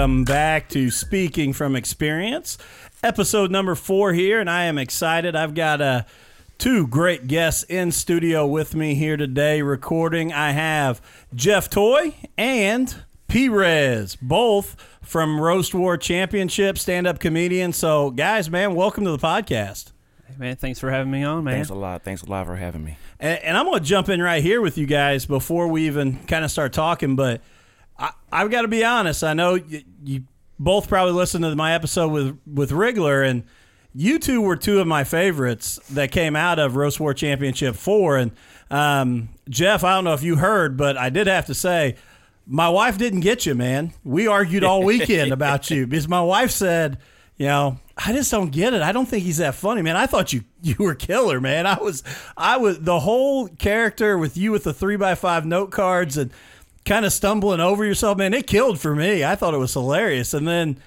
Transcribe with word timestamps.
Welcome 0.00 0.24
back 0.24 0.70
to 0.70 0.90
Speaking 0.90 1.52
from 1.52 1.76
Experience, 1.76 2.56
episode 3.02 3.50
number 3.50 3.74
four 3.74 4.14
here, 4.14 4.40
and 4.40 4.48
I 4.48 4.64
am 4.64 4.78
excited. 4.78 5.36
I've 5.36 5.52
got 5.52 5.82
uh, 5.82 6.04
two 6.56 6.86
great 6.86 7.26
guests 7.26 7.64
in 7.64 7.92
studio 7.92 8.46
with 8.46 8.74
me 8.74 8.94
here 8.94 9.18
today 9.18 9.60
recording. 9.60 10.32
I 10.32 10.52
have 10.52 11.02
Jeff 11.34 11.68
Toy 11.68 12.14
and 12.38 12.96
P 13.28 13.50
Rez, 13.50 14.16
both 14.16 14.74
from 15.02 15.38
Roast 15.38 15.74
War 15.74 15.98
Championship, 15.98 16.78
stand 16.78 17.06
up 17.06 17.18
comedian. 17.18 17.74
So, 17.74 18.10
guys, 18.10 18.48
man, 18.48 18.74
welcome 18.74 19.04
to 19.04 19.10
the 19.10 19.18
podcast. 19.18 19.92
Hey, 20.26 20.34
man, 20.38 20.56
thanks 20.56 20.78
for 20.78 20.90
having 20.90 21.12
me 21.12 21.24
on, 21.24 21.44
man. 21.44 21.56
Thanks 21.56 21.68
a 21.68 21.74
lot. 21.74 22.04
Thanks 22.04 22.22
a 22.22 22.26
lot 22.26 22.46
for 22.46 22.56
having 22.56 22.82
me. 22.82 22.96
And, 23.18 23.38
and 23.40 23.54
I'm 23.54 23.66
going 23.66 23.80
to 23.80 23.84
jump 23.84 24.08
in 24.08 24.22
right 24.22 24.42
here 24.42 24.62
with 24.62 24.78
you 24.78 24.86
guys 24.86 25.26
before 25.26 25.68
we 25.68 25.86
even 25.88 26.24
kind 26.24 26.42
of 26.42 26.50
start 26.50 26.72
talking. 26.72 27.16
But 27.16 27.42
I, 27.98 28.12
I've 28.32 28.50
got 28.50 28.62
to 28.62 28.68
be 28.68 28.82
honest. 28.82 29.22
I 29.22 29.34
know 29.34 29.58
you, 30.04 30.24
both 30.58 30.88
probably 30.88 31.12
listened 31.12 31.44
to 31.44 31.56
my 31.56 31.74
episode 31.74 32.08
with 32.08 32.38
with 32.46 32.70
Rigler, 32.70 33.28
and 33.28 33.44
you 33.94 34.18
two 34.18 34.40
were 34.40 34.56
two 34.56 34.80
of 34.80 34.86
my 34.86 35.04
favorites 35.04 35.80
that 35.90 36.12
came 36.12 36.36
out 36.36 36.58
of 36.58 36.76
Roast 36.76 37.00
War 37.00 37.14
Championship 37.14 37.74
four. 37.76 38.16
And 38.16 38.32
um, 38.70 39.30
Jeff, 39.48 39.84
I 39.84 39.94
don't 39.94 40.04
know 40.04 40.14
if 40.14 40.22
you 40.22 40.36
heard, 40.36 40.76
but 40.76 40.96
I 40.96 41.10
did 41.10 41.26
have 41.26 41.46
to 41.46 41.54
say. 41.54 41.96
My 42.46 42.68
wife 42.68 42.98
didn't 42.98 43.20
get 43.20 43.46
you, 43.46 43.54
man. 43.54 43.92
We 44.02 44.26
argued 44.26 44.64
all 44.64 44.82
weekend 44.82 45.32
about 45.32 45.70
you 45.70 45.86
because 45.86 46.08
my 46.08 46.22
wife 46.22 46.50
said, 46.50 46.98
you 47.36 47.46
know, 47.46 47.78
I 47.96 48.12
just 48.12 48.30
don't 48.30 48.50
get 48.50 48.74
it. 48.74 48.82
I 48.82 48.92
don't 48.92 49.06
think 49.06 49.24
he's 49.24 49.36
that 49.38 49.54
funny, 49.54 49.82
man. 49.82 49.96
I 49.96 50.06
thought 50.06 50.32
you 50.32 50.44
you 50.62 50.74
were 50.78 50.94
killer, 50.94 51.40
man. 51.40 51.66
I 51.66 51.78
was 51.78 52.02
I 52.36 52.56
was 52.56 52.80
the 52.80 53.00
whole 53.00 53.48
character 53.48 54.18
with 54.18 54.36
you 54.36 54.52
with 54.52 54.64
the 54.64 54.74
three 54.74 54.96
by 54.96 55.14
five 55.14 55.46
note 55.46 55.70
cards 55.70 56.16
and 56.16 56.32
kind 56.84 57.04
of 57.04 57.12
stumbling 57.12 57.60
over 57.60 57.84
yourself, 57.84 58.18
man. 58.18 58.34
It 58.34 58.46
killed 58.46 58.80
for 58.80 58.94
me. 58.94 59.24
I 59.24 59.36
thought 59.36 59.54
it 59.54 59.58
was 59.58 59.72
hilarious. 59.72 60.34
And 60.34 60.46
then 60.46 60.78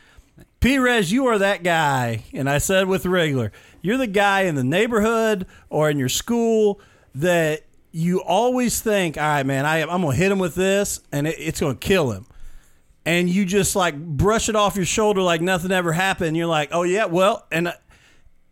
P 0.60 0.78
Rez, 0.78 1.12
you 1.12 1.28
are 1.28 1.38
that 1.38 1.64
guy. 1.64 2.24
And 2.34 2.50
I 2.50 2.58
said 2.58 2.88
with 2.88 3.06
regular, 3.06 3.52
you're 3.82 3.98
the 3.98 4.08
guy 4.08 4.42
in 4.42 4.56
the 4.56 4.64
neighborhood 4.64 5.46
or 5.70 5.90
in 5.90 5.98
your 5.98 6.10
school 6.10 6.80
that 7.16 7.64
you 7.92 8.22
always 8.22 8.82
think, 8.82 9.18
all 9.18 9.24
right, 9.24 9.46
man, 9.46 9.66
I, 9.66 9.82
I'm 9.84 10.02
going 10.02 10.16
to 10.16 10.24
hit 10.24 10.32
him 10.32 10.40
with 10.40 10.56
this 10.56 11.02
and 11.12 11.28
it, 11.28 11.36
it's 11.38 11.60
going 11.60 11.78
to 11.78 11.88
kill 11.88 12.12
him 12.12 12.26
and 13.06 13.30
you 13.30 13.46
just 13.46 13.76
like 13.76 13.98
brush 13.98 14.50
it 14.50 14.56
off 14.56 14.76
your 14.76 14.86
shoulder 14.86 15.22
like 15.22 15.42
nothing 15.42 15.72
ever 15.72 15.92
happened. 15.92 16.38
You're 16.38 16.48
like, 16.48 16.70
oh 16.72 16.84
yeah, 16.84 17.06
well, 17.06 17.46
and 17.52 17.74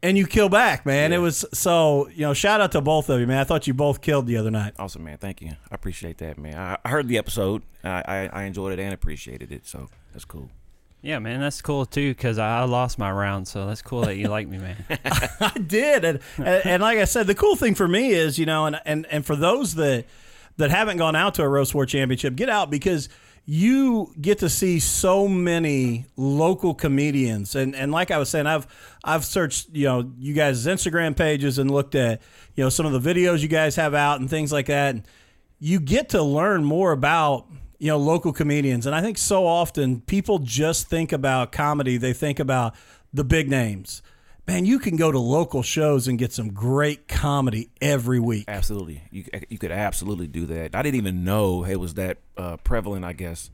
and 0.03 0.17
you 0.17 0.25
kill 0.27 0.49
back, 0.49 0.85
man. 0.85 1.11
Yeah. 1.11 1.17
It 1.17 1.21
was 1.21 1.45
so 1.53 2.09
you 2.09 2.21
know. 2.21 2.33
Shout 2.33 2.61
out 2.61 2.71
to 2.73 2.81
both 2.81 3.09
of 3.09 3.19
you, 3.19 3.27
man. 3.27 3.37
I 3.37 3.43
thought 3.43 3.67
you 3.67 3.73
both 3.73 4.01
killed 4.01 4.27
the 4.27 4.37
other 4.37 4.51
night. 4.51 4.73
Awesome, 4.79 5.03
man. 5.03 5.17
Thank 5.17 5.41
you. 5.41 5.49
I 5.49 5.75
appreciate 5.75 6.17
that, 6.19 6.37
man. 6.37 6.57
I, 6.57 6.77
I 6.83 6.89
heard 6.89 7.07
the 7.07 7.17
episode. 7.17 7.63
I, 7.83 8.03
I, 8.07 8.29
I 8.33 8.43
enjoyed 8.43 8.73
it 8.73 8.81
and 8.81 8.93
appreciated 8.93 9.51
it. 9.51 9.67
So 9.67 9.89
that's 10.13 10.25
cool. 10.25 10.49
Yeah, 11.03 11.17
man, 11.17 11.39
that's 11.39 11.63
cool 11.63 11.87
too 11.87 12.11
because 12.11 12.37
I 12.37 12.63
lost 12.65 12.99
my 12.99 13.11
round, 13.11 13.47
so 13.47 13.65
that's 13.65 13.81
cool 13.81 14.01
that 14.01 14.17
you 14.17 14.27
like 14.27 14.47
me, 14.47 14.59
man. 14.59 14.77
I 15.39 15.51
did, 15.57 16.05
and, 16.05 16.19
and 16.37 16.65
and 16.65 16.81
like 16.83 16.99
I 16.99 17.05
said, 17.05 17.25
the 17.27 17.35
cool 17.35 17.55
thing 17.55 17.73
for 17.73 17.87
me 17.87 18.11
is 18.11 18.37
you 18.37 18.45
know, 18.45 18.67
and 18.67 18.79
and 18.85 19.07
and 19.07 19.25
for 19.25 19.35
those 19.35 19.75
that 19.75 20.05
that 20.57 20.69
haven't 20.69 20.97
gone 20.97 21.15
out 21.15 21.35
to 21.35 21.43
a 21.43 21.49
roast 21.49 21.73
war 21.73 21.87
championship, 21.87 22.35
get 22.35 22.49
out 22.49 22.69
because 22.69 23.09
you 23.45 24.13
get 24.21 24.39
to 24.39 24.49
see 24.49 24.79
so 24.79 25.27
many 25.27 26.05
local 26.15 26.73
comedians. 26.73 27.55
And 27.55 27.75
and 27.75 27.91
like 27.91 28.11
I 28.11 28.17
was 28.17 28.29
saying 28.29 28.47
I've 28.47 28.67
I've 29.03 29.25
searched 29.25 29.69
you 29.71 29.85
know 29.85 30.11
you 30.17 30.33
guys' 30.33 30.65
Instagram 30.65 31.15
pages 31.15 31.57
and 31.57 31.71
looked 31.71 31.95
at 31.95 32.21
you 32.55 32.63
know 32.63 32.69
some 32.69 32.85
of 32.85 33.03
the 33.03 33.13
videos 33.13 33.41
you 33.41 33.47
guys 33.47 33.75
have 33.75 33.93
out 33.93 34.19
and 34.19 34.29
things 34.29 34.51
like 34.51 34.67
that. 34.67 34.95
And 34.95 35.07
you 35.59 35.79
get 35.79 36.09
to 36.09 36.21
learn 36.21 36.63
more 36.63 36.91
about 36.91 37.47
you 37.79 37.87
know 37.87 37.97
local 37.97 38.31
comedians. 38.31 38.85
And 38.85 38.95
I 38.95 39.01
think 39.01 39.17
so 39.17 39.47
often 39.47 40.01
people 40.01 40.39
just 40.39 40.87
think 40.87 41.11
about 41.11 41.51
comedy. 41.51 41.97
They 41.97 42.13
think 42.13 42.39
about 42.39 42.75
the 43.13 43.23
big 43.23 43.49
names 43.49 44.01
man 44.51 44.65
you 44.65 44.79
can 44.79 44.95
go 44.95 45.11
to 45.11 45.19
local 45.19 45.63
shows 45.63 46.07
and 46.07 46.19
get 46.19 46.33
some 46.33 46.51
great 46.53 47.07
comedy 47.07 47.69
every 47.81 48.19
week 48.19 48.45
Absolutely. 48.47 49.01
You 49.11 49.25
you 49.49 49.57
could 49.57 49.71
absolutely 49.71 50.27
do 50.27 50.45
that. 50.47 50.75
I 50.75 50.81
didn't 50.81 50.97
even 50.97 51.23
know 51.23 51.63
it 51.63 51.77
was 51.77 51.93
that 51.95 52.17
uh, 52.37 52.57
prevalent. 52.57 53.05
I 53.05 53.13
guess 53.13 53.49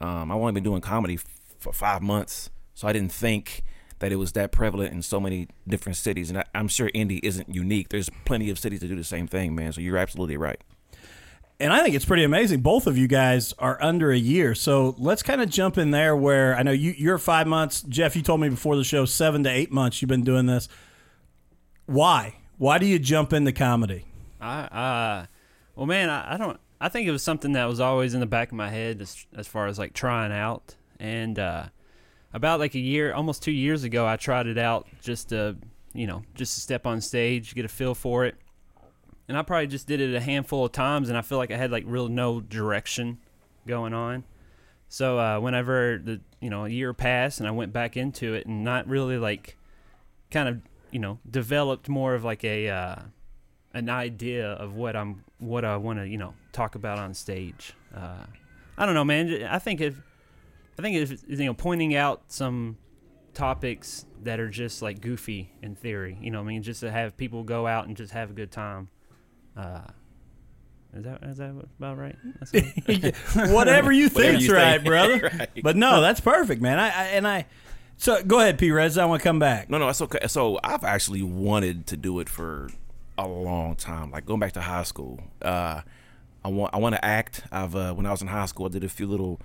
um, 0.00 0.30
I've 0.30 0.38
only 0.38 0.52
been 0.52 0.64
doing 0.64 0.80
comedy 0.80 1.14
f- 1.14 1.24
for 1.58 1.72
five 1.72 2.02
months, 2.02 2.50
so 2.74 2.88
I 2.88 2.92
didn't 2.92 3.12
think 3.12 3.62
that 3.98 4.12
it 4.12 4.16
was 4.16 4.32
that 4.32 4.52
prevalent 4.52 4.92
in 4.92 5.02
so 5.02 5.20
many 5.20 5.48
different 5.66 5.96
cities. 5.96 6.30
And 6.30 6.38
I, 6.38 6.44
I'm 6.54 6.68
sure 6.68 6.90
Indy 6.94 7.18
isn't 7.18 7.54
unique. 7.54 7.88
There's 7.88 8.08
plenty 8.24 8.50
of 8.50 8.58
cities 8.58 8.80
that 8.80 8.88
do 8.88 8.96
the 8.96 9.04
same 9.04 9.26
thing, 9.26 9.54
man. 9.54 9.72
So 9.72 9.80
you're 9.80 9.98
absolutely 9.98 10.36
right. 10.36 10.60
And 11.60 11.72
I 11.72 11.82
think 11.82 11.96
it's 11.96 12.04
pretty 12.04 12.22
amazing. 12.22 12.60
Both 12.60 12.86
of 12.86 12.96
you 12.96 13.08
guys 13.08 13.52
are 13.58 13.82
under 13.82 14.12
a 14.12 14.18
year. 14.18 14.54
So 14.54 14.94
let's 14.96 15.24
kind 15.24 15.40
of 15.40 15.50
jump 15.50 15.76
in 15.76 15.90
there 15.90 16.14
where 16.14 16.56
I 16.56 16.62
know 16.62 16.70
you, 16.70 16.94
you're 16.96 17.18
five 17.18 17.48
months. 17.48 17.82
Jeff, 17.82 18.14
you 18.14 18.22
told 18.22 18.40
me 18.40 18.48
before 18.48 18.76
the 18.76 18.84
show, 18.84 19.04
seven 19.04 19.42
to 19.42 19.50
eight 19.50 19.72
months 19.72 20.00
you've 20.00 20.08
been 20.08 20.22
doing 20.22 20.46
this. 20.46 20.68
Why? 21.86 22.36
Why 22.58 22.78
do 22.78 22.86
you 22.86 23.00
jump 23.00 23.32
into 23.32 23.50
comedy? 23.50 24.04
I, 24.40 24.60
uh, 24.60 25.26
well, 25.74 25.86
man, 25.86 26.10
I, 26.10 26.34
I 26.34 26.36
don't. 26.36 26.60
I 26.80 26.88
think 26.88 27.08
it 27.08 27.10
was 27.10 27.24
something 27.24 27.52
that 27.52 27.64
was 27.64 27.80
always 27.80 28.14
in 28.14 28.20
the 28.20 28.26
back 28.26 28.52
of 28.52 28.54
my 28.54 28.70
head 28.70 29.00
as, 29.00 29.26
as 29.36 29.48
far 29.48 29.66
as 29.66 29.80
like 29.80 29.94
trying 29.94 30.30
out. 30.30 30.76
And 31.00 31.36
uh, 31.40 31.66
about 32.32 32.60
like 32.60 32.76
a 32.76 32.80
year, 32.80 33.12
almost 33.12 33.42
two 33.42 33.50
years 33.50 33.82
ago, 33.82 34.06
I 34.06 34.16
tried 34.16 34.46
it 34.46 34.58
out 34.58 34.86
just 35.02 35.30
to, 35.30 35.56
you 35.92 36.06
know, 36.06 36.22
just 36.36 36.54
to 36.54 36.60
step 36.60 36.86
on 36.86 37.00
stage, 37.00 37.52
get 37.56 37.64
a 37.64 37.68
feel 37.68 37.96
for 37.96 38.26
it. 38.26 38.36
And 39.28 39.36
I 39.36 39.42
probably 39.42 39.66
just 39.66 39.86
did 39.86 40.00
it 40.00 40.14
a 40.14 40.20
handful 40.20 40.64
of 40.64 40.72
times, 40.72 41.08
and 41.08 41.18
I 41.18 41.22
feel 41.22 41.38
like 41.38 41.50
I 41.50 41.56
had 41.56 41.70
like 41.70 41.84
real 41.86 42.08
no 42.08 42.40
direction 42.40 43.18
going 43.66 43.92
on. 43.92 44.24
So 44.88 45.18
uh, 45.18 45.38
whenever 45.38 46.00
the 46.02 46.20
you 46.40 46.50
know 46.50 46.64
a 46.64 46.68
year 46.68 46.94
passed, 46.94 47.38
and 47.38 47.46
I 47.46 47.50
went 47.50 47.72
back 47.72 47.96
into 47.96 48.34
it, 48.34 48.46
and 48.46 48.64
not 48.64 48.88
really 48.88 49.18
like 49.18 49.56
kind 50.30 50.48
of 50.48 50.60
you 50.90 50.98
know 50.98 51.18
developed 51.30 51.88
more 51.88 52.14
of 52.14 52.24
like 52.24 52.42
a 52.42 52.68
uh, 52.68 52.96
an 53.74 53.90
idea 53.90 54.52
of 54.52 54.74
what 54.74 54.96
I'm 54.96 55.24
what 55.38 55.64
I 55.64 55.76
want 55.76 55.98
to 55.98 56.08
you 56.08 56.18
know 56.18 56.34
talk 56.52 56.74
about 56.74 56.98
on 56.98 57.12
stage. 57.12 57.74
Uh, 57.94 58.24
I 58.78 58.86
don't 58.86 58.94
know, 58.94 59.04
man. 59.04 59.44
I 59.44 59.58
think 59.58 59.80
if 59.80 60.00
I 60.78 60.82
think 60.82 60.96
if 60.96 61.22
you 61.28 61.46
know 61.46 61.54
pointing 61.54 61.94
out 61.94 62.22
some 62.28 62.78
topics 63.34 64.06
that 64.22 64.40
are 64.40 64.48
just 64.48 64.80
like 64.80 65.00
goofy 65.00 65.52
in 65.62 65.74
theory, 65.74 66.16
you 66.20 66.30
know, 66.30 66.40
I 66.40 66.44
mean, 66.44 66.62
just 66.62 66.80
to 66.80 66.90
have 66.90 67.16
people 67.16 67.44
go 67.44 67.66
out 67.66 67.86
and 67.86 67.96
just 67.96 68.12
have 68.12 68.30
a 68.30 68.32
good 68.32 68.50
time. 68.50 68.88
Uh, 69.58 69.80
is 70.94 71.04
that 71.04 71.22
is 71.24 71.36
that 71.38 71.50
about 71.78 71.98
right? 71.98 72.16
Whatever 73.52 73.92
you 73.92 74.08
think's 74.08 74.46
you 74.46 74.54
right, 74.54 74.74
think. 74.80 74.84
brother. 74.84 75.30
Right. 75.38 75.62
But 75.62 75.76
no, 75.76 76.00
that's 76.00 76.20
perfect, 76.20 76.62
man. 76.62 76.78
I, 76.78 76.86
I 76.88 77.04
and 77.08 77.26
I. 77.26 77.46
So 77.98 78.22
go 78.22 78.38
ahead, 78.40 78.58
P. 78.58 78.70
Rez. 78.70 78.96
I 78.96 79.04
want 79.04 79.20
to 79.20 79.28
come 79.28 79.38
back. 79.38 79.68
No, 79.68 79.78
no, 79.78 79.86
that's 79.86 80.00
okay. 80.02 80.26
So 80.28 80.58
I've 80.62 80.84
actually 80.84 81.22
wanted 81.22 81.86
to 81.88 81.96
do 81.96 82.20
it 82.20 82.28
for 82.28 82.70
a 83.18 83.26
long 83.26 83.74
time, 83.74 84.12
like 84.12 84.24
going 84.24 84.40
back 84.40 84.52
to 84.52 84.60
high 84.60 84.84
school. 84.84 85.20
Uh, 85.42 85.82
I 86.44 86.48
want 86.48 86.72
I 86.74 86.78
want 86.78 86.94
to 86.94 87.04
act. 87.04 87.42
I've 87.52 87.74
uh, 87.74 87.92
when 87.94 88.06
I 88.06 88.10
was 88.10 88.22
in 88.22 88.28
high 88.28 88.46
school, 88.46 88.66
I 88.66 88.68
did 88.70 88.84
a 88.84 88.88
few 88.88 89.06
little 89.06 89.40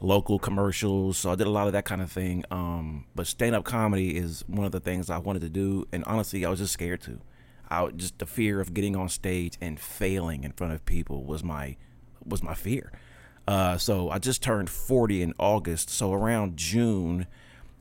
local 0.00 0.38
commercials, 0.38 1.18
so 1.18 1.30
I 1.30 1.34
did 1.34 1.46
a 1.46 1.50
lot 1.50 1.66
of 1.66 1.72
that 1.72 1.84
kind 1.84 2.00
of 2.00 2.10
thing. 2.10 2.44
Um, 2.50 3.04
but 3.14 3.26
stand 3.26 3.54
up 3.54 3.64
comedy 3.64 4.16
is 4.16 4.44
one 4.46 4.64
of 4.64 4.72
the 4.72 4.80
things 4.80 5.10
I 5.10 5.18
wanted 5.18 5.42
to 5.42 5.48
do, 5.50 5.86
and 5.92 6.04
honestly, 6.04 6.44
I 6.46 6.50
was 6.50 6.60
just 6.60 6.72
scared 6.72 7.00
to. 7.02 7.18
I 7.68 7.88
just 7.90 8.18
the 8.18 8.26
fear 8.26 8.60
of 8.60 8.74
getting 8.74 8.96
on 8.96 9.08
stage 9.08 9.56
and 9.60 9.78
failing 9.78 10.44
in 10.44 10.52
front 10.52 10.72
of 10.72 10.84
people 10.84 11.24
was 11.24 11.42
my 11.42 11.76
was 12.24 12.42
my 12.42 12.54
fear. 12.54 12.92
Uh, 13.46 13.78
so 13.78 14.10
I 14.10 14.18
just 14.18 14.42
turned 14.42 14.68
40 14.68 15.22
in 15.22 15.34
August. 15.38 15.88
So 15.88 16.12
around 16.12 16.56
June, 16.56 17.26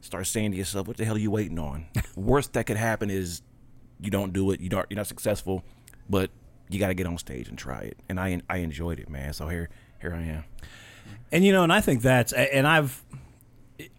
start 0.02 0.28
saying 0.28 0.52
to 0.52 0.58
yourself, 0.58 0.88
"What 0.88 0.98
the 0.98 1.06
hell 1.06 1.16
are 1.16 1.20
you 1.20 1.32
waiting 1.32 1.60
on?" 1.60 1.88
Worst 2.16 2.54
that 2.54 2.66
could 2.66 2.78
happen 2.78 3.10
is 3.10 3.42
you 4.00 4.12
don't 4.12 4.34
do 4.34 4.52
it. 4.52 4.60
You 4.60 4.70
don't. 4.70 4.86
You're 4.90 4.98
not 4.98 5.08
successful, 5.08 5.64
but 6.10 6.30
you 6.70 6.80
got 6.80 6.88
to 6.88 6.94
get 6.94 7.08
on 7.08 7.18
stage 7.18 7.48
and 7.50 7.58
try 7.58 7.82
it. 7.82 7.98
And 8.10 8.20
I 8.20 8.42
I 8.50 8.58
enjoyed 8.58 9.00
it, 9.00 9.10
man. 9.10 9.34
So 9.34 9.48
here 9.48 9.70
here 10.02 10.14
I 10.14 10.22
am. 10.22 10.44
And 11.32 11.44
you 11.44 11.52
know, 11.52 11.64
and 11.64 11.74
I 11.74 11.82
think 11.82 12.02
that's 12.02 12.34
and 12.34 12.68
I've 12.68 13.04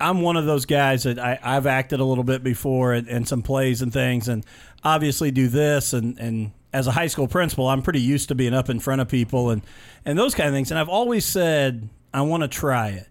I'm 0.01 0.23
one 0.23 0.37
of 0.37 0.47
those 0.47 0.65
guys 0.65 1.03
that 1.03 1.19
I, 1.19 1.39
I've 1.43 1.67
acted 1.67 2.01
a 2.01 2.05
little 2.05 2.25
bit 2.25 2.43
before 2.43 2.95
in, 2.95 3.09
in 3.09 3.27
some 3.27 3.43
plays 3.43 3.83
and 3.83 3.93
things, 3.93 4.29
and 4.29 4.45
obviously 4.85 5.31
do 5.31 5.49
this 5.49 5.93
and 5.93 6.19
and 6.19 6.53
as 6.73 6.87
a 6.87 6.93
high 6.93 7.07
school 7.07 7.27
principal, 7.27 7.69
I'm 7.69 7.81
pretty 7.81 8.01
used 8.01 8.29
to 8.29 8.35
being 8.35 8.53
up 8.53 8.69
in 8.69 8.81
front 8.81 9.01
of 9.01 9.09
people 9.09 9.51
and 9.51 9.63
and 10.05 10.19
those 10.19 10.35
kind 10.35 10.49
of 10.49 10.55
things. 10.55 10.71
And 10.71 10.79
I've 10.79 10.89
always 10.89 11.25
said 11.25 11.89
I 12.13 12.23
want 12.23 12.43
to 12.43 12.49
try 12.49 12.89
it. 12.89 13.09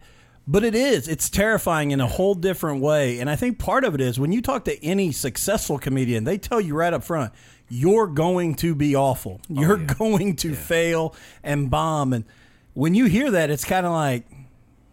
But 0.47 0.63
it 0.63 0.75
is. 0.75 1.07
It's 1.07 1.29
terrifying 1.29 1.91
in 1.91 1.99
a 1.99 2.07
whole 2.07 2.35
different 2.35 2.81
way. 2.81 3.19
And 3.19 3.29
I 3.29 3.35
think 3.35 3.57
part 3.57 3.83
of 3.83 3.95
it 3.95 4.01
is 4.01 4.19
when 4.19 4.31
you 4.31 4.41
talk 4.41 4.65
to 4.65 4.83
any 4.85 5.11
successful 5.11 5.79
comedian, 5.79 6.23
they 6.23 6.37
tell 6.37 6.61
you 6.61 6.75
right 6.75 6.93
up 6.93 7.03
front, 7.03 7.33
you're 7.67 8.07
going 8.07 8.53
to 8.55 8.75
be 8.75 8.95
awful. 8.95 9.41
You're 9.49 9.77
going 9.77 10.35
to 10.37 10.53
fail 10.53 11.15
and 11.43 11.71
bomb. 11.71 12.13
And 12.13 12.25
when 12.73 12.93
you 12.93 13.05
hear 13.05 13.31
that, 13.31 13.49
it's 13.49 13.65
kind 13.65 13.87
of 13.87 13.91
like, 13.91 14.27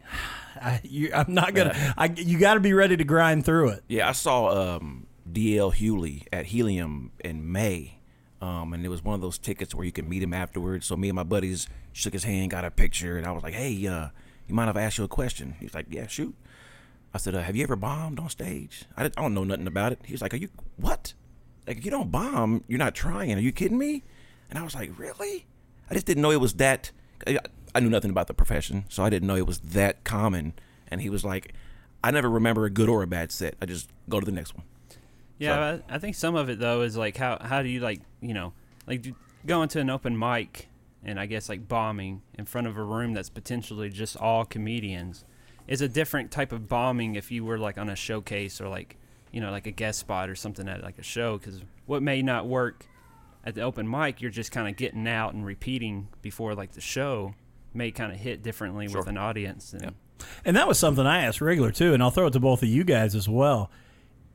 I, 0.57 0.81
you, 0.85 1.11
I'm 1.15 1.35
not 1.35 1.55
going 1.55 1.69
to, 1.69 1.95
I, 1.99 2.07
you 2.17 2.39
got 2.39 2.55
to 2.55 2.61
be 2.61 2.73
ready 2.73 2.97
to 2.97 3.05
grind 3.05 3.45
through 3.45 3.71
it. 3.71 3.83
Yeah, 3.89 4.09
I 4.09 4.13
saw 4.13 4.77
um, 4.77 5.07
DL 5.33 5.75
Hughley 5.75 6.27
at 6.33 6.47
Helium 6.47 7.13
in 7.21 7.51
May. 7.51 7.99
Um, 8.41 8.73
and 8.73 8.85
it 8.85 8.89
was 8.89 9.05
one 9.05 9.15
of 9.15 9.21
those 9.21 9.39
tickets 9.39 9.75
where 9.75 9.87
you 9.87 9.93
could 9.93 10.09
meet 10.09 10.23
him 10.23 10.35
afterwards. 10.35 10.87
So 10.87 10.97
me 10.97 11.09
and 11.09 11.17
my 11.17 11.23
buddies 11.23 11.69
shook 11.93 12.13
his 12.13 12.25
hand, 12.25 12.51
got 12.51 12.65
a 12.65 12.71
picture, 12.71 13.17
and 13.17 13.25
I 13.27 13.31
was 13.31 13.43
like, 13.43 13.55
"Hey, 13.55 13.87
uh, 13.87 14.09
you 14.49 14.55
mind 14.55 14.69
if 14.69 14.77
I 14.77 14.83
ask 14.83 14.99
you 14.99 15.05
a 15.05 15.09
question?" 15.09 15.55
He's 15.61 15.75
like, 15.75 15.87
"Yeah, 15.89 16.09
shoot." 16.09 16.35
I 17.15 17.19
said, 17.19 17.37
uh, 17.37 17.43
"Have 17.43 17.55
you 17.55 17.63
ever 17.63 17.77
bombed 17.77 18.19
on 18.19 18.29
stage?" 18.31 18.85
I, 18.97 19.05
I 19.05 19.09
don't 19.09 19.35
know 19.35 19.45
nothing 19.45 19.69
about 19.69 19.93
it. 19.93 20.01
He 20.05 20.13
was 20.13 20.23
like, 20.23 20.35
"Are 20.35 20.39
you 20.39 20.49
what? 20.77 21.15
Like 21.69 21.79
if 21.79 21.85
you 21.85 21.91
don't 21.93 22.11
bomb, 22.11 22.65
you're 22.67 22.81
not 22.81 22.97
trying. 22.97 23.33
Are 23.35 23.41
you 23.41 23.53
kidding 23.53 23.79
me?" 23.79 24.03
And 24.51 24.59
I 24.59 24.63
was 24.65 24.75
like, 24.75 24.91
"Really?" 24.99 25.47
I 25.89 25.95
just 25.95 26.07
didn't 26.07 26.23
know 26.23 26.33
it 26.33 26.41
was 26.41 26.55
that. 26.55 26.91
I 27.75 27.81
knew 27.81 27.91
nothing 27.91 28.11
about 28.11 28.27
the 28.27 28.35
profession, 28.35 28.87
so 28.89 29.05
I 29.05 29.11
didn't 29.11 29.29
know 29.29 29.37
it 29.37 29.47
was 29.47 29.61
that 29.61 30.03
common. 30.03 30.55
And 30.89 31.01
he 31.01 31.11
was 31.11 31.25
like, 31.25 31.53
"I 32.03 32.11
never 32.11 32.29
remember 32.29 32.65
a 32.65 32.71
good 32.71 32.89
or 32.89 33.05
a 33.05 33.07
bad 33.07 33.31
set. 33.31 33.55
I 33.63 33.67
just 33.67 33.89
go 34.09 34.19
to 34.19 34.27
the 34.27 34.33
next 34.33 34.57
one." 34.57 34.65
Yeah, 35.43 35.79
I, 35.89 35.95
I 35.95 35.99
think 35.99 36.17
some 36.17 36.35
of 36.35 36.49
it 36.49 36.59
though 36.59 36.83
is 36.83 36.97
like 36.97 37.17
how 37.17 37.39
how 37.41 37.63
do 37.63 37.69
you 37.69 37.81
like 37.81 38.01
you 38.21 38.35
know 38.35 38.53
like 38.87 39.07
going 39.47 39.69
to 39.71 39.81
an 39.81 39.91
open 39.91 40.19
mic 40.19 40.69
and 41.05 41.19
I 41.19 41.27
guess 41.27 41.49
like 41.49 41.69
bombing 41.69 42.23
in 42.39 42.45
front 42.45 42.67
of 42.67 42.77
a 42.77 42.83
room 42.83 43.13
that's 43.13 43.31
potentially 43.31 43.91
just 43.91 44.17
all 44.17 44.45
comedians 44.45 45.25
is 45.67 45.81
a 45.81 45.89
different 45.89 46.31
type 46.31 46.53
of 46.53 46.69
bombing 46.69 47.15
if 47.15 47.31
you 47.31 47.45
were 47.45 47.59
like 47.59 47.79
on 47.79 47.89
a 47.89 47.97
showcase 47.97 48.61
or 48.61 48.69
like 48.69 48.97
you 49.33 49.41
know 49.41 49.51
like 49.51 49.67
a 49.67 49.71
guest 49.71 49.99
spot 49.99 50.29
or 50.29 50.35
something 50.35 50.69
at 50.69 50.83
like 50.83 50.99
a 50.99 51.03
show 51.03 51.39
because 51.39 51.63
what 51.87 52.03
may 52.03 52.23
not 52.23 52.47
work 52.47 52.87
at 53.45 53.55
the 53.55 53.61
open 53.61 53.89
mic 53.89 54.21
you're 54.21 54.31
just 54.31 54.53
kind 54.53 54.69
of 54.69 54.77
getting 54.77 55.09
out 55.09 55.35
and 55.35 55.45
repeating 55.45 56.09
before 56.23 56.55
like 56.55 56.73
the 56.73 56.81
show 56.81 57.35
may 57.75 57.91
kind 57.91 58.13
of 58.13 58.19
hit 58.19 58.43
differently 58.43 58.87
with 58.87 59.07
an 59.07 59.17
audience 59.17 59.73
and 59.73 59.83
Yep. 59.83 59.95
And 60.45 60.57
that 60.57 60.69
was 60.69 60.79
something 60.79 61.07
I 61.07 61.25
asked 61.25 61.41
regular 61.41 61.73
too, 61.73 61.95
and 61.95 62.03
I'll 62.03 62.11
throw 62.11 62.27
it 62.27 62.33
to 62.33 62.41
both 62.41 62.63
of 62.63 62.69
you 62.69 62.85
guys 62.85 63.15
as 63.17 63.29
well. 63.29 63.71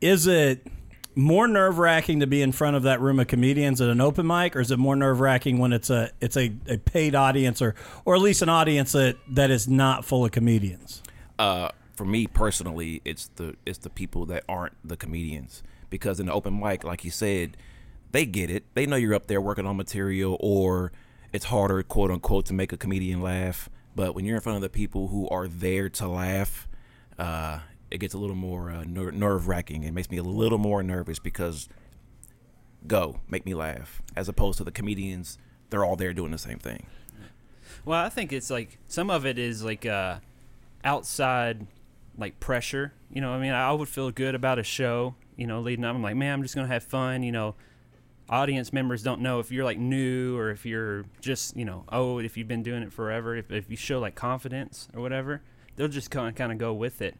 Is 0.02 0.28
it 0.28 0.68
more 1.18 1.48
nerve 1.48 1.80
wracking 1.80 2.20
to 2.20 2.28
be 2.28 2.44
in 2.44 2.52
front 2.52 2.76
of 2.76 2.84
that 2.84 3.02
room 3.02 3.20
of 3.20 3.26
comedians 3.26 3.82
at 3.82 3.90
an 3.90 4.00
open 4.00 4.28
mic, 4.28 4.56
or 4.56 4.60
is 4.60 4.70
it 4.70 4.78
more 4.78 4.96
nerve 4.96 5.20
wracking 5.20 5.58
when 5.58 5.74
it's 5.74 5.90
a 5.90 6.12
it's 6.22 6.38
a, 6.38 6.54
a 6.68 6.78
paid 6.78 7.16
audience 7.16 7.62
or 7.62 7.74
or 8.06 8.16
at 8.16 8.22
least 8.22 8.44
an 8.44 8.50
audience 8.50 8.92
that, 8.92 9.18
that 9.28 9.50
is 9.50 9.68
not 9.68 10.06
full 10.06 10.24
of 10.24 10.32
comedians? 10.32 11.02
Uh, 11.40 11.70
for 11.96 12.06
me 12.06 12.28
personally, 12.28 13.02
it's 13.04 13.30
the 13.36 13.56
it's 13.66 13.80
the 13.80 13.90
people 13.90 14.28
that 14.28 14.44
aren't 14.48 14.76
the 14.88 14.96
comedians 14.96 15.64
because 15.90 16.20
in 16.20 16.28
the 16.28 16.34
open 16.34 16.58
mic, 16.60 16.84
like 16.84 17.04
you 17.04 17.12
said, 17.12 17.58
they 18.12 18.26
get 18.26 18.52
it. 18.52 18.64
They 18.76 18.86
know 18.86 18.96
you're 18.96 19.16
up 19.16 19.26
there 19.26 19.42
working 19.42 19.66
on 19.66 19.76
material, 19.76 20.38
or 20.40 20.92
it's 21.34 21.46
harder, 21.46 21.82
quote 21.82 22.12
unquote, 22.12 22.46
to 22.46 22.54
make 22.54 22.72
a 22.72 22.78
comedian 22.78 23.22
laugh. 23.22 23.70
But 23.96 24.14
when 24.14 24.24
you're 24.24 24.36
in 24.36 24.42
front 24.42 24.58
of 24.58 24.62
the 24.62 24.70
people 24.70 25.08
who 25.08 25.28
are 25.30 25.48
there 25.48 25.90
to 25.90 26.08
laugh, 26.08 26.68
uh, 27.18 27.60
it 27.90 28.00
gets 28.00 28.14
a 28.14 28.18
little 28.18 28.36
more 28.36 28.72
uh, 28.72 28.84
ner- 28.86 29.12
nerve 29.12 29.48
wracking. 29.48 29.84
It 29.84 29.94
makes 29.94 30.10
me 30.10 30.18
a 30.18 30.24
little 30.24 30.58
more 30.58 30.84
nervous 30.84 31.20
because 31.20 31.70
go 32.86 33.20
make 33.30 33.46
me 33.46 33.54
laugh, 33.54 34.02
as 34.16 34.28
opposed 34.30 34.58
to 34.60 34.64
the 34.64 34.72
comedians. 34.72 35.38
They're 35.70 35.84
all 35.84 35.96
there 35.96 36.14
doing 36.14 36.32
the 36.32 36.38
same 36.38 36.60
thing. 36.60 36.88
Well, 37.86 38.04
I 38.04 38.10
think 38.10 38.34
it's 38.34 38.50
like 38.50 38.78
some 38.88 39.10
of 39.10 39.26
it 39.26 39.38
is 39.38 39.64
like 39.64 39.86
uh, 39.86 40.20
outside 40.84 41.68
like 42.18 42.40
pressure. 42.40 42.94
You 43.12 43.22
know, 43.22 43.32
I 43.32 43.40
mean, 43.40 43.52
I 43.52 43.72
would 43.72 43.88
feel 43.88 44.12
good 44.12 44.36
about 44.36 44.60
a 44.60 44.64
show. 44.64 45.16
You 45.36 45.48
know, 45.48 45.62
leading 45.62 45.86
up, 45.86 45.96
I'm 45.96 46.04
like, 46.04 46.16
man, 46.16 46.34
I'm 46.34 46.44
just 46.44 46.56
gonna 46.56 46.68
have 46.68 46.84
fun. 46.84 47.24
You 47.24 47.32
know, 47.32 47.56
audience 48.30 48.74
members 48.74 49.04
don't 49.04 49.22
know 49.22 49.40
if 49.40 49.52
you're 49.52 49.64
like 49.64 49.78
new 49.78 50.38
or 50.38 50.52
if 50.52 50.66
you're 50.66 51.06
just 51.22 51.56
you 51.56 51.66
know, 51.66 51.86
oh, 51.90 52.20
if 52.20 52.36
you've 52.38 52.48
been 52.48 52.64
doing 52.64 52.84
it 52.84 52.92
forever. 52.92 53.36
If 53.36 53.52
if 53.52 53.70
you 53.70 53.78
show 53.78 54.00
like 54.00 54.16
confidence 54.16 54.88
or 54.94 55.02
whatever, 55.02 55.42
they'll 55.76 55.88
just 55.88 56.12
kind 56.12 56.28
of 56.28 56.36
kind 56.36 56.52
of 56.52 56.58
go 56.58 56.74
with 56.74 57.02
it. 57.02 57.18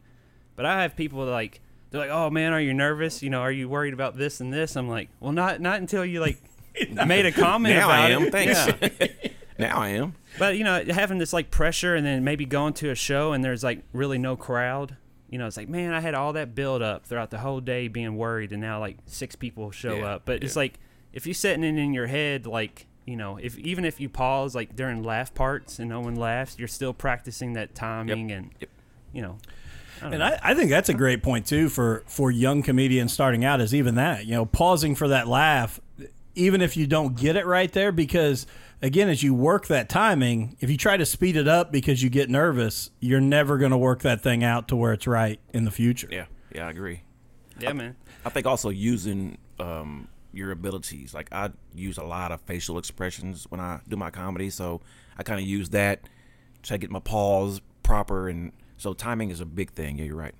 But 0.58 0.66
I 0.66 0.82
have 0.82 0.98
people 0.98 1.24
like 1.26 1.62
they're 1.90 2.02
like, 2.02 2.10
oh 2.10 2.30
man, 2.30 2.52
are 2.52 2.60
you 2.60 2.74
nervous? 2.74 3.24
You 3.24 3.30
know, 3.30 3.40
are 3.40 3.52
you 3.52 3.70
worried 3.70 3.94
about 3.94 4.18
this 4.18 4.42
and 4.42 4.52
this? 4.52 4.76
I'm 4.76 4.90
like, 4.90 5.08
well, 5.22 5.32
not 5.32 5.62
not 5.62 5.80
until 5.80 6.04
you 6.04 6.20
like 6.20 6.42
made 7.08 7.26
a 7.26 7.32
comment 7.32 7.76
Now 7.76 7.86
about 7.86 8.00
I 8.02 8.10
am. 8.10 8.24
it. 8.24 8.32
Thanks. 8.34 9.00
Yeah. 9.00 9.32
now 9.58 9.78
I 9.78 9.90
am. 9.90 10.16
But 10.38 10.58
you 10.58 10.66
know, 10.66 10.84
having 10.90 11.18
this 11.20 11.32
like 11.32 11.50
pressure, 11.52 11.96
and 11.96 12.06
then 12.06 12.24
maybe 12.26 12.46
going 12.46 12.74
to 12.74 12.90
a 12.90 12.96
show 12.96 13.32
and 13.32 13.42
there's 13.44 13.64
like 13.64 13.84
really 13.94 14.18
no 14.18 14.36
crowd. 14.36 14.98
You 15.30 15.38
know, 15.38 15.46
it's 15.48 15.58
like, 15.58 15.68
man, 15.70 15.94
I 15.94 16.00
had 16.00 16.14
all 16.14 16.34
that 16.34 16.56
build 16.56 16.82
up 16.82 17.06
throughout 17.06 17.32
the 17.32 17.40
whole 17.40 17.60
day, 17.60 17.88
being 17.90 18.16
worried, 18.18 18.52
and 18.52 18.62
now 18.62 18.80
like 18.80 18.98
six 19.06 19.36
people 19.36 19.72
show 19.72 19.96
Yeah, 19.98 20.06
up. 20.16 20.22
But 20.26 20.44
it's 20.44 20.56
like 20.56 20.80
if 21.14 21.26
you're 21.28 21.34
sitting 21.34 21.64
in 21.64 21.78
in 21.78 21.94
your 21.94 22.08
head, 22.08 22.46
like 22.48 22.86
you 23.06 23.16
know, 23.16 23.38
if 23.38 23.58
even 23.60 23.86
if 23.86 24.00
you 24.02 24.10
pause 24.10 24.56
like 24.56 24.76
during 24.76 25.04
laugh 25.04 25.34
parts 25.34 25.80
and 25.80 25.88
no 25.90 26.00
one 26.02 26.16
laughs, 26.16 26.58
you're 26.60 26.68
still 26.68 26.94
practicing 26.94 27.54
that 27.54 27.76
timing 27.76 28.32
and 28.32 28.52
Yep. 28.60 28.70
you 29.14 29.22
know. 29.22 29.38
I 30.02 30.08
And. 30.08 30.24
I, 30.24 30.40
I 30.44 30.54
think 30.54 30.70
that's 30.70 30.90
a 30.90 30.94
great 30.94 31.24
point 31.24 31.46
too 31.46 31.70
for 31.70 32.04
for 32.08 32.32
young 32.32 32.64
comedians 32.64 33.14
starting 33.14 33.44
out 33.44 33.62
is 33.62 33.74
even 33.74 33.96
that 33.96 34.26
you 34.26 34.34
know 34.34 34.46
pausing 34.46 34.96
for 34.96 35.08
that 35.10 35.28
laugh, 35.28 35.80
even 36.36 36.62
if 36.62 36.78
you 36.78 36.88
don't 36.88 37.16
get 37.16 37.36
it 37.36 37.46
right 37.46 37.72
there 37.72 37.92
because 37.92 38.46
again 38.82 39.10
as 39.10 39.24
you 39.24 39.34
work 39.34 39.68
that 39.68 39.90
timing, 39.90 40.56
if 40.60 40.70
you 40.70 40.78
try 40.78 40.98
to 40.98 41.06
speed 41.06 41.36
it 41.36 41.48
up 41.48 41.72
because 41.72 42.04
you 42.04 42.10
get 42.10 42.30
nervous, 42.30 42.92
you're 43.00 43.22
never 43.22 43.58
going 43.58 43.72
to 43.72 43.78
work 43.78 44.02
that 44.02 44.22
thing 44.22 44.44
out 44.44 44.68
to 44.68 44.76
where 44.76 44.94
it's 44.94 45.08
right 45.08 45.40
in 45.54 45.66
the 45.66 45.72
future. 45.72 46.08
Yeah, 46.12 46.26
yeah, 46.54 46.68
I 46.68 46.70
agree. 46.70 47.02
yeah, 47.60 47.74
man. 47.74 47.96
I 48.26 48.30
think 48.30 48.46
also 48.46 48.70
using 48.70 49.38
um, 49.60 50.08
your 50.34 50.52
abilities. 50.52 51.14
Like 51.14 51.32
I 51.32 51.50
use 51.74 51.98
a 51.98 52.04
lot 52.04 52.32
of 52.32 52.42
facial 52.42 52.78
expressions 52.78 53.46
when 53.50 53.60
I 53.60 53.80
do 53.88 53.96
my 53.96 54.10
comedy, 54.10 54.50
so 54.50 54.82
I 55.18 55.24
kind 55.24 55.40
of 55.40 55.46
use 55.46 55.70
that 55.70 56.02
to 56.64 56.78
get 56.78 56.92
my 56.92 57.00
pause 57.00 57.62
proper, 57.84 58.30
and 58.30 58.52
so 58.78 58.94
timing 58.94 59.30
is 59.30 59.42
a 59.42 59.46
big 59.46 59.72
thing. 59.72 59.98
Yeah, 60.00 60.06
you're 60.06 60.16
right. 60.16 60.36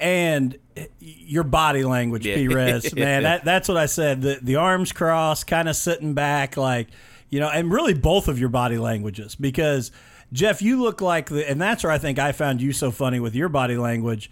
and 0.00 0.56
your 1.00 1.42
body 1.44 1.84
language, 1.84 2.24
Yeah. 2.26 2.36
P-Rez, 2.36 2.94
man. 2.96 3.24
That, 3.24 3.44
that's 3.44 3.68
what 3.68 3.76
I 3.76 3.86
said. 3.86 4.22
The 4.22 4.38
the 4.42 4.56
arms 4.56 4.92
crossed, 4.92 5.46
kind 5.46 5.68
of 5.68 5.76
sitting 5.76 6.14
back, 6.14 6.56
like 6.56 6.88
you 7.30 7.40
know, 7.40 7.48
and 7.48 7.70
really 7.70 7.94
both 7.94 8.28
of 8.28 8.38
your 8.38 8.48
body 8.48 8.78
languages 8.78 9.34
because 9.34 9.90
Jeff, 10.32 10.60
you 10.62 10.80
look 10.80 11.00
like 11.00 11.28
the, 11.30 11.48
and 11.48 11.60
that's 11.60 11.82
where 11.84 11.92
I 11.92 11.98
think 11.98 12.18
I 12.18 12.32
found 12.32 12.60
you 12.62 12.72
so 12.72 12.90
funny 12.90 13.18
with 13.20 13.34
your 13.34 13.48
body 13.48 13.76
language. 13.76 14.30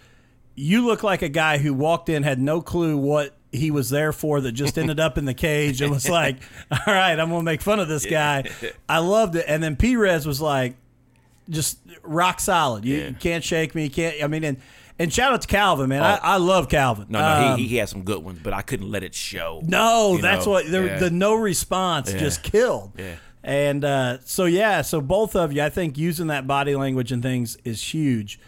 You 0.54 0.86
look 0.86 1.02
like 1.02 1.20
a 1.22 1.28
guy 1.28 1.58
who 1.58 1.74
walked 1.74 2.08
in 2.08 2.22
had 2.22 2.38
no 2.38 2.60
clue 2.62 2.96
what 2.96 3.34
he 3.52 3.70
was 3.70 3.90
there 3.90 4.12
for 4.12 4.40
that 4.40 4.52
just 4.52 4.78
ended 4.78 5.00
up 5.00 5.18
in 5.18 5.24
the 5.26 5.34
cage 5.34 5.80
and 5.82 5.90
was 5.90 6.08
like, 6.08 6.36
"All 6.70 6.78
right, 6.86 7.18
I'm 7.18 7.28
gonna 7.30 7.42
make 7.42 7.60
fun 7.60 7.80
of 7.80 7.88
this 7.88 8.06
guy." 8.06 8.44
I 8.88 8.98
loved 8.98 9.36
it, 9.36 9.44
and 9.48 9.62
then 9.62 9.76
P-Rez 9.76 10.26
was 10.26 10.40
like, 10.40 10.76
just 11.50 11.78
rock 12.02 12.40
solid. 12.40 12.84
You, 12.84 12.96
Yeah. 12.96 13.08
you 13.08 13.14
can't 13.14 13.42
shake 13.44 13.74
me. 13.74 13.84
You 13.84 13.90
can't. 13.90 14.22
I 14.22 14.26
mean, 14.26 14.44
and 14.44 14.56
and 14.98 15.12
shout 15.12 15.32
out 15.32 15.42
to 15.42 15.48
Calvin, 15.48 15.88
man. 15.90 16.02
Oh. 16.02 16.06
I, 16.06 16.18
I 16.22 16.36
love 16.38 16.68
Calvin. 16.68 17.06
No, 17.10 17.18
no, 17.20 17.52
Um, 17.52 17.58
he, 17.58 17.66
he 17.68 17.76
had 17.76 17.88
some 17.88 18.02
good 18.02 18.24
ones, 18.24 18.38
but 18.42 18.52
I 18.54 18.62
couldn't 18.62 18.90
let 18.90 19.02
it 19.02 19.14
show. 19.14 19.60
no, 19.64 20.16
that's 20.20 20.46
know? 20.46 20.52
what 20.52 20.70
the, 20.70 20.84
Yeah. 20.84 20.98
the 20.98 21.10
no 21.10 21.34
response 21.34 22.12
Yeah. 22.12 22.18
just 22.18 22.42
killed. 22.42 22.92
Yeah. 22.98 23.16
And 23.44 23.84
uh, 23.84 24.18
so 24.24 24.46
yeah, 24.46 24.82
so 24.82 25.00
both 25.00 25.36
of 25.36 25.52
you, 25.52 25.62
I 25.62 25.68
think 25.68 25.96
using 25.98 26.26
that 26.28 26.46
body 26.46 26.74
language 26.74 27.12
and 27.12 27.22
things 27.22 27.56
is 27.64 27.80
huge. 27.94 28.40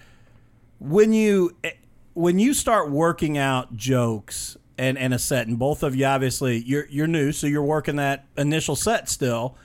When 0.81 1.13
you 1.13 1.57
eh, 1.65 1.73
when 2.15 2.39
you 2.39 2.53
start 2.55 2.91
working 2.91 3.37
out 3.39 3.77
jokes 3.77 4.57
and, 4.77 4.97
and 4.99 5.13
a 5.15 5.19
set, 5.19 5.47
and 5.47 5.59
both 5.59 5.83
of 5.83 5.95
you 5.95 6.05
obviously 6.07 6.59
you're 6.65 6.87
you're 6.89 7.07
new, 7.07 7.31
so 7.33 7.47
you're 7.47 7.63
working 7.63 7.97
that 7.97 8.25
initial 8.37 8.75
set 8.77 9.09
still. 9.09 9.57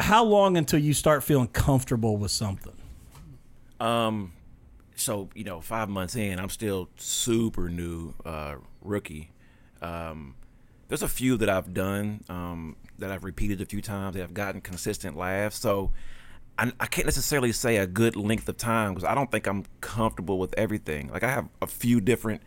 How 0.00 0.24
long 0.24 0.56
until 0.56 0.78
you 0.78 0.94
start 0.94 1.22
feeling 1.22 1.48
comfortable 1.48 2.16
with 2.16 2.30
something? 2.30 2.72
Um, 3.80 4.32
so 4.96 5.28
you 5.34 5.44
know, 5.44 5.60
five 5.60 5.88
months 5.88 6.16
in, 6.16 6.38
I'm 6.38 6.48
still 6.48 6.88
super 6.96 7.68
new, 7.68 8.14
uh, 8.24 8.56
rookie. 8.80 9.30
Um, 9.80 10.34
there's 10.88 11.02
a 11.02 11.08
few 11.08 11.36
that 11.38 11.48
I've 11.48 11.72
done 11.72 12.22
um, 12.28 12.76
that 12.98 13.10
I've 13.10 13.24
repeated 13.24 13.60
a 13.60 13.66
few 13.66 13.80
times 13.80 14.14
that 14.14 14.22
I've 14.22 14.34
gotten 14.34 14.60
consistent 14.60 15.16
laughs. 15.16 15.58
So 15.58 15.90
I, 16.58 16.72
I 16.78 16.86
can't 16.86 17.06
necessarily 17.06 17.52
say 17.52 17.78
a 17.78 17.86
good 17.86 18.14
length 18.14 18.48
of 18.48 18.56
time 18.56 18.92
because 18.92 19.04
I 19.04 19.14
don't 19.14 19.30
think 19.30 19.46
I'm 19.46 19.64
comfortable 19.80 20.38
with 20.38 20.54
everything. 20.56 21.08
Like 21.08 21.22
I 21.22 21.30
have 21.30 21.48
a 21.60 21.66
few 21.66 22.00
different 22.00 22.42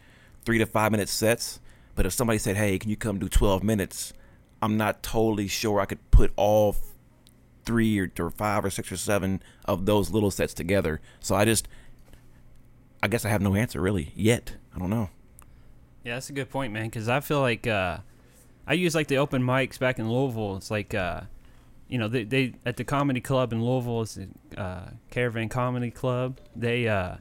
three 0.46 0.60
to 0.60 0.66
five 0.66 0.92
minute 0.92 1.10
sets, 1.10 1.60
but 1.96 2.06
if 2.06 2.14
somebody 2.14 2.40
said, 2.40 2.56
"Hey, 2.56 2.78
can 2.78 2.90
you 2.90 2.96
come 2.98 3.20
do 3.20 3.30
12 3.30 3.64
minutes?" 3.64 4.14
I'm 4.62 4.78
not 4.78 5.04
totally 5.04 5.48
sure 5.48 5.80
I 5.80 5.86
could 5.86 6.00
put 6.12 6.32
all 6.36 6.76
three 7.66 8.00
or, 8.00 8.12
or 8.20 8.30
five 8.30 8.64
or 8.64 8.70
six 8.70 8.92
or 8.92 8.98
seven 8.98 9.42
of 9.66 9.86
those 9.86 10.12
little 10.12 10.32
sets 10.32 10.54
together. 10.54 11.02
So 11.20 11.36
I 11.36 11.46
just, 11.46 11.68
I 13.02 13.08
guess 13.08 13.26
I 13.26 13.30
have 13.30 13.42
no 13.42 13.56
answer 13.56 13.82
really 13.82 14.12
yet. 14.16 14.56
I 14.76 14.80
don't 14.80 14.90
know. 14.90 15.10
Yeah, 16.04 16.16
that's 16.16 16.30
a 16.30 16.34
good 16.34 16.50
point, 16.50 16.72
man. 16.74 16.86
Because 16.86 17.10
I 17.10 17.20
feel 17.20 17.42
like 17.42 17.66
uh, 17.66 17.98
I 18.68 18.74
use 18.74 18.96
like 18.96 19.08
the 19.08 19.18
open 19.18 19.42
mics 19.42 19.80
back 19.80 20.00
in 20.00 20.12
Louisville. 20.12 20.58
It's 20.58 20.70
like, 20.70 20.94
uh, 20.94 21.22
you 21.88 21.98
know, 21.98 22.08
they, 22.08 22.24
they 22.24 22.54
at 22.66 22.78
the 22.78 22.84
comedy 22.84 23.22
club 23.22 23.54
in 23.54 23.64
Louisville, 23.64 24.02
it's 24.02 24.16
the 24.16 24.28
uh, 24.58 24.90
Caravan 25.12 25.50
Comedy 25.50 25.92
Club. 25.92 26.40
They 26.56 26.88
uh, 26.88 27.18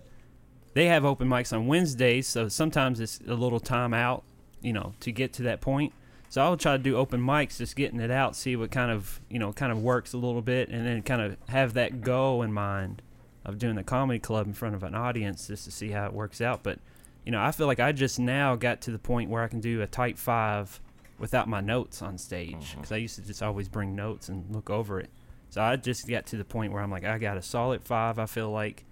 they 0.75 0.87
have 0.87 1.05
open 1.05 1.29
mics 1.29 1.53
on 1.53 1.67
Wednesdays, 1.67 2.27
so 2.27 2.49
sometimes 2.49 3.01
it's 3.01 3.21
a 3.29 3.35
little 3.35 3.61
time 3.61 3.95
out, 3.95 4.25
you 4.61 4.73
know, 4.73 4.95
to 5.01 5.13
get 5.13 5.33
to 5.35 5.43
that 5.45 5.61
point. 5.61 5.93
So 6.35 6.43
I'll 6.43 6.57
try 6.57 6.73
to 6.73 6.83
do 6.83 6.97
open 6.97 7.21
mics, 7.21 7.59
just 7.59 7.77
getting 7.77 8.01
it 8.01 8.11
out, 8.11 8.35
see 8.35 8.57
what 8.57 8.73
kind 8.73 8.91
of 8.91 9.21
you 9.31 9.39
know 9.39 9.53
kind 9.53 9.71
of 9.71 9.81
works 9.85 10.15
a 10.15 10.17
little 10.17 10.43
bit, 10.43 10.69
and 10.69 10.85
then 10.85 11.01
kind 11.01 11.23
of 11.23 11.37
have 11.49 11.75
that 11.75 12.01
goal 12.01 12.43
in 12.43 12.53
mind 12.53 13.03
of 13.45 13.57
doing 13.57 13.77
the 13.77 13.85
comedy 13.85 14.19
club 14.19 14.49
in 14.49 14.53
front 14.53 14.75
of 14.75 14.83
an 14.83 14.97
audience 14.97 15.47
just 15.47 15.65
to 15.67 15.71
see 15.71 15.91
how 15.91 16.07
it 16.07 16.13
works 16.13 16.41
out. 16.41 16.65
But 16.65 16.81
you 17.25 17.31
know, 17.31 17.41
I 17.41 17.53
feel 17.53 17.69
like 17.69 17.79
I 17.79 17.93
just 17.93 18.19
now 18.19 18.57
got 18.57 18.81
to 18.81 18.91
the 18.91 18.99
point 18.99 19.31
where 19.31 19.45
I 19.45 19.47
can 19.47 19.61
do 19.61 19.81
a 19.81 19.87
tight 19.87 20.19
five 20.19 20.81
without 21.21 21.47
my 21.49 21.61
notes 21.61 22.03
on 22.03 22.19
stage 22.19 22.75
because 22.75 22.91
I 22.91 22.97
used 22.97 23.15
to 23.15 23.23
just 23.23 23.41
always 23.41 23.69
bring 23.69 23.95
notes 23.95 24.29
and 24.29 24.53
look 24.53 24.71
over 24.71 24.99
it. 24.99 25.11
So 25.51 25.63
I 25.63 25.77
just 25.77 26.09
got 26.09 26.27
to 26.27 26.37
the 26.37 26.45
point 26.45 26.73
where 26.73 26.83
I'm 26.83 26.91
like, 26.91 27.05
I 27.05 27.19
got 27.19 27.37
a 27.37 27.43
solid 27.43 27.85
five. 27.85 28.19
I 28.19 28.27
feel 28.27 28.51
like, 28.51 28.85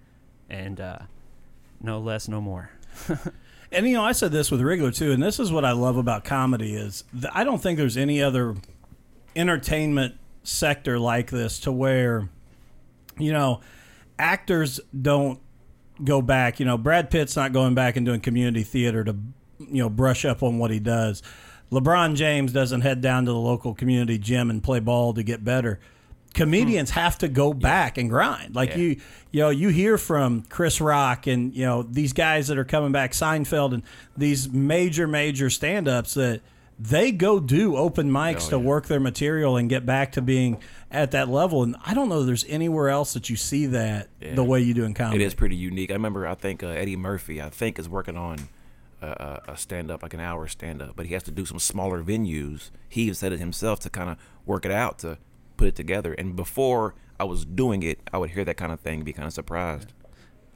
and 0.49 0.79
uh, 0.79 0.99
no 1.81 1.99
less, 1.99 2.29
no 2.29 2.39
more. 2.39 2.71
And 3.73 3.87
you 3.87 3.93
know, 3.93 4.03
I 4.03 4.11
said 4.11 4.31
this 4.31 4.51
with 4.51 4.61
Wriggler 4.61 4.95
too, 4.95 5.11
and 5.11 5.21
this 5.21 5.39
is 5.39 5.51
what 5.51 5.65
I 5.65 5.71
love 5.71 5.97
about 5.97 6.23
comedy 6.23 6.75
is 6.75 7.03
I 7.33 7.43
don't 7.43 7.61
think 7.61 7.77
there's 7.77 7.97
any 7.97 8.21
other 8.21 8.55
entertainment 9.35 10.15
sector 10.43 10.99
like 10.99 11.31
this 11.31 11.59
to 11.61 11.71
where 11.71 12.29
you 13.17 13.31
know 13.31 13.61
actors 14.19 14.79
don't 14.99 15.39
go 16.03 16.21
back. 16.21 16.59
You 16.59 16.65
know, 16.65 16.77
Brad 16.77 17.09
Pitt's 17.09 17.35
not 17.35 17.53
going 17.53 17.75
back 17.75 17.95
and 17.95 18.05
doing 18.05 18.21
community 18.21 18.63
theater 18.63 19.03
to 19.03 19.15
you 19.59 19.83
know 19.83 19.89
brush 19.89 20.25
up 20.25 20.43
on 20.43 20.59
what 20.59 20.71
he 20.71 20.79
does. 20.79 21.23
LeBron 21.71 22.15
James 22.15 22.51
doesn't 22.51 22.81
head 22.81 23.01
down 23.01 23.25
to 23.25 23.31
the 23.31 23.37
local 23.37 23.73
community 23.73 24.19
gym 24.19 24.49
and 24.49 24.63
play 24.63 24.79
ball 24.79 25.13
to 25.13 25.23
get 25.23 25.43
better. 25.43 25.79
Comedians 26.33 26.89
have 26.91 27.17
to 27.19 27.27
go 27.27 27.53
back 27.53 27.97
and 27.97 28.09
grind. 28.09 28.55
Like 28.55 28.69
Yeah. 28.71 28.77
you, 28.77 29.01
you 29.31 29.39
know, 29.41 29.49
you 29.49 29.69
hear 29.69 29.97
from 29.97 30.41
Chris 30.49 30.81
Rock 30.81 31.27
and 31.27 31.53
you 31.55 31.65
know 31.65 31.83
these 31.83 32.13
guys 32.13 32.47
that 32.47 32.57
are 32.57 32.63
coming 32.65 32.91
back, 32.91 33.11
Seinfeld, 33.11 33.73
and 33.73 33.83
these 34.17 34.51
major, 34.51 35.07
major 35.07 35.49
stand-ups 35.49 36.15
that 36.15 36.41
they 36.79 37.11
go 37.11 37.39
do 37.39 37.77
open 37.77 38.09
mics 38.09 38.47
Oh, 38.47 38.49
to 38.51 38.55
yeah. 38.57 38.63
work 38.63 38.87
their 38.87 38.99
material 38.99 39.57
and 39.57 39.69
get 39.69 39.85
back 39.85 40.11
to 40.13 40.21
being 40.23 40.57
at 40.89 41.11
that 41.11 41.29
level. 41.29 41.61
And 41.61 41.75
I 41.85 41.93
don't 41.93 42.09
know 42.09 42.23
there's 42.23 42.45
anywhere 42.49 42.89
else 42.89 43.13
that 43.13 43.29
you 43.29 43.35
see 43.35 43.67
that 43.67 44.07
Yeah. 44.19 44.33
the 44.33 44.43
way 44.43 44.59
you 44.61 44.73
do 44.73 44.83
in 44.83 44.95
comedy. 44.95 45.23
It 45.23 45.27
is 45.27 45.35
pretty 45.35 45.55
unique. 45.55 45.91
I 45.91 45.93
remember, 45.93 46.27
I 46.27 46.33
think 46.33 46.63
uh, 46.63 46.67
Eddie 46.69 46.95
Murphy, 46.95 47.41
I 47.41 47.49
think, 47.49 47.77
is 47.77 47.87
working 47.87 48.17
on 48.17 48.37
a, 49.03 49.41
a, 49.49 49.57
stand 49.57 49.91
up, 49.91 50.01
like 50.01 50.13
an 50.13 50.19
hour 50.19 50.47
stand 50.47 50.81
up, 50.81 50.95
but 50.95 51.05
he 51.05 51.13
has 51.13 51.23
to 51.23 51.31
do 51.31 51.45
some 51.45 51.59
smaller 51.59 52.01
venues. 52.01 52.71
He 52.89 53.03
even 53.03 53.15
said 53.15 53.33
it 53.33 53.39
himself 53.39 53.79
to 53.81 53.89
kind 53.89 54.09
of 54.09 54.17
work 54.45 54.65
it 54.65 54.71
out 54.71 54.97
to 54.99 55.17
put 55.63 55.69
it 55.69 55.75
together. 55.75 56.13
And 56.13 56.35
before 56.35 56.93
I 57.19 57.23
was 57.23 57.45
doing 57.45 57.83
it, 57.83 57.99
I 58.11 58.17
would 58.17 58.31
hear 58.31 58.43
that 58.43 58.57
kind 58.57 58.71
of 58.71 58.81
thing, 58.81 59.03
be 59.03 59.13
kind 59.13 59.27
of 59.27 59.33
surprised. 59.33 59.93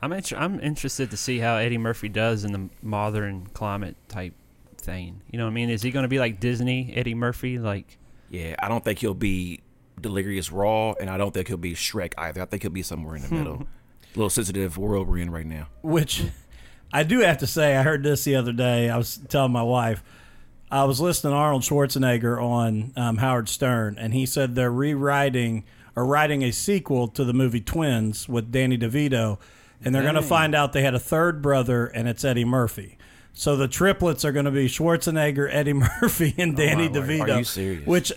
I'm 0.02 0.12
inter- 0.12 0.36
I'm 0.38 0.60
interested 0.60 1.10
to 1.12 1.18
see 1.18 1.40
how 1.40 1.56
Eddie 1.56 1.78
Murphy 1.78 2.10
does 2.10 2.44
in 2.44 2.52
the 2.52 2.70
modern 2.82 3.48
climate 3.54 3.96
type 4.10 4.34
thing. 4.78 5.22
You 5.32 5.40
know 5.40 5.46
what 5.46 5.52
I 5.52 5.54
mean? 5.54 5.70
Is 5.70 5.82
he 5.82 5.92
going 5.92 6.04
to 6.04 6.10
be 6.10 6.20
like 6.20 6.40
Disney 6.40 6.94
Eddie 6.94 7.16
Murphy? 7.16 7.58
Like, 7.58 7.98
Yeah, 8.30 8.56
I 8.60 8.68
don't 8.68 8.84
think 8.84 9.00
he'll 9.00 9.14
be 9.14 9.62
Delirious 10.00 10.52
Raw, 10.52 10.92
and 11.00 11.10
I 11.10 11.18
don't 11.18 11.34
think 11.34 11.48
he'll 11.48 11.58
be 11.58 11.74
Shrek 11.74 12.14
either. 12.18 12.42
I 12.42 12.46
think 12.46 12.64
he'll 12.64 12.72
be 12.72 12.84
somewhere 12.84 13.16
in 13.16 13.22
the 13.24 13.34
middle. 13.34 13.56
Hmm. 13.56 13.64
A 13.64 14.18
little 14.18 14.30
sensitive 14.30 14.78
world 14.78 15.08
we're 15.08 15.20
in 15.20 15.32
right 15.32 15.46
now. 15.46 15.68
Which 15.82 16.24
I 16.92 17.04
do 17.04 17.20
have 17.22 17.38
to 17.40 17.48
say, 17.48 17.78
I 17.78 17.84
heard 17.84 18.04
this 18.04 18.26
the 18.26 18.36
other 18.36 18.54
day. 18.54 18.90
I 18.90 18.98
was 18.98 19.18
telling 19.30 19.54
my 19.54 19.64
wife, 19.64 20.04
I 20.70 20.84
was 20.84 21.00
listening 21.00 21.32
to 21.32 21.38
Arnold 21.38 21.62
Schwarzenegger 21.62 22.42
on 22.42 22.92
um, 22.96 23.18
Howard 23.18 23.48
Stern, 23.48 23.98
and 23.98 24.14
he 24.14 24.26
said 24.26 24.56
they're 24.56 24.72
rewriting 24.72 25.64
or 25.96 26.06
writing 26.06 26.44
a 26.44 26.52
sequel 26.52 27.08
to 27.10 27.24
the 27.24 27.34
movie 27.34 27.62
Twins 27.62 28.28
with 28.28 28.52
Danny 28.52 28.78
DeVito, 28.78 29.40
and 29.84 29.96
they're 29.96 30.04
going 30.04 30.16
to 30.16 30.22
find 30.22 30.54
out 30.54 30.74
they 30.74 30.82
had 30.84 30.94
a 30.94 31.00
third 31.00 31.42
brother, 31.42 31.86
and 31.88 32.08
it's 32.08 32.26
Eddie 32.26 32.46
Murphy. 32.46 32.98
So 33.34 33.56
the 33.56 33.68
triplets 33.68 34.26
are 34.26 34.32
going 34.32 34.46
to 34.46 34.52
be 34.52 34.68
Schwarzenegger, 34.68 35.48
Eddie 35.52 35.74
Murphy, 36.02 36.36
and 36.38 36.56
Danny 36.58 36.90
my 36.90 37.00
word. 37.00 37.10
DeVito. 37.10 37.36
Are 37.36 37.38
you 37.40 37.44
serious? 37.46 37.88
Which 37.88 38.12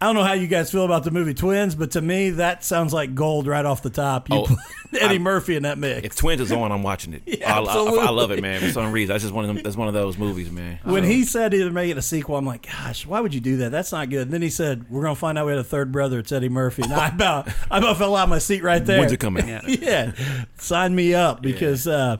I 0.00 0.06
don't 0.06 0.16
know 0.16 0.24
how 0.24 0.34
you 0.34 0.48
guys 0.48 0.70
feel 0.70 0.84
about 0.84 1.04
the 1.04 1.10
movie 1.10 1.32
Twins, 1.32 1.74
but 1.74 1.92
to 1.92 2.02
me 2.02 2.30
that 2.30 2.62
sounds 2.62 2.92
like 2.92 3.14
gold 3.14 3.46
right 3.46 3.64
off 3.64 3.82
the 3.82 3.88
top. 3.90 4.28
You 4.28 4.36
Oh, 4.36 4.44
put 4.44 4.58
Eddie 5.00 5.14
I- 5.14 5.18
Murphy 5.18 5.56
in 5.56 5.62
that 5.62 5.78
mix. 5.78 6.04
If 6.04 6.16
Twins 6.16 6.40
is 6.42 6.52
on, 6.52 6.72
I'm 6.72 6.82
watching 6.82 7.14
it. 7.14 7.22
Yeah, 7.38 7.58
I, 7.58 7.60
I, 7.62 8.06
I 8.06 8.10
love 8.10 8.30
it, 8.30 8.42
man. 8.42 8.60
For 8.60 8.70
some 8.70 8.92
reason, 8.92 9.12
that's 9.14 9.22
just 9.24 9.32
one 9.34 9.44
of 9.48 9.54
them. 9.54 9.62
That's 9.62 9.76
one 9.76 9.88
of 9.88 9.94
those 9.94 10.18
movies, 10.18 10.50
man. 10.50 10.78
When 10.84 11.04
he 11.04 11.24
said 11.24 11.52
he 11.52 11.62
was 11.62 11.72
making 11.72 11.96
a 11.98 12.02
sequel, 12.02 12.36
I'm 12.36 12.44
like, 12.46 12.66
gosh, 12.70 13.06
why 13.06 13.20
would 13.20 13.32
you 13.34 13.40
do 13.40 13.56
that? 13.58 13.70
That's 13.70 13.92
not 13.92 14.10
good. 14.10 14.22
And 14.22 14.30
then 14.32 14.42
he 14.42 14.50
said, 14.50 14.90
we're 14.90 15.02
gonna 15.02 15.14
find 15.14 15.38
out 15.38 15.46
we 15.46 15.52
had 15.52 15.58
a 15.60 15.64
third 15.64 15.90
brother. 15.90 16.18
It's 16.18 16.32
Eddie 16.32 16.48
Murphy. 16.48 16.82
And 16.82 16.92
I 16.92 17.08
about, 17.08 17.48
I 17.70 17.78
about 17.78 17.96
fell 17.96 18.14
out 18.16 18.24
of 18.24 18.28
my 18.28 18.38
seat 18.38 18.62
right 18.62 18.84
there. 18.84 18.98
When's 19.00 19.12
it 19.12 19.20
coming? 19.20 19.48
yeah, 19.48 19.60
yeah, 19.66 20.12
sign 20.58 20.94
me 20.94 21.14
up 21.14 21.40
because 21.42 21.86
uh, 21.88 22.18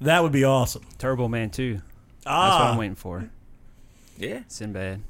that 0.00 0.22
would 0.22 0.32
be 0.32 0.44
awesome. 0.44 0.82
Turbo 0.98 1.28
Man 1.28 1.50
2. 1.50 1.74
That's 1.74 1.84
what 2.24 2.32
Ah, 2.32 2.72
I'm 2.72 2.78
waiting 2.78 2.94
for. 2.96 3.28
Yeah. 4.16 4.40
Sinbad, 4.48 5.02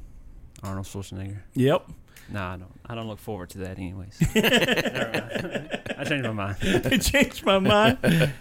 Arnold 0.62 0.86
Schwarzenegger. 0.86 1.38
yep. 1.54 1.86
Nah, 2.30 2.52
I 2.54 2.56
don't. 2.58 2.80
I 2.86 2.94
don't 2.94 3.06
look 3.08 3.18
forward 3.20 3.48
to 3.50 3.58
that, 3.58 3.78
anyways. 3.78 4.18
I 4.36 6.04
changed 6.06 6.24
my 6.26 6.32
mind. 6.32 6.56
I 6.62 6.98
changed 6.98 7.44
my 7.44 7.58
mind. 7.58 8.32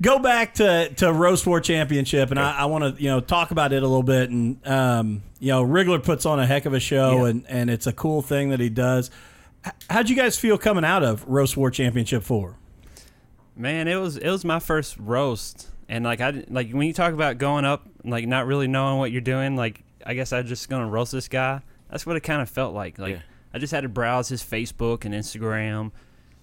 Go 0.00 0.18
back 0.18 0.54
to 0.54 0.88
to 0.96 1.12
Roast 1.12 1.46
War 1.46 1.60
Championship, 1.60 2.30
and 2.30 2.40
I, 2.40 2.60
I 2.60 2.64
want 2.64 2.96
to 2.96 3.02
you 3.02 3.10
know 3.10 3.20
talk 3.20 3.50
about 3.50 3.72
it 3.74 3.82
a 3.82 3.86
little 3.86 4.02
bit. 4.02 4.30
And 4.30 4.66
um, 4.66 5.22
you 5.38 5.48
know, 5.48 5.62
Wriggler 5.62 6.02
puts 6.02 6.24
on 6.24 6.40
a 6.40 6.46
heck 6.46 6.64
of 6.64 6.72
a 6.72 6.80
show, 6.80 7.24
Yeah. 7.24 7.30
and 7.30 7.44
and 7.48 7.68
it's 7.70 7.86
a 7.86 7.92
cool 7.92 8.22
thing 8.22 8.48
that 8.50 8.60
he 8.60 8.70
does. 8.70 9.10
How'd 9.90 10.08
you 10.08 10.16
guys 10.16 10.38
feel 10.38 10.56
coming 10.56 10.84
out 10.84 11.02
of 11.02 11.26
Roast 11.28 11.56
War 11.58 11.70
Championship 11.70 12.22
four? 12.22 12.56
Man, 13.54 13.86
it 13.88 13.96
was 13.96 14.16
it 14.16 14.30
was 14.30 14.42
my 14.46 14.58
first 14.60 14.96
roast, 14.98 15.68
and 15.90 16.04
like 16.04 16.22
I 16.22 16.44
like 16.48 16.70
when 16.70 16.86
you 16.86 16.94
talk 16.94 17.12
about 17.12 17.36
going 17.36 17.66
up, 17.66 17.86
like 18.02 18.26
not 18.26 18.46
really 18.46 18.68
knowing 18.68 18.98
what 18.98 19.12
you're 19.12 19.20
doing. 19.20 19.56
Like 19.56 19.82
I 20.06 20.14
guess 20.14 20.32
I 20.32 20.42
just 20.42 20.68
gonna 20.68 20.86
roast 20.88 21.12
this 21.12 21.28
guy. 21.28 21.60
That's 21.90 22.06
what 22.06 22.16
it 22.16 22.20
kind 22.20 22.40
of 22.42 22.48
felt 22.48 22.74
like. 22.74 22.98
Like 22.98 23.14
Yeah. 23.16 23.22
I 23.52 23.58
just 23.58 23.72
had 23.72 23.80
to 23.82 23.88
browse 23.88 24.28
his 24.28 24.42
Facebook 24.42 25.04
and 25.04 25.12
Instagram, 25.14 25.90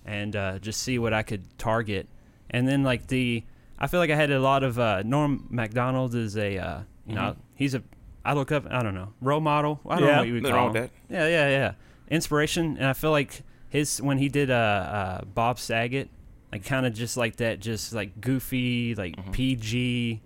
and 0.05 0.35
uh, 0.35 0.59
just 0.59 0.81
see 0.81 0.99
what 0.99 1.13
I 1.13 1.23
could 1.23 1.43
target. 1.57 2.07
And 2.49 2.67
then 2.67 2.83
like 2.83 3.07
the, 3.07 3.43
I 3.79 3.87
feel 3.87 3.99
like 3.99 4.09
I 4.09 4.15
had 4.15 4.31
a 4.31 4.39
lot 4.39 4.63
of 4.63 4.77
uh, 4.79 5.03
Norm 5.03 5.47
Macdonald 5.49 6.15
is 6.15 6.35
a 6.37 6.57
uh, 6.57 6.79
you 7.05 7.15
know 7.15 7.21
Mhm. 7.21 7.35
he's 7.55 7.73
a 7.75 7.83
I 8.25 8.33
look 8.33 8.51
up 8.51 8.65
I 8.69 8.83
don't 8.83 8.93
know 8.95 9.13
role 9.21 9.39
model. 9.39 9.79
I 9.87 9.99
don't 9.99 10.07
Yeah. 10.07 10.13
know 10.15 10.19
what 10.21 10.27
you 10.27 10.33
would 10.35 10.43
call 10.45 10.67
him. 10.67 10.73
that. 10.73 10.89
Yeah, 11.09 11.27
yeah, 11.27 11.49
yeah. 11.49 11.71
Inspiration, 12.09 12.77
and 12.77 12.85
I 12.87 12.93
feel 12.93 13.11
like 13.11 13.43
his 13.69 14.01
when 14.01 14.17
he 14.17 14.27
did 14.29 14.49
uh, 14.49 14.53
uh 14.53 15.21
Bob 15.25 15.59
Saget, 15.59 16.09
like 16.51 16.65
kind 16.65 16.85
of 16.85 16.93
just 16.93 17.15
like 17.17 17.37
that, 17.37 17.59
just 17.59 17.93
like 17.93 18.19
goofy, 18.21 18.95
like 18.95 19.15
Mhm. 19.15 19.31
PG, 19.33 20.21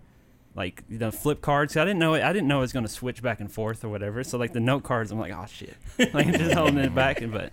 like 0.55 0.83
you 0.89 0.97
know 0.99 1.11
flip 1.11 1.41
cards. 1.41 1.77
I 1.77 1.85
didn't 1.85 1.99
know 1.99 2.13
it. 2.13 2.23
I 2.23 2.33
didn't 2.33 2.47
know 2.47 2.57
it 2.57 2.61
was 2.61 2.73
gonna 2.73 2.87
switch 2.87 3.21
back 3.21 3.39
and 3.39 3.51
forth 3.51 3.83
or 3.83 3.89
whatever. 3.89 4.23
So 4.23 4.37
like 4.37 4.53
the 4.53 4.59
note 4.59 4.83
cards, 4.83 5.11
I'm 5.11 5.19
like, 5.19 5.33
oh 5.33 5.45
shit, 5.47 5.75
like 6.13 6.27
just 6.37 6.53
holding 6.55 6.77
it 6.79 6.93
back. 6.95 7.21
And 7.21 7.31
but 7.31 7.51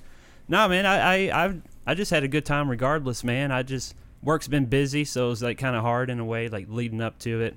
no, 0.49 0.69
man, 0.69 0.87
I 0.87 1.29
I 1.29 1.45
I, 1.47 1.55
I 1.87 1.95
just 1.95 2.11
had 2.11 2.25
a 2.25 2.29
good 2.29 2.45
time 2.45 2.69
regardless, 2.69 3.23
man. 3.23 3.53
I 3.53 3.63
just 3.63 3.95
work's 4.23 4.49
been 4.49 4.67
busy, 4.67 5.05
so 5.05 5.27
it 5.27 5.31
was 5.31 5.43
like 5.43 5.59
kind 5.59 5.77
of 5.77 5.83
hard 5.83 6.11
in 6.11 6.19
a 6.19 6.25
way, 6.25 6.49
like 6.49 6.67
leading 6.69 7.01
up 7.01 7.19
to 7.21 7.41
it, 7.41 7.57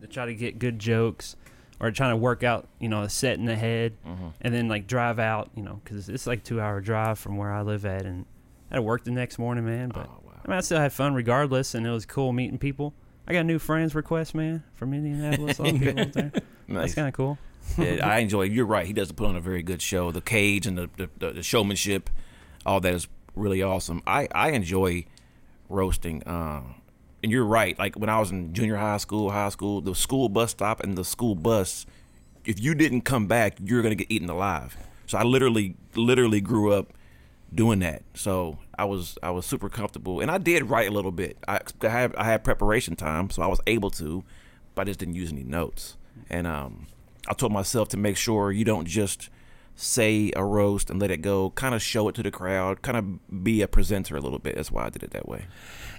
to 0.00 0.06
try 0.06 0.26
to 0.26 0.34
get 0.34 0.58
good 0.58 0.78
jokes 0.78 1.34
or 1.80 1.90
trying 1.90 2.12
to 2.12 2.16
work 2.16 2.44
out, 2.44 2.68
you 2.78 2.88
know, 2.88 3.02
a 3.02 3.08
set 3.10 3.36
in 3.38 3.46
the 3.46 3.56
head 3.56 3.92
hmm 4.04 4.28
and 4.40 4.54
then 4.54 4.68
like 4.68 4.86
drive 4.86 5.18
out, 5.18 5.50
you 5.56 5.62
know, 5.62 5.80
because 5.82 6.08
it's 6.08 6.26
like 6.26 6.44
two 6.44 6.60
hour 6.60 6.80
drive 6.80 7.18
from 7.18 7.36
where 7.36 7.50
I 7.52 7.62
live 7.62 7.84
at, 7.84 8.02
and 8.06 8.24
I 8.70 8.74
had 8.74 8.76
to 8.76 8.82
work 8.82 9.02
the 9.04 9.10
next 9.10 9.38
morning, 9.38 9.64
man. 9.66 9.88
But 9.88 10.06
Oh, 10.08 10.20
wow. 10.24 10.32
I 10.44 10.48
mean, 10.48 10.56
I 10.58 10.60
still 10.60 10.78
had 10.78 10.92
fun 10.92 11.14
regardless, 11.14 11.74
and 11.74 11.84
it 11.86 11.90
was 11.90 12.06
cool 12.06 12.32
meeting 12.32 12.58
people. 12.58 12.94
I 13.26 13.32
got 13.32 13.46
new 13.46 13.58
friends 13.58 13.94
requests, 13.94 14.34
man, 14.34 14.62
from 14.74 14.92
Indianapolis. 14.92 15.58
All 15.58 15.72
people 15.72 16.04
there. 16.06 16.32
That's 16.68 16.94
kind 16.94 17.08
of 17.08 17.14
cool. 17.14 17.38
Yeah, 17.78 18.06
I 18.06 18.18
enjoy. 18.18 18.42
You're 18.42 18.66
right. 18.66 18.86
He 18.86 18.92
does 18.92 19.10
put 19.12 19.26
on 19.26 19.36
a 19.36 19.40
very 19.40 19.62
good 19.62 19.80
show. 19.80 20.10
The 20.10 20.20
cage 20.20 20.66
and 20.66 20.76
the 20.76 20.90
the, 20.96 21.10
the, 21.18 21.30
the 21.32 21.42
showmanship, 21.42 22.10
all 22.66 22.80
that 22.80 22.92
is 22.94 23.08
really 23.34 23.62
awesome. 23.62 24.02
I 24.06 24.28
I 24.34 24.50
enjoy 24.50 25.06
roasting. 25.68 26.22
Um, 26.26 26.76
and 27.22 27.32
you're 27.32 27.46
right. 27.46 27.78
Like 27.78 27.96
when 27.96 28.10
I 28.10 28.20
was 28.20 28.30
in 28.30 28.52
junior 28.52 28.76
high 28.76 28.98
school, 28.98 29.30
high 29.30 29.48
school, 29.48 29.80
the 29.80 29.94
school 29.94 30.28
bus 30.28 30.50
stop 30.50 30.82
and 30.82 30.96
the 30.96 31.04
school 31.04 31.34
bus, 31.34 31.86
if 32.44 32.60
you 32.60 32.74
didn't 32.74 33.02
come 33.02 33.26
back, 33.26 33.56
you're 33.64 33.80
gonna 33.80 33.94
get 33.94 34.10
eaten 34.10 34.28
alive. 34.28 34.76
So 35.06 35.16
I 35.16 35.22
literally 35.22 35.76
literally 35.94 36.42
grew 36.42 36.72
up 36.72 36.92
doing 37.54 37.78
that. 37.80 38.02
So 38.14 38.58
I 38.78 38.84
was 38.84 39.18
I 39.22 39.30
was 39.30 39.46
super 39.46 39.68
comfortable, 39.68 40.20
and 40.20 40.30
I 40.30 40.38
did 40.38 40.68
write 40.68 40.88
a 40.88 40.90
little 40.90 41.12
bit. 41.12 41.38
I, 41.46 41.60
I 41.82 41.88
had 41.88 42.14
I 42.16 42.24
had 42.24 42.44
preparation 42.44 42.96
time, 42.96 43.30
so 43.30 43.42
I 43.42 43.46
was 43.46 43.60
able 43.66 43.90
to, 43.92 44.24
but 44.74 44.82
I 44.82 44.84
just 44.86 45.00
didn't 45.00 45.14
use 45.14 45.32
any 45.32 45.44
notes. 45.44 45.96
And 46.30 46.46
um, 46.46 46.86
I 47.28 47.34
told 47.34 47.52
myself 47.52 47.88
to 47.90 47.96
make 47.96 48.16
sure 48.16 48.52
you 48.52 48.64
don't 48.64 48.86
just 48.86 49.28
say 49.76 50.30
a 50.36 50.44
roast 50.44 50.90
and 50.90 51.00
let 51.00 51.10
it 51.10 51.18
go. 51.18 51.50
Kind 51.50 51.74
of 51.74 51.82
show 51.82 52.08
it 52.08 52.14
to 52.16 52.22
the 52.22 52.30
crowd. 52.30 52.82
Kind 52.82 52.96
of 52.96 53.44
be 53.44 53.62
a 53.62 53.68
presenter 53.68 54.16
a 54.16 54.20
little 54.20 54.38
bit. 54.38 54.56
That's 54.56 54.70
why 54.70 54.86
I 54.86 54.90
did 54.90 55.02
it 55.02 55.10
that 55.10 55.28
way. 55.28 55.46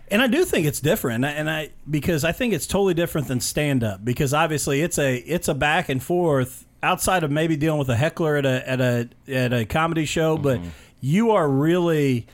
And 0.10 0.22
I 0.22 0.28
do 0.28 0.46
think 0.46 0.68
it's 0.68 0.80
different, 0.80 1.16
and 1.16 1.26
I, 1.26 1.32
and 1.32 1.50
I 1.50 1.70
because 1.90 2.24
I 2.24 2.32
think 2.32 2.54
it's 2.54 2.68
totally 2.68 2.94
different 2.94 3.28
than 3.28 3.40
stand 3.40 3.84
up 3.84 4.06
because 4.06 4.34
obviously 4.34 4.82
it's 4.82 5.00
a 5.00 5.16
it's 5.18 5.48
a 5.48 5.56
back 5.56 5.90
and 5.90 6.02
forth 6.02 6.66
outside 6.84 7.24
of 7.24 7.32
maybe 7.32 7.58
dealing 7.58 7.80
with 7.80 7.90
a 7.90 7.96
heckler 7.96 8.36
at 8.36 8.46
a 8.46 8.70
at 8.70 8.82
a 8.82 9.10
at 9.28 9.52
a 9.52 9.66
comedy 9.66 10.06
show, 10.06 10.38
but 10.38 10.62
you 11.02 11.32
are 11.32 11.48
really 11.50 12.28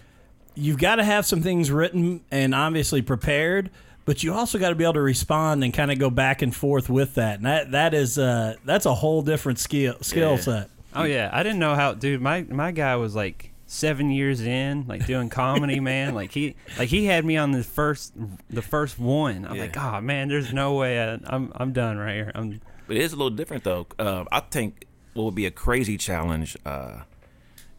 you've 0.55 0.77
got 0.77 0.95
to 0.97 1.03
have 1.03 1.25
some 1.25 1.41
things 1.41 1.71
written 1.71 2.21
and 2.29 2.53
obviously 2.53 3.01
prepared, 3.01 3.69
but 4.05 4.21
you 4.23 4.33
also 4.33 4.59
got 4.59 4.69
to 4.69 4.75
be 4.75 4.83
able 4.83 4.93
to 4.93 5.01
respond 5.01 5.63
and 5.63 5.73
kind 5.73 5.91
of 5.91 5.97
go 5.99 6.09
back 6.09 6.41
and 6.41 6.55
forth 6.55 6.89
with 6.89 7.15
that, 7.15 7.37
and 7.37 7.45
that 7.45 7.71
that 7.71 7.93
is 7.93 8.17
uh 8.17 8.55
that's 8.65 8.85
a 8.85 8.93
whole 8.93 9.21
different 9.21 9.59
skill 9.59 9.95
skill 10.01 10.31
Yeah. 10.31 10.37
set. 10.37 10.69
Oh 10.93 11.03
yeah, 11.03 11.29
I 11.31 11.43
didn't 11.43 11.59
know 11.59 11.75
how, 11.75 11.93
dude. 11.93 12.21
My 12.21 12.41
my 12.43 12.71
guy 12.71 12.95
was 12.97 13.15
like 13.15 13.51
seven 13.65 14.11
years 14.11 14.41
in, 14.41 14.85
like 14.87 15.05
doing 15.05 15.29
comedy, 15.29 15.79
man. 15.91 16.13
Like 16.13 16.33
he 16.33 16.55
like 16.77 16.89
he 16.89 17.05
had 17.05 17.23
me 17.23 17.37
on 17.37 17.51
the 17.51 17.63
first 17.63 18.13
the 18.49 18.61
first 18.61 18.99
one. 18.99 19.45
I'm 19.45 19.55
Yeah. 19.55 19.61
like, 19.61 19.77
oh 19.77 20.01
man, 20.01 20.27
there's 20.27 20.51
no 20.53 20.73
way 20.73 21.01
I, 21.01 21.17
I'm 21.25 21.53
I'm 21.55 21.71
done 21.71 21.97
right 21.97 22.15
here. 22.15 22.31
I'm 22.35 22.59
But 22.87 22.97
it 22.97 23.03
is 23.03 23.13
a 23.13 23.15
little 23.15 23.29
different 23.29 23.63
though. 23.63 23.87
Uh, 23.97 24.25
I 24.31 24.41
think 24.41 24.85
what 25.13 25.23
would 25.23 25.35
be 25.35 25.45
a 25.45 25.51
crazy 25.51 25.97
challenge 25.97 26.57
uh, 26.65 27.03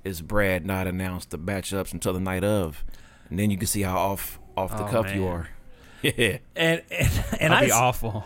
is 0.04 0.20
Brad 0.22 0.64
not 0.66 0.86
announce 0.86 1.24
the 1.26 1.38
matchups 1.38 1.92
until 1.92 2.12
the 2.12 2.20
night 2.20 2.44
of, 2.44 2.84
and 3.30 3.38
then 3.38 3.50
you 3.50 3.56
can 3.58 3.66
see 3.66 3.82
how 3.82 3.96
off 3.96 4.38
off 4.56 4.76
the 4.76 4.84
Oh, 4.86 4.90
cuff 4.90 5.14
you 5.14 5.26
are. 5.26 5.48
Yeah. 6.02 6.38
And 6.56 6.82
and, 6.90 7.10
and 7.40 7.52
That'd 7.52 7.52
I 7.52 7.64
be 7.66 7.70
awful. 7.70 8.24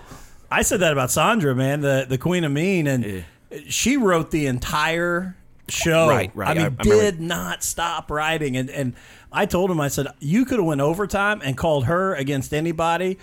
I 0.50 0.62
said 0.62 0.80
that 0.80 0.92
about 0.92 1.11
Sandra, 1.11 1.54
man, 1.54 1.83
the 1.83 2.06
the 2.09 2.16
Queen 2.16 2.45
of 2.45 2.52
Mean, 2.52 2.87
and 2.87 3.04
Yeah. 3.04 3.21
she 3.68 3.99
wrote 3.99 4.30
the 4.30 4.47
entire 4.47 5.37
show. 5.68 6.09
Right, 6.09 6.30
right. 6.35 6.49
I 6.49 6.54
mean, 6.54 6.62
I- 6.62 6.66
I 6.66 6.68
remember- 6.68 6.85
did 6.85 7.21
not 7.21 7.62
stop 7.62 8.11
writing, 8.11 8.56
and 8.56 8.71
and 8.71 8.95
I 9.30 9.45
told 9.45 9.71
him, 9.71 9.78
I 9.80 9.88
said, 9.88 10.06
you 10.21 10.47
could 10.47 10.59
have 10.59 10.64
went 10.64 10.80
overtime 10.80 11.42
and 11.45 11.54
called 11.56 11.85
her 11.85 12.14
against 12.14 12.54
anybody. 12.54 13.18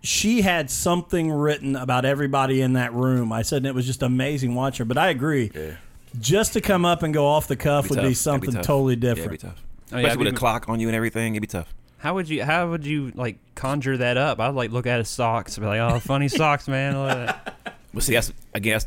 She 0.00 0.40
had 0.42 0.68
something 0.68 1.30
written 1.30 1.76
about 1.76 2.04
everybody 2.04 2.60
in 2.60 2.72
that 2.72 2.92
room. 2.92 3.32
I 3.32 3.42
said, 3.42 3.58
and 3.58 3.66
it 3.66 3.74
was 3.76 3.86
just 3.86 4.02
amazing 4.02 4.56
watching 4.56 4.78
her. 4.84 4.88
But 4.88 4.98
I 4.98 5.10
agree. 5.10 5.52
Yeah. 5.54 5.76
Just 6.20 6.52
to 6.54 6.60
come 6.60 6.84
up 6.84 7.02
and 7.02 7.12
go 7.14 7.26
off 7.26 7.48
the 7.48 7.56
cuff 7.56 7.88
would 7.90 7.96
tough. 7.96 8.02
be 8.04 8.08
It'd 8.08 8.18
something 8.18 8.52
tough. 8.52 8.64
totally 8.66 8.94
Yeah, 8.94 9.00
different. 9.00 9.32
it'd 9.32 9.40
be 9.40 9.48
tough. 9.48 9.62
Oh, 9.92 9.96
yeah, 9.96 10.06
Especially 10.06 10.10
it'd 10.12 10.18
with 10.18 10.34
a 10.34 10.36
clock 10.38 10.68
on 10.68 10.80
you 10.80 10.88
and 10.88 10.96
everything, 10.96 11.34
it'd 11.34 11.40
be 11.42 11.46
tough. 11.46 11.72
How 11.98 12.14
would 12.14 12.28
you? 12.28 12.42
How 12.44 12.68
would 12.70 12.84
you 12.84 13.12
like 13.14 13.38
conjure 13.54 13.96
that 13.96 14.16
up? 14.16 14.40
I'd 14.40 14.54
like 14.54 14.70
look 14.72 14.86
at 14.86 14.98
his 14.98 15.08
socks 15.08 15.56
and 15.56 15.62
be 15.62 15.68
like, 15.68 15.80
"Oh, 15.80 16.00
funny 16.00 16.26
socks, 16.40 16.66
man." 16.66 16.98
Look 16.98 17.10
at 17.10 17.44
that. 17.64 17.76
But 17.94 18.02
see, 18.02 18.14
that's 18.14 18.32
again, 18.54 18.72
that's, 18.72 18.86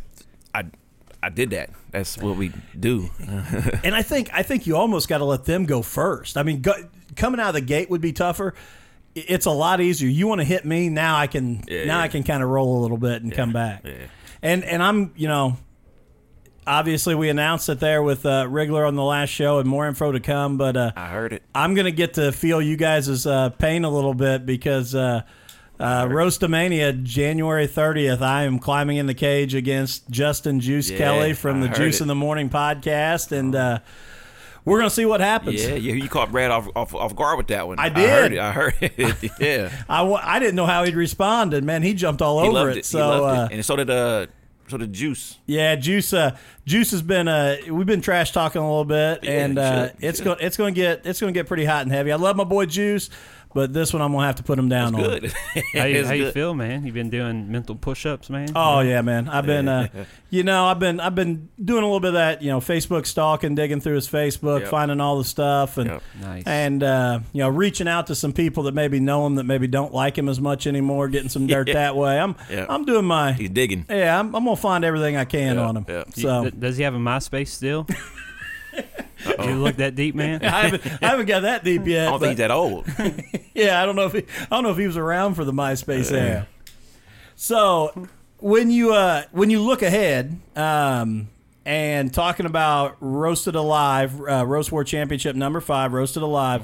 I, 0.53 0.65
I 1.23 1.29
did 1.29 1.51
that. 1.51 1.69
That's 1.91 2.17
what 2.17 2.35
we 2.35 2.51
do. 2.77 3.09
And 3.85 3.95
I 3.95 4.01
think 4.01 4.29
I 4.33 4.43
think 4.43 4.67
you 4.67 4.75
almost 4.75 5.07
got 5.07 5.19
to 5.19 5.25
let 5.25 5.45
them 5.45 5.65
go 5.65 5.81
first. 5.81 6.35
I 6.37 6.43
mean, 6.43 6.59
go, 6.61 6.73
coming 7.15 7.39
out 7.39 7.49
of 7.49 7.53
the 7.53 7.61
gate 7.61 7.89
would 7.89 8.01
be 8.01 8.11
tougher. 8.11 8.53
I- 9.15 9.23
It's 9.29 9.45
a 9.45 9.51
lot 9.51 9.79
easier. 9.79 10.09
You 10.09 10.27
want 10.27 10.41
to 10.41 10.45
hit 10.45 10.65
me 10.65 10.89
now? 10.89 11.15
I 11.15 11.27
can 11.27 11.63
Yeah, 11.69 11.85
now 11.85 11.97
yeah. 11.99 12.03
I 12.03 12.07
can 12.09 12.23
kind 12.23 12.43
of 12.43 12.49
roll 12.49 12.79
a 12.79 12.81
little 12.81 12.97
bit 12.97 13.21
and 13.23 13.31
come 13.31 13.53
back. 13.53 13.83
Yeah. 13.85 13.93
And 14.41 14.65
and 14.65 14.83
I'm 14.83 15.13
you 15.15 15.29
know, 15.29 15.55
obviously 16.67 17.15
we 17.15 17.29
announced 17.29 17.69
it 17.69 17.79
there 17.79 18.01
with 18.03 18.25
uh, 18.25 18.47
on 18.49 18.95
the 18.95 19.03
last 19.03 19.29
show, 19.29 19.59
and 19.59 19.67
more 19.67 19.87
info 19.87 20.11
to 20.11 20.19
come. 20.19 20.57
But 20.57 20.77
uh, 20.77 20.91
I 20.95 21.07
heard 21.07 21.33
it. 21.33 21.43
I'm 21.53 21.73
gonna 21.73 21.91
get 21.91 22.15
to 22.15 22.31
feel 22.31 22.61
you 22.61 22.77
guys' 22.77 23.25
uh, 23.25 23.49
pain 23.51 23.83
a 23.83 23.89
little 23.89 24.13
bit 24.13 24.45
because 24.45 24.93
uh, 24.95 25.21
uh, 25.79 26.05
Roastamania 26.05 27.03
January 27.03 27.67
30th. 27.67 28.21
I 28.21 28.43
am 28.43 28.59
climbing 28.59 28.97
in 28.97 29.05
the 29.07 29.13
cage 29.13 29.53
against 29.55 30.09
Justin 30.09 30.59
Juice 30.59 30.89
Yeah, 30.89 30.97
Kelly 30.97 31.33
from 31.33 31.61
I 31.61 31.67
the 31.67 31.73
Juice 31.73 31.99
it. 31.99 32.03
in 32.03 32.07
the 32.07 32.15
Morning 32.15 32.49
podcast, 32.49 33.31
and 33.31 33.53
uh, 33.55 33.79
we're 34.63 34.79
gonna 34.79 34.89
see 34.89 35.05
what 35.05 35.21
happens. 35.21 35.63
Yeah, 35.63 35.75
yeah. 35.75 35.93
You 35.93 36.09
caught 36.09 36.31
Brad 36.31 36.49
off, 36.51 36.67
off 36.75 36.95
off 36.95 37.15
guard 37.15 37.37
with 37.37 37.47
that 37.47 37.67
one. 37.67 37.77
I 37.79 37.89
heard 37.89 38.29
did. 38.29 38.33
it. 38.33 38.39
I 38.39 38.51
heard 38.51 38.73
it. 38.81 39.31
yeah. 39.39 39.69
I, 39.89 40.03
I 40.03 40.39
didn't 40.39 40.55
know 40.55 40.65
how 40.65 40.83
he'd 40.85 40.95
respond, 40.95 41.53
and 41.53 41.65
man, 41.65 41.83
he 41.83 41.93
jumped 41.93 42.21
all 42.21 42.41
He 42.41 42.49
over 42.49 42.69
it. 42.71 42.77
it. 42.77 42.85
So 42.85 42.97
he 42.97 43.03
loved 43.03 43.37
uh, 43.39 43.47
it. 43.51 43.55
And 43.55 43.65
so 43.65 43.75
did 43.75 43.89
uh, 43.89 44.25
so 44.67 44.77
did 44.77 44.93
Juice. 44.93 45.37
yeah, 45.45 45.75
Juice 45.75 46.13
uh, 46.13 46.35
Juice 46.65 46.91
has 46.91 47.01
been 47.01 47.27
uh, 47.27 47.57
we've 47.69 47.85
been 47.85 48.01
trash 48.01 48.31
talking 48.31 48.61
a 48.61 48.65
little 48.67 48.85
bit, 48.85 49.19
Yeah, 49.23 49.45
and 49.45 49.59
uh, 49.59 49.87
should. 49.89 49.97
It's 50.03 50.21
going 50.21 50.37
it's 50.41 50.57
going 50.57 50.73
to 50.73 50.79
get 50.81 51.05
it's 51.05 51.19
going 51.19 51.33
to 51.33 51.37
get 51.37 51.47
pretty 51.47 51.65
hot 51.65 51.83
and 51.83 51.91
heavy. 51.91 52.11
I 52.11 52.15
love 52.15 52.35
my 52.35 52.43
boy 52.43 52.65
Juice, 52.65 53.09
but 53.55 53.73
this 53.73 53.91
one 53.93 54.01
I'm 54.03 54.11
gonna 54.11 54.27
have 54.27 54.35
to 54.35 54.43
put 54.43 54.59
him 54.59 54.69
down 54.69 54.93
on. 54.93 55.01
Good. 55.01 55.33
How, 55.73 55.85
you, 55.85 55.99
It's 55.99 56.07
how 56.09 56.13
you 56.13 56.29
feel, 56.31 56.53
man? 56.53 56.85
You've 56.85 56.93
been 56.93 57.09
doing 57.09 57.51
mental 57.51 57.73
push-ups, 57.75 58.29
man? 58.29 58.49
Oh 58.55 58.81
yeah, 58.81 59.01
man. 59.01 59.27
I've 59.29 59.45
been, 59.45 59.67
uh, 59.67 59.87
you 60.29 60.43
know, 60.43 60.65
I've 60.65 60.77
been, 60.79 60.99
I've 60.99 61.15
been 61.15 61.49
doing 61.63 61.81
a 61.81 61.85
little 61.85 61.99
bit 62.01 62.09
of 62.09 62.13
that, 62.15 62.41
you 62.41 62.49
know, 62.49 62.59
Facebook 62.59 63.05
stalking, 63.07 63.55
digging 63.55 63.79
through 63.79 63.95
his 63.95 64.07
Facebook, 64.07 64.59
Yep. 64.59 64.69
finding 64.69 64.99
all 64.99 65.17
the 65.17 65.23
stuff, 65.23 65.77
and 65.77 65.89
Yep. 65.89 66.03
Nice. 66.21 66.43
and 66.45 66.83
uh, 66.83 67.19
you 67.33 67.39
know, 67.41 67.49
reaching 67.49 67.87
out 67.87 68.07
to 68.07 68.15
some 68.15 68.33
people 68.33 68.63
that 68.63 68.73
maybe 68.73 68.99
know 68.99 69.25
him 69.25 69.35
that 69.35 69.45
maybe 69.45 69.67
don't 69.67 69.93
like 69.93 70.17
him 70.17 70.27
as 70.29 70.39
much 70.41 70.67
anymore, 70.67 71.07
getting 71.07 71.29
some 71.29 71.47
dirt 71.47 71.67
Yeah. 71.69 71.73
that 71.75 71.95
way. 71.95 72.19
I'm, 72.19 72.35
Yeah. 72.51 72.65
I'm 72.67 72.83
doing 72.85 73.05
my, 73.05 73.31
He's 73.33 73.49
digging. 73.49 73.85
yeah, 73.89 74.19
I'm, 74.19 74.35
I'm 74.35 74.43
gonna 74.43 74.57
find 74.57 74.83
everything 74.83 75.15
I 75.15 75.23
can 75.25 75.55
Yeah, 75.55 75.61
on 75.65 75.77
him. 75.77 75.85
yeah. 75.87 76.03
You- 76.13 76.21
So 76.23 76.41
th- 76.43 76.59
does 76.59 76.75
he 76.77 76.83
have 76.83 76.93
a 76.93 76.99
MySpace 76.99 77.47
still? 77.47 77.87
you 79.45 79.55
look 79.55 79.77
that 79.77 79.95
deep, 79.95 80.15
man? 80.15 80.43
I 80.43 80.67
haven't, 80.67 80.85
I 81.01 81.07
haven't 81.07 81.25
got 81.27 81.41
that 81.43 81.63
deep 81.63 81.87
yet. 81.87 82.07
I 82.07 82.11
don't 82.11 82.19
think 82.19 82.31
he's 82.31 82.37
that 82.39 82.51
old. 82.51 82.85
yeah, 83.55 83.81
I 83.81 83.85
don't 83.85 83.95
know 83.95 84.05
if 84.05 84.13
he, 84.13 84.25
I 84.41 84.47
don't 84.49 84.63
know 84.63 84.71
if 84.71 84.77
he 84.77 84.85
was 84.85 84.97
around 84.97 85.35
for 85.35 85.43
the 85.43 85.51
MySpace 85.53 86.11
era. 86.11 86.47
So 87.35 88.07
when 88.39 88.69
you 88.69 88.93
uh, 88.93 89.23
when 89.31 89.49
you 89.49 89.61
look 89.61 89.81
ahead 89.81 90.39
um, 90.55 91.29
and 91.65 92.13
talking 92.13 92.45
about 92.45 92.97
roasted 92.99 93.55
alive, 93.55 94.19
uh, 94.21 94.45
roast 94.45 94.71
war 94.71 94.83
championship 94.83 95.35
number 95.35 95.61
five, 95.61 95.93
roasted 95.93 96.23
alive. 96.23 96.63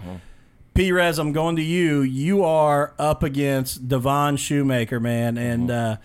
P. 0.74 0.92
Rez, 0.94 1.20
I'm 1.20 1.34
going 1.34 1.58
to 1.58 1.62
you. 1.62 2.02
You 2.02 2.46
are 2.46 2.94
up 2.98 3.24
against 3.24 3.90
Devon 3.90 4.38
Shoemaker, 4.38 5.02
man, 5.02 5.38
and 5.38 5.70
uh, 5.70 5.98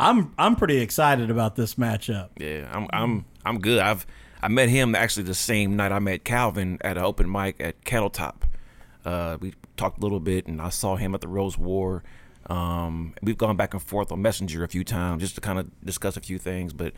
I'm 0.00 0.34
I'm 0.36 0.56
pretty 0.56 0.78
excited 0.78 1.30
about 1.30 1.54
this 1.54 1.76
matchup. 1.76 2.30
Yeah, 2.38 2.68
I'm 2.72 2.88
I'm 2.92 3.24
I'm 3.44 3.60
good. 3.60 3.78
I've 3.78 4.06
I 4.42 4.48
met 4.48 4.68
him 4.68 4.94
actually 4.94 5.24
the 5.24 5.34
same 5.34 5.76
night 5.76 5.92
I 5.92 5.98
met 5.98 6.24
Calvin 6.24 6.78
at 6.80 6.96
an 6.96 7.04
open 7.04 7.30
mic 7.30 7.60
at 7.60 7.84
Kettle 7.84 8.10
Top. 8.10 8.46
Uh, 9.04 9.38
we 9.40 9.54
talked 9.76 9.98
a 9.98 10.00
little 10.02 10.20
bit, 10.20 10.46
and 10.46 10.60
I 10.60 10.68
saw 10.68 10.96
him 10.96 11.14
at 11.14 11.20
the 11.20 11.28
Roast 11.28 11.58
War. 11.58 12.02
Um, 12.46 13.14
we've 13.22 13.38
gone 13.38 13.56
back 13.56 13.74
and 13.74 13.82
forth 13.82 14.10
on 14.10 14.22
Messenger 14.22 14.64
a 14.64 14.68
few 14.68 14.84
times 14.84 15.22
just 15.22 15.34
to 15.36 15.40
kind 15.40 15.58
of 15.58 15.68
discuss 15.84 16.16
a 16.16 16.20
few 16.20 16.38
things. 16.38 16.72
But 16.72 16.92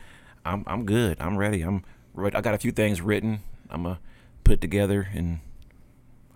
I'm 0.45 0.63
I'm 0.67 0.85
good. 0.85 1.17
I'm 1.19 1.37
ready. 1.37 1.61
I'm 1.61 1.83
ready. 2.13 2.35
I 2.35 2.41
got 2.41 2.53
a 2.53 2.57
few 2.57 2.71
things 2.71 3.01
written. 3.01 3.39
I'm 3.69 3.83
gonna 3.83 3.99
put 4.43 4.53
it 4.53 4.61
together, 4.61 5.07
and 5.13 5.39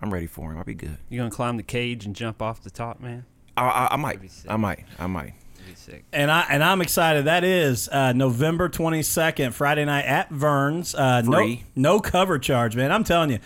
I'm 0.00 0.12
ready 0.12 0.26
for 0.26 0.50
him. 0.52 0.58
I'll 0.58 0.64
be 0.64 0.74
good. 0.74 0.98
You 1.08 1.18
gonna 1.18 1.30
climb 1.30 1.56
the 1.56 1.62
cage 1.62 2.04
and 2.06 2.14
jump 2.14 2.40
off 2.40 2.62
the 2.62 2.70
top, 2.70 3.00
man? 3.00 3.24
I, 3.56 3.62
I, 3.62 3.88
I 3.92 3.96
might. 3.96 4.20
I 4.48 4.56
might. 4.56 4.84
I 4.98 5.06
might. 5.06 5.34
Be 5.66 5.74
sick. 5.74 6.04
And 6.12 6.30
I 6.30 6.46
and 6.48 6.62
I'm 6.62 6.80
excited. 6.80 7.24
That 7.26 7.44
is 7.44 7.88
uh, 7.88 8.12
November 8.12 8.68
22nd, 8.68 9.52
Friday 9.52 9.84
night 9.84 10.04
at 10.04 10.30
Vern's. 10.30 10.94
Uh, 10.94 11.22
Free. 11.22 11.64
No, 11.74 11.94
no 11.94 12.00
cover 12.00 12.38
charge, 12.38 12.76
man. 12.76 12.92
I'm 12.92 13.04
telling 13.04 13.30
you. 13.30 13.38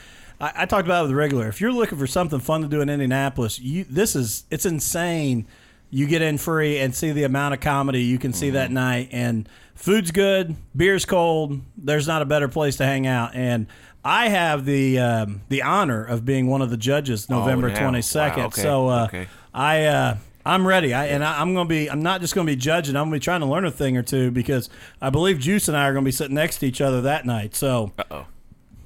I, 0.42 0.52
I 0.62 0.66
talked 0.66 0.86
about 0.86 0.98
it 1.00 1.02
with 1.02 1.10
the 1.12 1.16
regular. 1.16 1.48
If 1.48 1.60
you're 1.60 1.72
looking 1.72 1.96
for 1.98 2.06
something 2.06 2.40
fun 2.40 2.62
to 2.62 2.68
do 2.68 2.80
in 2.82 2.88
Indianapolis, 2.90 3.58
you 3.58 3.84
this 3.84 4.14
is 4.16 4.44
it's 4.50 4.66
insane. 4.66 5.46
You 5.88 6.06
get 6.06 6.20
in 6.22 6.38
free 6.38 6.78
and 6.78 6.94
see 6.94 7.12
the 7.12 7.24
amount 7.24 7.54
of 7.54 7.60
comedy 7.60 8.02
you 8.02 8.18
can 8.18 8.32
see 8.32 8.50
that 8.50 8.66
Mm-hmm. 8.66 8.74
night, 8.74 9.08
and 9.12 9.48
food's 9.74 10.10
good, 10.10 10.56
beer's 10.76 11.04
cold. 11.04 11.60
There's 11.76 12.08
not 12.08 12.22
a 12.22 12.24
better 12.24 12.48
place 12.48 12.76
to 12.78 12.84
hang 12.86 13.06
out. 13.06 13.34
And 13.34 13.66
I 14.04 14.28
have 14.30 14.64
the 14.64 14.98
um, 14.98 15.42
the 15.48 15.62
honor 15.62 16.04
of 16.04 16.24
being 16.24 16.46
one 16.48 16.60
of 16.62 16.70
the 16.70 16.76
judges 16.76 17.30
November 17.30 17.68
now. 17.68 17.90
22nd. 17.90 18.36
Wow, 18.36 18.46
okay, 18.46 18.62
So 18.62 18.88
uh, 18.88 19.04
okay. 19.04 19.28
I 19.54 19.84
uh, 19.84 20.16
I'm 20.44 20.66
ready. 20.66 20.92
I, 20.92 21.06
and 21.06 21.22
I, 21.22 21.40
I'm 21.40 21.54
gonna 21.54 21.68
be. 21.68 21.88
I'm 21.88 22.02
not 22.02 22.20
just 22.20 22.34
gonna 22.34 22.46
be 22.46 22.56
judging. 22.56 22.96
I'm 22.96 23.04
gonna 23.04 23.16
be 23.16 23.20
trying 23.20 23.40
to 23.40 23.46
learn 23.46 23.64
a 23.64 23.70
thing 23.70 23.96
or 23.96 24.02
two 24.02 24.30
because 24.32 24.70
I 25.00 25.10
believe 25.10 25.38
Juice 25.38 25.68
and 25.68 25.76
I 25.76 25.86
are 25.86 25.92
gonna 25.92 26.04
be 26.04 26.10
sitting 26.10 26.34
next 26.34 26.58
to 26.58 26.66
each 26.66 26.80
other 26.80 27.02
that 27.02 27.26
night. 27.26 27.54
So 27.54 27.92
Uh 27.98 28.04
oh. 28.10 28.26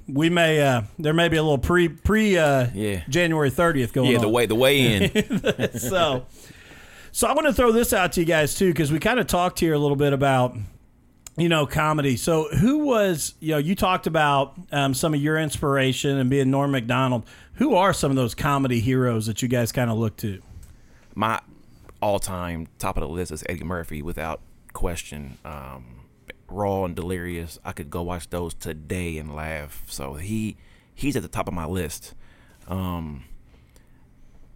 We 0.09 0.31
may. 0.31 0.61
Uh, 0.63 0.83
there 0.99 1.13
may 1.15 1.29
be 1.29 1.37
a 1.37 1.43
little 1.43 1.59
pre 1.59 1.89
pre 1.89 2.37
uh, 2.39 2.69
Yeah. 2.75 3.03
January 3.09 3.51
30th 3.51 3.93
going 3.93 4.07
on. 4.09 4.13
Yeah, 4.13 4.19
on. 4.19 4.23
the 4.23 4.29
way 4.29 4.47
the 4.47 4.55
way 4.55 4.95
in. 5.13 5.79
so, 5.79 6.27
so 7.13 7.27
I 7.27 7.33
want 7.35 7.47
to 7.47 7.53
throw 7.53 7.73
this 7.73 7.93
out 7.93 8.13
to 8.13 8.21
you 8.21 8.27
guys 8.27 8.55
too 8.55 8.71
because 8.71 8.93
we 8.93 8.99
kind 8.99 9.19
of 9.19 9.27
talked 9.27 9.59
here 9.61 9.75
a 9.75 9.79
little 9.79 9.97
bit 9.97 10.13
about 10.13 10.57
you 11.37 11.49
know 11.49 11.67
comedy. 11.67 12.17
So 12.17 12.49
who 12.49 12.79
was 12.79 13.35
you 13.41 13.53
know 13.53 13.59
you 13.59 13.75
talked 13.75 14.07
about 14.07 14.57
um, 14.73 14.95
some 14.95 15.15
of 15.15 15.21
your 15.21 15.39
inspiration 15.39 16.17
and 16.19 16.31
being 16.31 16.51
Norm 16.51 16.71
Macdonald. 16.71 17.25
Who 17.55 17.75
are 17.75 17.93
some 17.95 18.11
of 18.11 18.17
those 18.17 18.35
comedy 18.35 18.81
heroes 18.81 19.27
that 19.27 19.41
you 19.41 19.49
guys 19.49 19.73
kind 19.73 19.91
of 19.91 19.97
look 19.99 20.17
to? 20.19 20.43
my 21.15 21.41
all-time 22.03 22.69
top 22.79 22.99
of 22.99 23.01
the 23.01 23.09
list 23.09 23.33
is 23.33 23.43
Eddie 23.49 23.65
Murphy 23.65 24.03
without 24.03 24.41
question. 24.75 25.39
Um, 25.47 25.96
Raw 26.49 26.85
and 26.85 26.95
Delirious, 26.95 27.59
I 27.65 27.73
could 27.73 27.91
go 27.91 28.03
watch 28.03 28.31
those 28.31 28.55
today 28.55 29.19
and 29.19 29.35
laugh. 29.35 29.85
So 29.89 30.15
he 30.15 30.57
he's 30.95 31.17
at 31.17 31.23
the 31.23 31.29
top 31.29 31.49
of 31.49 31.55
my 31.55 31.67
list. 31.67 32.15
Um, 32.69 33.25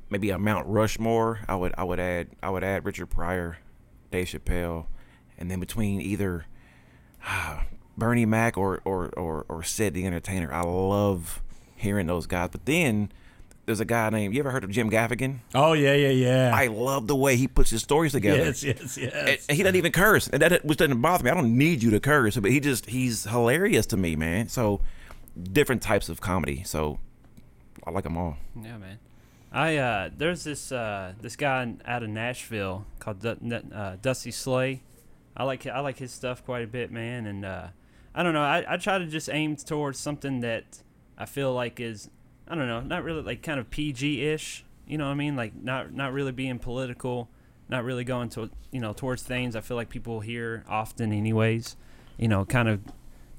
maybe 0.08 0.30
a 0.30 0.38
Mount 0.38 0.66
Rushmore. 0.66 1.40
I 1.48 1.54
would 1.54 1.74
I 1.76 1.84
would 1.84 2.00
add 2.00 2.28
I 2.42 2.50
would 2.50 2.64
add 2.64 2.84
Richard 2.84 3.06
Pryor, 3.06 3.58
Dave 4.10 4.28
Chappelle, 4.28 4.86
and 5.38 5.50
then 5.50 5.60
between 5.60 6.00
either 6.00 6.46
ah, 7.24 7.64
Bernie 7.96 8.26
Mac 8.26 8.56
or 8.56 8.80
or 8.84 9.08
or 9.16 9.46
or 9.48 9.62
Cedric 9.62 9.94
the 9.94 10.06
Entertainer. 10.06 10.52
I 10.52 10.62
love 10.62 11.42
hearing 11.76 12.06
those 12.06 12.26
guys. 12.26 12.50
But 12.52 12.66
then 12.66 13.12
there's 13.66 13.80
a 13.80 13.84
guy 13.84 14.10
named 14.10 14.34
you 14.34 14.40
ever 14.40 14.50
heard 14.50 14.64
of 14.64 14.70
Jim 14.70 14.90
Gaffigan? 14.90 15.38
Oh 15.54 15.72
yeah, 15.72 15.94
yeah, 15.94 16.08
yeah. 16.08 16.52
I 16.54 16.66
love 16.66 17.06
the 17.06 17.16
way 17.16 17.36
he 17.36 17.46
puts 17.46 17.70
his 17.70 17.82
stories 17.82 18.12
together. 18.12 18.44
yes, 18.44 18.62
yes, 18.64 18.98
yes. 18.98 19.12
And, 19.14 19.38
and 19.48 19.56
he 19.56 19.62
doesn't 19.62 19.76
even 19.76 19.92
curse, 19.92 20.28
and 20.28 20.42
that 20.42 20.64
which 20.64 20.78
doesn't 20.78 21.00
bother 21.00 21.24
me. 21.24 21.30
I 21.30 21.34
don't 21.34 21.56
need 21.56 21.82
you 21.82 21.90
to 21.90 22.00
curse, 22.00 22.36
but 22.36 22.50
he 22.50 22.60
just 22.60 22.86
he's 22.86 23.24
hilarious 23.24 23.86
to 23.86 23.96
me, 23.96 24.16
man. 24.16 24.48
So 24.48 24.80
different 25.52 25.82
types 25.82 26.08
of 26.08 26.20
comedy. 26.20 26.62
So 26.64 26.98
I 27.86 27.90
like 27.90 28.04
them 28.04 28.16
all. 28.16 28.36
Yeah, 28.60 28.78
man. 28.78 28.98
I 29.52 29.76
uh, 29.76 30.10
there's 30.16 30.44
this 30.44 30.70
uh, 30.72 31.14
this 31.20 31.36
guy 31.36 31.74
out 31.84 32.02
of 32.02 32.08
Nashville 32.08 32.86
called 32.98 33.20
Du- 33.20 33.62
uh, 33.74 33.96
Dusty 34.00 34.30
Slay. 34.30 34.82
I 35.36 35.44
like 35.44 35.66
I 35.66 35.80
like 35.80 35.98
his 35.98 36.12
stuff 36.12 36.44
quite 36.44 36.62
a 36.62 36.66
bit, 36.68 36.90
man. 36.92 37.26
And 37.26 37.44
uh, 37.44 37.68
I 38.14 38.22
don't 38.22 38.34
know. 38.34 38.42
I, 38.42 38.64
I 38.68 38.76
try 38.76 38.98
to 38.98 39.06
just 39.06 39.28
aim 39.28 39.56
towards 39.56 39.98
something 39.98 40.40
that 40.40 40.82
I 41.18 41.26
feel 41.26 41.52
like 41.52 41.80
is 41.80 42.10
I 42.50 42.56
don't 42.56 42.66
know, 42.66 42.80
not 42.80 43.04
really 43.04 43.22
like 43.22 43.42
kind 43.42 43.60
of 43.60 43.70
PG 43.70 44.26
ish. 44.26 44.64
You 44.86 44.98
know 44.98 45.06
what 45.06 45.12
I 45.12 45.14
mean? 45.14 45.36
Like 45.36 45.54
not 45.54 45.94
not 45.94 46.12
really 46.12 46.32
being 46.32 46.58
political, 46.58 47.28
not 47.68 47.84
really 47.84 48.04
going 48.04 48.28
to 48.30 48.50
you 48.72 48.80
know 48.80 48.92
towards 48.92 49.22
things 49.22 49.54
I 49.54 49.60
feel 49.60 49.76
like 49.76 49.88
people 49.88 50.20
hear 50.20 50.64
often, 50.68 51.12
anyways. 51.12 51.76
You 52.18 52.28
know, 52.28 52.44
kind 52.44 52.68
of 52.68 52.80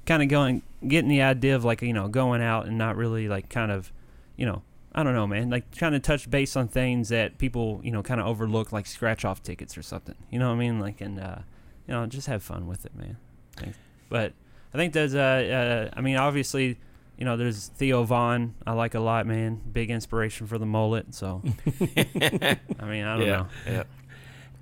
kind 0.06 0.22
of 0.22 0.28
going 0.28 0.62
getting 0.88 1.10
the 1.10 1.22
idea 1.22 1.54
of 1.54 1.64
like 1.64 1.82
you 1.82 1.92
know 1.92 2.08
going 2.08 2.42
out 2.42 2.66
and 2.66 2.78
not 2.78 2.96
really 2.96 3.28
like 3.28 3.50
kind 3.50 3.70
of 3.70 3.92
you 4.36 4.46
know 4.46 4.62
I 4.94 5.02
don't 5.02 5.14
know, 5.14 5.26
man. 5.26 5.48
Like 5.48 5.70
trying 5.70 5.92
to 5.92 6.00
touch 6.00 6.30
base 6.30 6.54
on 6.54 6.68
things 6.68 7.08
that 7.08 7.38
people, 7.38 7.80
you 7.82 7.90
know, 7.90 8.02
kind 8.02 8.20
of 8.20 8.26
overlook, 8.26 8.72
like 8.72 8.86
scratch 8.86 9.24
off 9.24 9.42
tickets 9.42 9.78
or 9.78 9.82
something. 9.82 10.14
You 10.30 10.38
know 10.38 10.48
what 10.48 10.56
I 10.56 10.58
mean? 10.58 10.80
Like, 10.80 11.00
and 11.00 11.18
uh, 11.18 11.38
you 11.86 11.94
know, 11.94 12.04
just 12.06 12.26
have 12.26 12.42
fun 12.42 12.66
with 12.66 12.84
it, 12.84 12.94
man. 12.94 13.16
But 14.10 14.34
I 14.74 14.76
think 14.76 14.92
there's, 14.92 15.14
uh, 15.14 15.88
uh, 15.92 15.96
I 15.96 16.00
mean, 16.02 16.16
obviously, 16.16 16.78
you 17.18 17.24
know, 17.24 17.36
there's 17.36 17.68
Theo 17.68 18.04
Von. 18.04 18.54
I 18.66 18.72
like 18.72 18.94
a 18.94 19.00
lot, 19.00 19.26
man. 19.26 19.60
Big 19.72 19.90
inspiration 19.90 20.46
for 20.46 20.58
the 20.58 20.66
mullet. 20.66 21.14
So, 21.14 21.42
I 21.80 22.84
mean, 22.84 23.04
I 23.04 23.16
don't 23.16 23.20
yeah, 23.20 23.26
know. 23.26 23.46
yeah. 23.66 23.82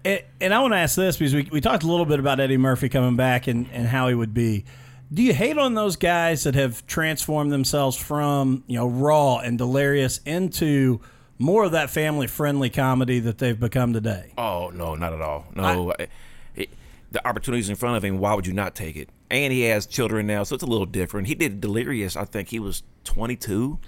And, 0.04 0.22
and 0.40 0.54
I 0.54 0.60
want 0.60 0.72
to 0.72 0.78
ask 0.78 0.96
this 0.96 1.16
because 1.16 1.34
we, 1.34 1.48
we 1.52 1.60
talked 1.60 1.84
a 1.84 1.86
little 1.86 2.06
bit 2.06 2.18
about 2.18 2.40
Eddie 2.40 2.56
Murphy 2.56 2.88
coming 2.88 3.16
back 3.16 3.46
and, 3.46 3.68
and 3.72 3.86
how 3.86 4.08
he 4.08 4.14
would 4.14 4.34
be. 4.34 4.64
Do 5.12 5.22
you 5.22 5.34
hate 5.34 5.58
on 5.58 5.74
those 5.74 5.96
guys 5.96 6.44
that 6.44 6.54
have 6.54 6.86
transformed 6.86 7.50
themselves 7.50 7.96
from 7.96 8.62
you 8.66 8.78
know 8.78 8.88
Raw 8.88 9.38
and 9.38 9.58
Delirious 9.58 10.20
into 10.24 11.00
more 11.38 11.64
of 11.64 11.72
that 11.72 11.90
family 11.90 12.28
friendly 12.28 12.70
comedy 12.70 13.18
that 13.20 13.38
they've 13.38 13.58
become 13.58 13.92
today? 13.92 14.32
Oh 14.38 14.70
no, 14.72 14.94
not 14.94 15.12
at 15.12 15.20
all. 15.20 15.46
No, 15.56 15.92
I, 15.98 16.06
it, 16.54 16.70
the 17.10 17.26
opportunities 17.26 17.68
in 17.68 17.76
front 17.76 17.96
of 17.96 18.04
him. 18.04 18.18
Why 18.18 18.34
would 18.34 18.46
you 18.46 18.52
not 18.52 18.76
take 18.76 18.96
it? 18.96 19.08
And 19.30 19.52
he 19.52 19.62
has 19.62 19.86
children 19.86 20.26
now, 20.26 20.42
so 20.42 20.54
it's 20.54 20.64
a 20.64 20.66
little 20.66 20.86
different. 20.86 21.28
He 21.28 21.36
did 21.36 21.60
Delirious. 21.60 22.16
I 22.16 22.24
think 22.24 22.48
he 22.48 22.58
was 22.58 22.82
22, 23.04 23.78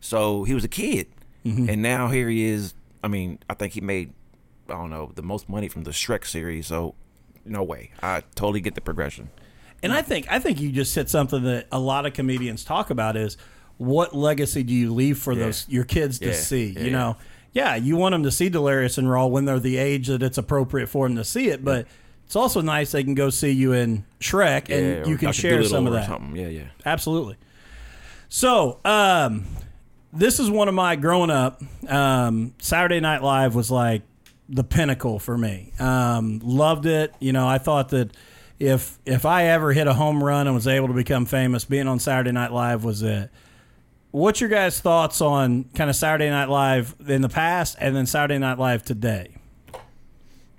so 0.00 0.44
he 0.44 0.54
was 0.54 0.62
a 0.62 0.68
kid, 0.68 1.08
mm-hmm. 1.44 1.68
and 1.68 1.82
now 1.82 2.08
here 2.08 2.28
he 2.28 2.44
is. 2.44 2.74
I 3.02 3.08
mean, 3.08 3.40
I 3.50 3.54
think 3.54 3.72
he 3.72 3.80
made 3.80 4.12
I 4.68 4.74
don't 4.74 4.90
know 4.90 5.12
the 5.14 5.22
most 5.22 5.48
money 5.48 5.68
from 5.68 5.84
the 5.84 5.90
Shrek 5.90 6.26
series. 6.26 6.66
So 6.68 6.94
no 7.44 7.62
way. 7.62 7.90
I 8.02 8.22
totally 8.34 8.60
get 8.60 8.74
the 8.74 8.80
progression. 8.80 9.30
And 9.82 9.92
I 9.92 10.02
think 10.02 10.26
I 10.30 10.38
think 10.38 10.60
you 10.60 10.72
just 10.72 10.92
said 10.92 11.08
something 11.08 11.42
that 11.44 11.66
a 11.70 11.78
lot 11.78 12.06
of 12.06 12.12
comedians 12.12 12.64
talk 12.64 12.90
about 12.90 13.16
is 13.16 13.36
what 13.76 14.14
legacy 14.14 14.62
do 14.62 14.72
you 14.72 14.92
leave 14.92 15.18
for 15.18 15.34
those 15.34 15.68
your 15.68 15.84
kids 15.84 16.18
to 16.20 16.28
Yeah. 16.28 16.32
see? 16.32 16.66
Yeah, 16.70 16.80
you 16.80 16.90
know, 16.90 17.16
yeah, 17.52 17.76
you 17.76 17.96
want 17.96 18.12
them 18.14 18.22
to 18.22 18.30
see 18.30 18.48
Delirious 18.48 18.98
and 18.98 19.08
Raw 19.08 19.26
when 19.26 19.44
they're 19.44 19.60
the 19.60 19.76
age 19.76 20.08
that 20.08 20.22
it's 20.22 20.38
appropriate 20.38 20.88
for 20.88 21.06
them 21.06 21.16
to 21.16 21.24
see 21.24 21.48
it, 21.48 21.64
but 21.64 21.86
it's 22.26 22.36
also 22.36 22.60
nice 22.60 22.92
they 22.92 23.02
can 23.04 23.14
go 23.14 23.30
see 23.30 23.52
you 23.52 23.72
in 23.72 24.04
Shrek 24.20 24.68
and 24.68 24.86
Yeah, 24.86 25.02
or 25.02 25.08
you 25.08 25.16
can 25.16 25.26
Dr. 25.28 25.32
share 25.32 25.50
Dolittle 25.52 25.70
some 25.70 25.86
of 25.86 25.92
or 25.92 25.96
that. 25.96 26.06
Something. 26.06 26.36
Yeah, 26.36 26.48
yeah. 26.48 26.64
Absolutely. 26.84 27.36
So, 28.28 28.80
um, 28.84 29.46
this 30.12 30.40
is 30.40 30.50
one 30.50 30.68
of 30.68 30.74
my 30.74 30.96
growing 30.96 31.30
up. 31.30 31.62
Um, 31.88 32.54
Saturday 32.60 33.00
Night 33.00 33.22
Live 33.22 33.54
was 33.54 33.70
like 33.70 34.02
the 34.48 34.64
pinnacle 34.64 35.18
for 35.18 35.36
me. 35.38 35.72
Um, 35.78 36.40
loved 36.42 36.86
it. 36.86 37.14
You 37.20 37.32
know, 37.32 37.46
I 37.46 37.58
thought 37.58 37.90
that 37.90 38.16
if 38.58 38.98
if 39.04 39.24
I 39.26 39.44
ever 39.46 39.72
hit 39.72 39.86
a 39.86 39.94
home 39.94 40.22
run 40.22 40.46
and 40.46 40.54
was 40.54 40.66
able 40.66 40.88
to 40.88 40.94
become 40.94 41.26
famous, 41.26 41.64
being 41.64 41.86
on 41.88 41.98
Saturday 41.98 42.32
Night 42.32 42.52
Live 42.52 42.82
was 42.84 43.02
it. 43.02 43.30
What's 44.10 44.40
your 44.40 44.48
guys' 44.48 44.80
thoughts 44.80 45.20
on 45.20 45.64
kind 45.74 45.90
of 45.90 45.96
Saturday 45.96 46.30
Night 46.30 46.48
Live 46.48 46.94
in 47.06 47.20
the 47.20 47.28
past 47.28 47.76
and 47.78 47.94
then 47.94 48.06
Saturday 48.06 48.38
Night 48.38 48.58
Live 48.58 48.82
today? 48.82 49.35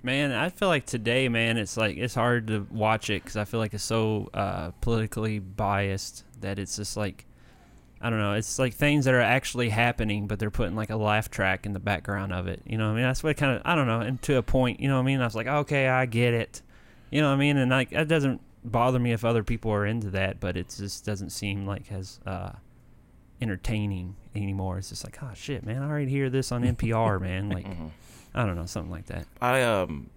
Man, 0.02 0.30
I 0.30 0.48
feel 0.48 0.68
like 0.68 0.86
today, 0.86 1.28
man, 1.28 1.56
it's 1.56 1.76
like 1.76 1.96
it's 1.96 2.14
hard 2.14 2.46
to 2.48 2.66
watch 2.70 3.10
it 3.10 3.22
because 3.22 3.36
I 3.36 3.44
feel 3.44 3.58
like 3.58 3.74
it's 3.74 3.82
so 3.82 4.30
uh, 4.32 4.70
politically 4.80 5.40
biased 5.40 6.24
that 6.40 6.58
it's 6.58 6.76
just 6.76 6.96
like 6.96 7.26
I 8.00 8.10
don't 8.10 8.20
know. 8.20 8.34
It's 8.34 8.60
like 8.60 8.74
things 8.74 9.06
that 9.06 9.14
are 9.14 9.20
actually 9.20 9.70
happening, 9.70 10.28
but 10.28 10.38
they're 10.38 10.52
putting 10.52 10.76
like 10.76 10.90
a 10.90 10.96
laugh 10.96 11.30
track 11.30 11.66
in 11.66 11.72
the 11.72 11.80
background 11.80 12.32
of 12.32 12.46
it. 12.46 12.62
You 12.64 12.78
know 12.78 12.86
what 12.86 12.92
I 12.92 12.96
mean? 12.96 13.04
That's 13.04 13.24
what 13.24 13.36
kind 13.36 13.56
of 13.56 13.62
I 13.64 13.74
don't 13.74 13.88
know. 13.88 14.00
And 14.00 14.22
to 14.22 14.36
a 14.36 14.42
point, 14.42 14.78
you 14.78 14.88
know 14.88 14.94
what 14.94 15.02
I 15.02 15.06
mean? 15.06 15.20
I 15.20 15.24
was 15.24 15.34
like, 15.34 15.48
okay, 15.48 15.88
I 15.88 16.06
get 16.06 16.32
it. 16.32 16.62
You 17.10 17.20
know 17.20 17.28
what 17.28 17.34
I 17.34 17.38
mean? 17.38 17.56
And 17.56 17.70
like 17.70 17.90
that 17.90 18.06
doesn't 18.06 18.40
bother 18.64 19.00
me 19.00 19.12
if 19.12 19.24
other 19.24 19.42
people 19.42 19.72
are 19.72 19.84
into 19.84 20.10
that, 20.10 20.38
but 20.38 20.56
it 20.56 20.72
just 20.76 21.04
doesn't 21.04 21.30
seem 21.30 21.66
like 21.66 21.90
as 21.90 22.20
uh, 22.24 22.52
entertaining 23.40 24.14
anymore. 24.34 24.78
It's 24.78 24.90
just 24.90 25.04
like, 25.04 25.18
oh 25.22 25.30
shit, 25.34 25.64
man, 25.66 25.82
I 25.82 25.88
already 25.88 26.10
hear 26.10 26.30
this 26.30 26.52
on 26.52 26.62
NPR, 26.76 27.20
man. 27.20 27.48
Like, 27.48 27.66
I 28.38 28.46
don't 28.46 28.54
know, 28.56 28.66
something 28.66 28.90
like 28.92 29.06
that. 29.06 29.26
I 29.42 29.62
um 29.62 30.10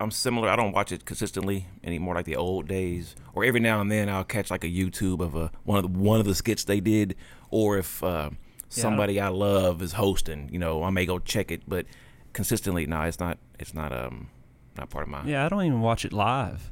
I'm 0.00 0.10
similar. 0.10 0.48
I 0.48 0.56
don't 0.56 0.72
watch 0.72 0.90
it 0.92 1.04
consistently 1.04 1.66
anymore 1.84 2.14
like 2.16 2.24
the 2.26 2.36
old 2.36 2.66
days. 2.68 3.14
Or 3.34 3.44
every 3.44 3.60
now 3.60 3.80
and 3.80 3.90
then 3.90 4.08
I'll 4.08 4.24
catch 4.24 4.50
like 4.50 4.64
a 4.64 4.68
YouTube 4.68 5.20
of 5.20 5.34
a 5.34 5.50
one 5.64 5.78
of 5.84 5.92
the, 5.92 5.98
one 5.98 6.20
of 6.20 6.26
the 6.26 6.34
skits 6.34 6.64
they 6.64 6.80
did 6.80 7.14
or 7.50 7.78
if 7.78 8.02
uh, 8.02 8.30
somebody 8.68 9.20
I 9.20 9.28
love 9.28 9.80
is 9.82 9.92
hosting, 9.92 10.48
you 10.52 10.58
know, 10.58 10.82
I 10.82 10.90
may 10.90 11.06
go 11.06 11.18
check 11.18 11.50
it, 11.50 11.62
but 11.68 11.86
consistently 12.32 12.86
no, 12.86 13.00
it's 13.02 13.20
not 13.20 13.38
it's 13.58 13.74
not 13.74 13.92
um 13.92 14.28
not 14.76 14.90
part 14.90 15.04
of 15.04 15.10
my 15.10 15.24
Yeah, 15.24 15.46
I 15.46 15.48
don't 15.48 15.64
even 15.64 15.80
watch 15.80 16.04
it 16.04 16.12
live. 16.12 16.70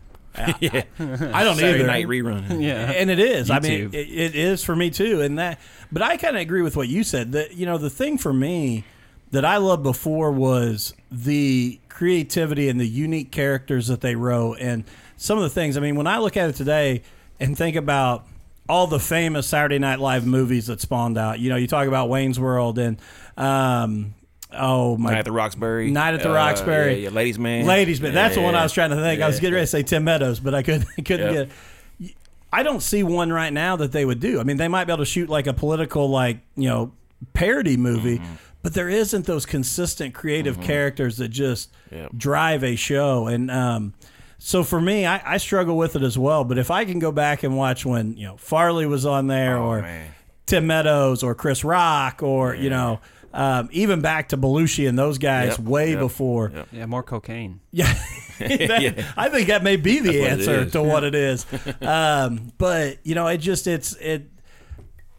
yeah. 0.60 0.82
I 0.98 1.42
don't 1.44 1.56
Saturday 1.56 1.80
either. 1.80 1.86
night 1.86 2.06
rerun. 2.06 2.60
Yeah. 2.62 2.90
and 2.90 3.10
it 3.10 3.18
is. 3.18 3.50
I 3.50 3.58
mean, 3.60 3.90
it, 3.92 4.08
it 4.08 4.34
is 4.34 4.62
for 4.62 4.76
me 4.76 4.90
too. 4.90 5.20
And 5.22 5.38
that, 5.38 5.58
but 5.90 6.02
I 6.02 6.16
kind 6.16 6.36
of 6.36 6.42
agree 6.42 6.62
with 6.62 6.76
what 6.76 6.88
you 6.88 7.04
said. 7.04 7.32
That 7.32 7.54
you 7.54 7.64
know, 7.66 7.78
the 7.78 7.90
thing 7.90 8.16
for 8.18 8.32
me 8.32 8.84
that 9.30 9.44
I 9.44 9.58
loved 9.58 9.82
before 9.82 10.30
was 10.32 10.94
the 11.10 11.78
creativity 11.88 12.68
and 12.68 12.80
the 12.80 12.86
unique 12.88 13.30
characters 13.30 13.86
that 13.88 14.00
they 14.00 14.14
wrote, 14.16 14.58
and 14.60 14.84
some 15.16 15.38
of 15.38 15.42
the 15.44 15.50
things. 15.50 15.76
I 15.76 15.80
mean, 15.80 15.96
when 15.96 16.06
I 16.06 16.18
look 16.18 16.36
at 16.36 16.48
it 16.50 16.56
today 16.56 17.02
and 17.38 17.56
think 17.56 17.76
about 17.76 18.26
all 18.68 18.86
the 18.86 19.00
famous 19.00 19.46
Saturday 19.46 19.78
Night 19.78 19.98
Live 20.00 20.26
movies 20.26 20.66
that 20.68 20.80
spawned 20.80 21.18
out, 21.18 21.38
you 21.40 21.48
know, 21.50 21.56
you 21.56 21.66
talk 21.66 21.86
about 21.88 22.08
Wayne's 22.08 22.38
World 22.40 22.78
and. 22.78 22.98
Um, 23.36 24.14
Oh 24.52 24.96
my! 24.96 25.10
Night 25.10 25.18
at 25.20 25.24
the 25.26 25.30
Roxbury. 25.30 25.92
Night 25.92 26.14
at 26.14 26.24
the 26.24 26.30
Uh, 26.30 26.34
Roxbury. 26.34 26.94
Yeah, 26.94 27.08
yeah, 27.08 27.10
Ladies 27.10 27.38
Man. 27.38 27.66
Ladies, 27.66 28.00
but 28.00 28.12
that's 28.12 28.34
the 28.34 28.40
one 28.40 28.56
I 28.56 28.64
was 28.64 28.72
trying 28.72 28.90
to 28.90 28.96
think. 28.96 29.22
I 29.22 29.28
was 29.28 29.36
Yeah. 29.36 29.42
getting 29.42 29.54
ready 29.54 29.62
to 29.62 29.70
say 29.70 29.84
Tim 29.84 30.02
Meadows, 30.02 30.40
but 30.40 30.56
I 30.56 30.62
couldn't. 30.64 30.86
I 30.98 31.02
couldn't 31.02 31.32
Yep. 31.34 31.48
get. 32.00 32.12
I 32.52 32.64
don't 32.64 32.82
see 32.82 33.04
one 33.04 33.32
right 33.32 33.52
now 33.52 33.76
that 33.76 33.92
they 33.92 34.04
would 34.04 34.18
do. 34.18 34.40
I 34.40 34.42
mean, 34.42 34.56
they 34.56 34.66
might 34.66 34.86
be 34.86 34.92
able 34.92 35.04
to 35.04 35.08
shoot 35.08 35.28
like 35.28 35.46
a 35.46 35.52
political, 35.52 36.10
like 36.10 36.38
you 36.56 36.68
know, 36.68 36.90
parody 37.32 37.76
movie, 37.76 38.18
Mm-hmm. 38.18 38.34
But 38.62 38.74
there 38.74 38.88
isn't 38.88 39.26
those 39.26 39.46
consistent 39.46 40.14
creative 40.14 40.60
characters 40.60 41.16
that 41.18 41.28
just 41.28 41.70
Yep. 41.90 42.12
drive 42.16 42.62
a 42.64 42.76
show. 42.76 43.26
And 43.26 43.50
um, 43.50 43.94
so 44.38 44.62
for 44.62 44.80
me, 44.80 45.06
I, 45.06 45.34
I 45.34 45.36
struggle 45.38 45.76
with 45.76 45.96
it 45.96 46.02
as 46.02 46.16
well. 46.18 46.44
But 46.44 46.58
if 46.58 46.70
I 46.70 46.84
can 46.84 46.98
go 46.98 47.10
back 47.12 47.42
and 47.42 47.56
watch 47.56 47.84
when 47.86 48.16
you 48.16 48.26
know 48.26 48.36
Farley 48.36 48.86
was 48.86 49.04
on 49.06 49.26
there, 49.26 49.56
Oh, 49.58 49.66
or 49.70 49.82
man. 49.82 50.10
Tim 50.46 50.66
Meadows, 50.66 51.22
or 51.22 51.34
Chris 51.34 51.64
Rock, 51.64 52.22
or 52.22 52.54
you 52.54 52.70
know. 52.70 53.00
Um, 53.32 53.68
even 53.70 54.00
back 54.00 54.30
to 54.30 54.36
Belushi 54.36 54.88
and 54.88 54.98
those 54.98 55.18
guys 55.18 55.50
Yep, 55.56 55.60
way 55.60 55.90
yep, 55.90 56.00
before. 56.00 56.50
yep. 56.52 56.66
Yeah, 56.72 56.86
more 56.86 57.04
cocaine. 57.04 57.60
Yeah. 57.72 57.92
That- 58.40 59.04
I 59.16 59.28
think 59.28 59.46
that 59.48 59.62
may 59.62 59.76
be 59.76 60.00
the 60.00 60.08
what 60.08 60.16
it 60.16 60.30
answer 60.30 60.54
is. 60.62 60.72
to 60.72 60.82
what 60.82 61.04
it 61.04 61.14
is. 61.14 61.46
um, 61.82 62.50
but 62.58 62.98
you 63.04 63.14
know, 63.14 63.28
it 63.28 63.36
just 63.38 63.66
it's 63.68 63.94
it 63.96 64.29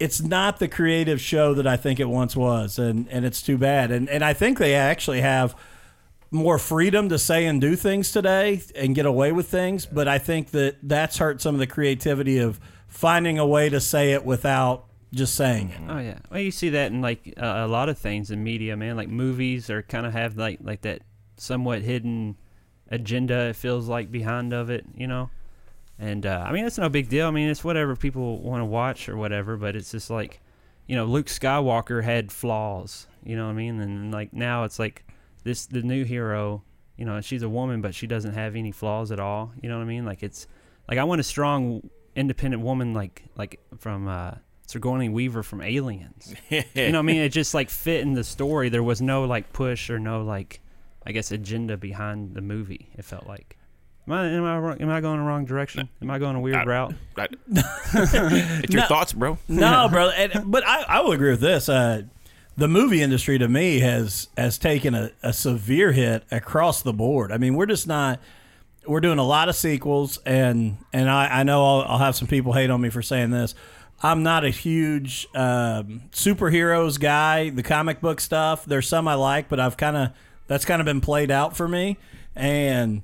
it's 0.01 0.21
not 0.21 0.57
the 0.57 0.67
creative 0.67 1.21
show 1.21 1.53
that 1.53 1.67
I 1.67 1.77
think 1.77 1.99
it 1.99 2.09
once 2.09 2.35
was, 2.35 2.79
and 2.79 3.07
and 3.09 3.23
it's 3.23 3.41
too 3.41 3.57
bad. 3.57 3.91
And 3.91 4.09
and 4.09 4.23
I 4.23 4.33
think 4.33 4.57
they 4.57 4.73
actually 4.73 5.21
have 5.21 5.55
more 6.31 6.57
freedom 6.57 7.09
to 7.09 7.19
say 7.19 7.45
and 7.45 7.61
do 7.61 7.75
things 7.75 8.11
today 8.11 8.61
and 8.75 8.95
get 8.95 9.05
away 9.05 9.31
with 9.31 9.47
things. 9.47 9.85
But 9.85 10.07
I 10.07 10.17
think 10.17 10.51
that 10.51 10.77
that's 10.81 11.17
hurt 11.17 11.41
some 11.41 11.55
of 11.55 11.59
the 11.59 11.67
creativity 11.67 12.39
of 12.39 12.59
finding 12.87 13.37
a 13.37 13.45
way 13.45 13.69
to 13.69 13.79
say 13.79 14.13
it 14.13 14.25
without 14.25 14.85
just 15.13 15.35
saying 15.35 15.69
it. 15.69 15.81
Oh 15.87 15.99
yeah. 15.99 16.19
Well, 16.31 16.39
you 16.39 16.51
see 16.51 16.69
that 16.69 16.91
in 16.91 17.01
like 17.01 17.33
uh, 17.37 17.45
a 17.45 17.67
lot 17.67 17.89
of 17.89 17.97
things 17.97 18.31
in 18.31 18.43
media, 18.43 18.75
man. 18.75 18.95
Like 18.95 19.09
movies 19.09 19.69
are 19.69 19.83
kind 19.83 20.05
of 20.05 20.13
have 20.13 20.35
like 20.35 20.59
like 20.61 20.81
that 20.81 21.03
somewhat 21.37 21.83
hidden 21.83 22.37
agenda. 22.89 23.49
It 23.49 23.55
feels 23.55 23.87
like 23.87 24.11
behind 24.11 24.51
of 24.51 24.69
it, 24.71 24.85
you 24.95 25.07
know. 25.07 25.29
And 26.01 26.25
uh, 26.25 26.43
I 26.47 26.51
mean, 26.51 26.65
it's 26.65 26.79
no 26.79 26.89
big 26.89 27.09
deal. 27.09 27.27
I 27.27 27.31
mean, 27.31 27.47
it's 27.47 27.63
whatever 27.63 27.95
people 27.95 28.39
want 28.39 28.61
to 28.61 28.65
watch 28.65 29.07
or 29.07 29.15
whatever. 29.15 29.55
But 29.55 29.75
it's 29.75 29.91
just 29.91 30.09
like, 30.09 30.41
you 30.87 30.95
know, 30.95 31.05
Luke 31.05 31.27
Skywalker 31.27 32.03
had 32.03 32.31
flaws. 32.31 33.05
You 33.23 33.35
know 33.35 33.45
what 33.45 33.51
I 33.51 33.55
mean? 33.55 33.79
And 33.79 34.11
like 34.11 34.33
now 34.33 34.63
it's 34.63 34.79
like 34.79 35.05
this 35.43 35.67
the 35.67 35.83
new 35.83 36.03
hero. 36.03 36.63
You 36.97 37.05
know, 37.05 37.21
she's 37.21 37.43
a 37.43 37.49
woman, 37.49 37.81
but 37.81 37.93
she 37.93 38.07
doesn't 38.07 38.33
have 38.33 38.55
any 38.55 38.71
flaws 38.71 39.11
at 39.11 39.19
all. 39.19 39.53
You 39.61 39.69
know 39.69 39.77
what 39.77 39.83
I 39.83 39.87
mean? 39.87 40.03
Like 40.03 40.23
it's 40.23 40.47
like 40.89 40.97
I 40.97 41.03
want 41.03 41.21
a 41.21 41.23
strong, 41.23 41.87
independent 42.15 42.63
woman 42.63 42.95
like 42.95 43.23
like 43.35 43.59
from 43.77 44.07
uh, 44.07 44.31
Sigourney 44.65 45.09
Weaver 45.09 45.43
from 45.43 45.61
Aliens. 45.61 46.33
you 46.49 46.63
know 46.75 46.93
what 46.93 46.95
I 46.95 47.01
mean? 47.03 47.21
It 47.21 47.29
just 47.29 47.53
like 47.53 47.69
fit 47.69 48.01
in 48.01 48.13
the 48.13 48.23
story. 48.23 48.69
There 48.69 48.81
was 48.81 49.03
no 49.03 49.25
like 49.25 49.53
push 49.53 49.91
or 49.91 49.99
no 49.99 50.23
like, 50.23 50.61
I 51.05 51.11
guess 51.11 51.31
agenda 51.31 51.77
behind 51.77 52.33
the 52.33 52.41
movie. 52.41 52.89
It 52.97 53.05
felt 53.05 53.27
like. 53.27 53.57
Am 54.07 54.13
I 54.13 54.27
am 54.27 54.43
I 54.43 54.57
wrong- 54.57 54.81
am 54.81 54.89
I 54.89 54.99
going 55.01 55.19
the 55.19 55.23
wrong 55.25 55.45
direction? 55.45 55.87
Am 56.01 56.09
I 56.09 56.17
going 56.19 56.35
a 56.35 56.39
weird 56.39 56.55
I- 56.57 56.63
route? 56.65 56.93
Right. 57.15 57.33
it's 57.93 58.73
your 58.73 58.81
No. 58.81 58.87
thoughts, 58.87 59.13
bro. 59.13 59.37
no, 59.47 59.87
bro. 59.89 60.09
And, 60.09 60.51
but 60.51 60.65
I, 60.67 60.83
I 60.87 60.99
will 61.01 61.11
agree 61.11 61.31
with 61.31 61.41
this. 61.41 61.69
Uh, 61.69 62.03
the 62.57 62.67
movie 62.67 63.01
industry 63.01 63.37
to 63.37 63.47
me 63.47 63.79
has 63.79 64.27
has 64.37 64.57
taken 64.57 64.93
a, 64.95 65.11
a 65.23 65.33
severe 65.33 65.91
hit 65.91 66.23
across 66.31 66.81
the 66.81 66.93
board. 66.93 67.31
I 67.31 67.37
mean, 67.37 67.55
we're 67.55 67.65
just 67.67 67.87
not. 67.87 68.19
We're 68.87 68.99
doing 68.99 69.19
a 69.19 69.23
lot 69.23 69.47
of 69.47 69.55
sequels, 69.55 70.17
and 70.25 70.77
and 70.91 71.09
I, 71.09 71.39
I 71.41 71.43
know 71.43 71.63
I'll, 71.63 71.81
I'll 71.93 71.97
have 71.99 72.15
some 72.15 72.27
people 72.27 72.53
hate 72.53 72.69
on 72.71 72.81
me 72.81 72.89
for 72.89 73.01
saying 73.03 73.29
this. 73.29 73.53
I'm 74.03 74.23
not 74.23 74.43
a 74.43 74.49
huge 74.49 75.27
um, 75.35 76.01
superheroes 76.11 76.99
guy. 76.99 77.51
The 77.51 77.61
comic 77.63 78.01
book 78.01 78.19
stuff. 78.19 78.65
There's 78.65 78.87
some 78.87 79.07
I 79.07 79.13
like, 79.13 79.47
but 79.47 79.59
I've 79.59 79.77
kind 79.77 79.95
of 79.95 80.09
that's 80.47 80.65
kind 80.65 80.81
of 80.81 80.85
been 80.85 81.01
played 81.01 81.29
out 81.31 81.55
for 81.55 81.67
me, 81.67 81.97
and 82.35 83.03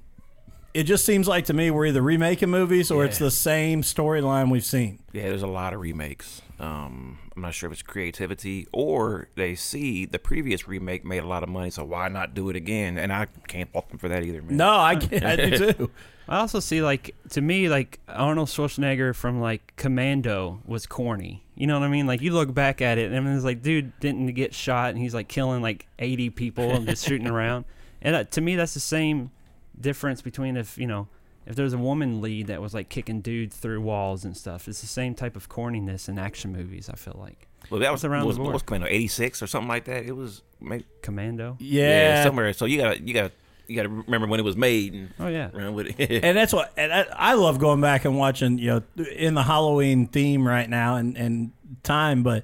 it 0.77 0.83
just 0.83 1.05
seems 1.05 1.27
like 1.27 1.45
to 1.45 1.53
me 1.53 1.71
we're 1.71 1.87
either 1.87 2.03
remaking 2.03 2.51
movies 2.51 2.91
or 2.91 3.03
it's 3.03 3.17
the 3.17 3.31
same 3.31 3.81
storyline 3.81 4.51
we've 4.51 4.63
seen. 4.63 4.99
Yeah, 5.11 5.23
there's 5.23 5.41
a 5.41 5.47
lot 5.47 5.73
of 5.73 5.79
remakes. 5.79 6.43
Um, 6.59 7.17
I'm 7.35 7.41
not 7.41 7.55
sure 7.55 7.65
if 7.67 7.73
it's 7.73 7.81
creativity 7.81 8.67
or 8.71 9.27
they 9.33 9.55
see 9.55 10.05
the 10.05 10.19
previous 10.19 10.67
remake 10.67 11.03
made 11.03 11.23
a 11.23 11.27
lot 11.27 11.41
of 11.41 11.49
money, 11.49 11.71
so 11.71 11.83
why 11.83 12.09
not 12.09 12.35
do 12.35 12.51
it 12.51 12.55
again? 12.55 12.99
And 12.99 13.11
I 13.11 13.25
can't 13.47 13.71
fault 13.71 13.89
them 13.89 13.97
for 13.97 14.07
that 14.07 14.21
either, 14.21 14.43
man. 14.43 14.55
No, 14.55 14.77
I 14.77 14.97
can't. 14.97 15.25
I 15.25 15.35
do 15.35 15.73
too. 15.73 15.91
I 16.29 16.41
also 16.41 16.59
see 16.59 16.83
like 16.83 17.15
to 17.29 17.41
me 17.41 17.69
like 17.69 17.99
Arnold 18.07 18.49
Schwarzenegger 18.49 19.15
from 19.15 19.41
like 19.41 19.73
Commando 19.77 20.61
was 20.67 20.85
corny. 20.85 21.43
You 21.55 21.65
know 21.65 21.79
what 21.79 21.87
I 21.87 21.89
mean? 21.89 22.05
Like 22.05 22.21
you 22.21 22.33
look 22.33 22.53
back 22.53 22.83
at 22.83 22.99
it 22.99 23.11
and 23.11 23.27
it's 23.29 23.43
like, 23.43 23.63
dude 23.63 23.99
didn't 23.99 24.27
get 24.33 24.53
shot 24.53 24.91
and 24.91 24.99
he's 24.99 25.15
like 25.15 25.27
killing 25.27 25.63
like 25.63 25.87
80 25.97 26.29
people 26.29 26.69
and 26.69 26.85
just 26.85 27.03
shooting 27.03 27.27
around. 27.31 27.65
And 27.99 28.15
uh, 28.15 28.23
to 28.25 28.41
me, 28.41 28.55
that's 28.55 28.75
the 28.75 28.79
same 28.79 29.31
difference 29.79 30.21
between 30.21 30.57
if 30.57 30.77
you 30.77 30.87
know 30.87 31.07
if 31.45 31.55
there's 31.55 31.73
a 31.73 31.77
woman 31.77 32.19
lead 32.21 32.47
that 32.47 32.61
was 32.61 32.73
like 32.73 32.89
kicking 32.89 33.21
dudes 33.21 33.55
through 33.55 33.79
walls 33.81 34.25
and 34.25 34.35
stuff. 34.35 34.67
It's 34.67 34.81
the 34.81 34.87
same 34.87 35.15
type 35.15 35.35
of 35.37 35.47
corniness 35.49 36.09
in 36.09 36.19
action 36.19 36.51
movies. 36.51 36.89
I 36.89 36.95
feel 36.95 37.15
like 37.17 37.47
Well, 37.69 37.79
that 37.79 37.91
was 37.91 37.99
It's 38.03 38.05
around 38.05 38.25
was, 38.25 38.35
the 38.35 38.41
what 38.41 38.45
board. 38.47 38.53
was 38.55 38.61
Commando 38.63 38.87
86 38.87 39.41
or 39.43 39.47
something 39.47 39.69
like 39.69 39.85
that. 39.85 40.03
It 40.05 40.15
was 40.15 40.41
maybe, 40.59 40.85
Commando. 41.01 41.55
Yeah. 41.59 42.23
somewhere. 42.23 42.51
So 42.51 42.65
you 42.65 42.77
got 42.79 42.95
to 42.95 43.01
you 43.01 43.13
got 43.13 43.27
to 43.29 43.31
you 43.69 43.75
got 43.77 43.83
to 43.83 43.89
remember 43.89 44.27
when 44.27 44.39
it 44.41 44.43
was 44.43 44.57
made 44.57 44.93
and 44.93 45.13
Oh 45.19 45.27
yeah. 45.27 45.49
with 45.69 45.97
it. 45.99 46.21
and 46.23 46.37
that's 46.37 46.51
what 46.51 46.73
and 46.75 46.91
I, 46.91 47.05
I 47.13 47.33
love 47.35 47.59
going 47.59 47.79
back 47.79 48.03
and 48.03 48.17
watching 48.17 48.57
you 48.57 48.67
know 48.67 49.05
in 49.15 49.33
the 49.33 49.43
halloween 49.43 50.07
theme 50.07 50.45
right 50.47 50.69
now 50.69 50.95
and, 50.95 51.17
and 51.17 51.51
time 51.83 52.23
but 52.23 52.43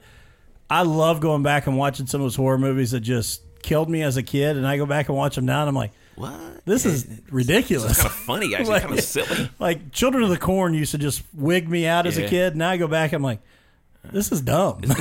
i 0.69 0.81
love 0.83 1.19
going 1.21 1.41
back 1.43 1.65
and 1.67 1.77
watching 1.77 2.07
some 2.07 2.19
of 2.21 2.25
those 2.25 2.35
horror 2.35 2.57
movies 2.57 2.91
that 2.91 2.99
just 3.01 3.41
killed 3.61 3.89
me 3.89 4.01
as 4.01 4.17
a 4.17 4.23
kid 4.23 4.57
and 4.57 4.67
i 4.67 4.75
go 4.75 4.85
back 4.85 5.07
and 5.07 5.17
watch 5.17 5.35
them 5.35 5.45
now 5.45 5.61
and 5.61 5.69
i'm 5.69 5.75
like 5.75 5.91
what? 6.15 6.65
this 6.65 6.85
is 6.85 7.07
ridiculous 7.31 7.91
It's 7.91 8.01
kind 8.01 8.09
of 8.09 8.15
funny, 8.15 8.55
actually, 8.55 8.69
Like- 8.73 8.83
kind 8.83 8.97
of 8.99 9.03
silly. 9.03 9.49
like 9.59 9.91
children 9.91 10.23
of 10.23 10.29
the 10.29 10.37
corn 10.37 10.73
used 10.73 10.91
to 10.91 10.97
just 10.97 11.23
wig 11.33 11.69
me 11.69 11.85
out 11.87 12.05
as 12.05 12.17
a 12.17 12.27
kid 12.27 12.55
now 12.55 12.69
i 12.69 12.77
go 12.77 12.87
back 12.87 13.13
i'm 13.13 13.23
like 13.23 13.39
this 14.11 14.31
is 14.31 14.41
dumb 14.41 14.81
but 14.87 14.99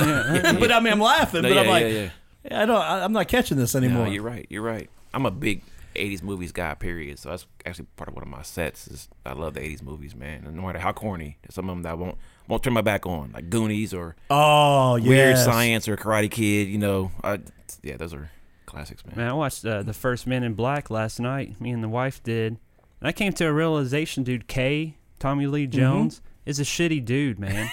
i 0.71 0.79
mean 0.79 0.91
i'm 0.93 0.99
laughing 0.99 1.41
No, 1.41 1.49
but 1.49 1.55
yeah, 1.55 1.61
i'm 1.61 1.67
like 1.67 1.83
yeah, 1.83 2.09
yeah. 2.49 2.61
i 2.61 2.65
don't 2.65 2.81
I, 2.81 3.03
i'm 3.03 3.13
not 3.13 3.27
catching 3.27 3.57
this 3.57 3.73
No, 3.75 3.79
anymore 3.79 4.07
you're 4.07 4.23
right. 4.23 4.45
You're 4.49 4.61
right. 4.63 4.89
I'm 5.13 5.25
a 5.25 5.31
big 5.31 5.61
'80s 5.95 6.23
movies 6.23 6.51
guy. 6.51 6.73
Period. 6.73 7.19
So 7.19 7.29
that's 7.29 7.45
actually 7.67 7.85
part 7.97 8.07
of 8.09 8.15
one 8.15 8.23
of 8.23 8.27
my 8.29 8.41
sets. 8.41 8.87
Is 8.87 9.09
I 9.27 9.33
love 9.33 9.53
the 9.53 9.59
'80s 9.59 9.83
movies, 9.83 10.15
man. 10.15 10.43
And 10.45 10.55
no 10.55 10.63
matter 10.63 10.79
how 10.79 10.91
corny, 10.91 11.37
some 11.51 11.69
of 11.69 11.75
them 11.75 11.83
that 11.83 11.91
I 11.91 11.93
won't 11.93 12.17
won't 12.47 12.63
turn 12.63 12.73
my 12.73 12.81
back 12.81 13.05
on, 13.05 13.31
like 13.31 13.51
Goonies 13.51 13.93
or 13.93 14.15
oh 14.31 14.95
yeah 14.95 15.07
Weird 15.07 15.37
Science 15.37 15.87
or 15.87 15.95
Karate 15.95 16.31
Kid. 16.31 16.67
You 16.69 16.79
know, 16.79 17.11
I, 17.23 17.41
yeah, 17.83 17.97
those 17.97 18.11
are 18.15 18.31
classics, 18.73 19.05
man. 19.05 19.15
Man, 19.15 19.29
I 19.29 19.33
watched 19.33 19.65
uh, 19.65 19.83
the 19.83 19.93
first 19.93 20.25
Men 20.25 20.43
in 20.43 20.55
Black 20.55 20.89
last 20.89 21.19
night. 21.19 21.61
Me 21.61 21.69
and 21.69 21.83
the 21.83 21.89
wife 21.89 22.23
did, 22.23 22.57
and 22.99 23.07
I 23.07 23.11
came 23.11 23.31
to 23.33 23.45
a 23.45 23.53
realization, 23.53 24.23
dude. 24.23 24.47
K, 24.47 24.97
Tommy 25.19 25.45
Lee 25.45 25.67
Jones, 25.67 26.21
is 26.45 26.59
a 26.59 26.63
shitty 26.63 27.05
dude, 27.05 27.39
man. 27.39 27.69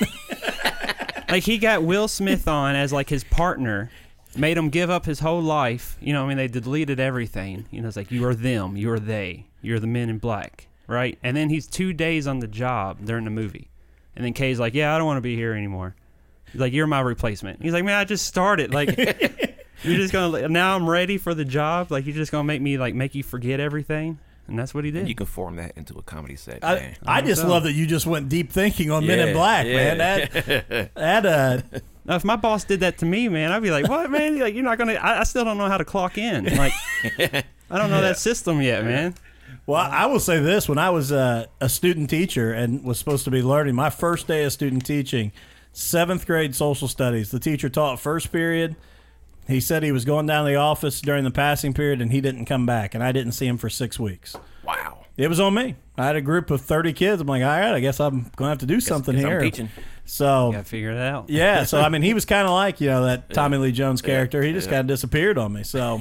like 1.28 1.44
he 1.44 1.58
got 1.58 1.82
Will 1.82 2.06
Smith 2.06 2.46
on 2.46 2.76
as 2.76 2.92
like 2.92 3.08
his 3.08 3.24
partner, 3.24 3.90
made 4.36 4.58
him 4.58 4.68
give 4.68 4.90
up 4.90 5.06
his 5.06 5.20
whole 5.20 5.42
life. 5.42 5.96
You 6.00 6.12
know, 6.12 6.24
I 6.24 6.28
mean, 6.28 6.36
they 6.36 6.48
deleted 6.48 7.00
everything. 7.00 7.64
You 7.70 7.80
know, 7.80 7.88
it's 7.88 7.96
like 7.96 8.10
you 8.10 8.24
are 8.26 8.34
them, 8.34 8.76
you 8.76 8.90
are 8.92 9.00
they, 9.00 9.46
you're 9.62 9.80
the 9.80 9.86
Men 9.86 10.10
in 10.10 10.18
Black, 10.18 10.68
right? 10.86 11.18
And 11.22 11.34
then 11.36 11.48
he's 11.48 11.66
two 11.66 11.94
days 11.94 12.26
on 12.26 12.40
the 12.40 12.48
job 12.48 13.06
during 13.06 13.24
the 13.24 13.30
movie, 13.30 13.70
and 14.14 14.24
then 14.24 14.34
K's 14.34 14.60
like, 14.60 14.74
"Yeah, 14.74 14.94
I 14.94 14.98
don't 14.98 15.06
want 15.06 15.16
to 15.16 15.22
be 15.22 15.34
here 15.34 15.54
anymore." 15.54 15.96
He's 16.52 16.60
like, 16.60 16.74
"You're 16.74 16.86
my 16.86 17.00
replacement." 17.00 17.62
He's 17.62 17.72
like, 17.72 17.84
"Man, 17.84 17.98
I 17.98 18.04
just 18.04 18.26
started 18.26 18.74
like." 18.74 19.56
You're 19.82 19.96
just 19.96 20.12
gonna 20.12 20.48
now 20.48 20.76
I'm 20.76 20.88
ready 20.88 21.18
for 21.18 21.34
the 21.34 21.44
job. 21.44 21.90
Like 21.90 22.06
you're 22.06 22.14
just 22.14 22.32
gonna 22.32 22.44
make 22.44 22.60
me 22.60 22.78
like 22.78 22.94
make 22.94 23.14
you 23.14 23.22
forget 23.22 23.60
everything, 23.60 24.18
and 24.46 24.58
that's 24.58 24.74
what 24.74 24.84
he 24.84 24.90
did. 24.90 25.08
You 25.08 25.14
can 25.14 25.26
form 25.26 25.56
that 25.56 25.72
into 25.76 25.96
a 25.98 26.02
comedy 26.02 26.36
set, 26.36 26.64
I, 26.64 26.74
man. 26.74 26.96
I 27.06 27.22
just 27.22 27.42
so. 27.42 27.48
love 27.48 27.62
that 27.64 27.72
you 27.72 27.86
just 27.86 28.06
went 28.06 28.28
deep 28.28 28.50
thinking 28.50 28.90
on 28.90 29.06
Men 29.06 29.28
in 29.28 29.34
Black, 29.34 29.66
yeah. 29.66 29.94
man. 29.94 29.98
That 29.98 30.94
that 30.94 31.26
uh, 31.26 31.60
now, 32.04 32.16
if 32.16 32.24
my 32.24 32.36
boss 32.36 32.64
did 32.64 32.80
that 32.80 32.98
to 32.98 33.06
me, 33.06 33.28
man, 33.28 33.52
I'd 33.52 33.62
be 33.62 33.70
like, 33.70 33.88
"What, 33.88 34.10
man? 34.10 34.38
Like 34.38 34.54
you're 34.54 34.64
not 34.64 34.78
gonna? 34.78 34.94
I, 34.94 35.20
I 35.20 35.24
still 35.24 35.44
don't 35.44 35.58
know 35.58 35.68
how 35.68 35.78
to 35.78 35.84
clock 35.84 36.18
in. 36.18 36.44
Like 36.56 36.72
I 37.18 37.44
don't 37.78 37.90
know 37.90 38.00
that 38.00 38.18
system 38.18 38.60
yet, 38.60 38.84
man." 38.84 39.14
Well, 39.66 39.80
I 39.80 40.06
will 40.06 40.20
say 40.20 40.40
this: 40.40 40.68
when 40.68 40.78
I 40.78 40.90
was 40.90 41.12
uh, 41.12 41.46
a 41.60 41.68
student 41.68 42.10
teacher 42.10 42.52
and 42.52 42.82
was 42.82 42.98
supposed 42.98 43.24
to 43.24 43.30
be 43.30 43.42
learning, 43.42 43.76
my 43.76 43.90
first 43.90 44.26
day 44.26 44.44
of 44.44 44.52
student 44.52 44.84
teaching, 44.84 45.30
seventh 45.72 46.26
grade 46.26 46.54
social 46.54 46.88
studies, 46.88 47.30
the 47.30 47.38
teacher 47.38 47.68
taught 47.68 48.00
first 48.00 48.32
period. 48.32 48.76
He 49.50 49.60
said 49.60 49.82
he 49.82 49.92
was 49.92 50.04
going 50.04 50.26
down 50.26 50.44
to 50.44 50.50
the 50.50 50.56
office 50.56 51.00
during 51.00 51.24
the 51.24 51.30
passing 51.30 51.74
period, 51.74 52.00
and 52.00 52.10
he 52.12 52.20
didn't 52.20 52.46
come 52.46 52.66
back, 52.66 52.94
and 52.94 53.02
I 53.04 53.12
didn't 53.12 53.32
see 53.32 53.46
him 53.46 53.58
for 53.58 53.68
six 53.68 53.98
weeks. 53.98 54.36
wow. 54.64 54.96
It 55.16 55.28
was 55.28 55.38
on 55.38 55.52
me. 55.52 55.74
I 55.98 56.06
had 56.06 56.16
a 56.16 56.22
group 56.22 56.50
of 56.50 56.62
thirty 56.62 56.94
kids. 56.94 57.20
I'm 57.20 57.26
like, 57.26 57.42
all 57.42 57.48
right, 57.48 57.74
I 57.74 57.80
guess 57.80 58.00
I'm 58.00 58.22
going 58.36 58.46
to 58.46 58.48
have 58.48 58.58
to 58.58 58.66
do 58.66 58.80
something 58.80 59.14
guess 59.16 59.24
I'm 59.24 59.30
here. 59.30 59.40
teaching. 59.40 59.68
So 60.06 60.52
Gotta 60.52 60.64
figure 60.64 60.92
it 60.92 60.98
out. 60.98 61.28
yeah, 61.28 61.64
so 61.64 61.78
I 61.78 61.90
mean, 61.90 62.00
he 62.00 62.14
was 62.14 62.24
kind 62.24 62.46
of 62.46 62.52
like 62.54 62.80
you 62.80 62.88
know 62.88 63.04
that 63.04 63.28
Tommy 63.34 63.58
Lee 63.58 63.70
Jones 63.72 64.00
character. 64.00 64.42
He 64.42 64.52
just 64.52 64.68
kind 64.70 64.80
of 64.80 64.86
disappeared 64.86 65.36
on 65.36 65.52
me. 65.52 65.62
So, 65.62 66.00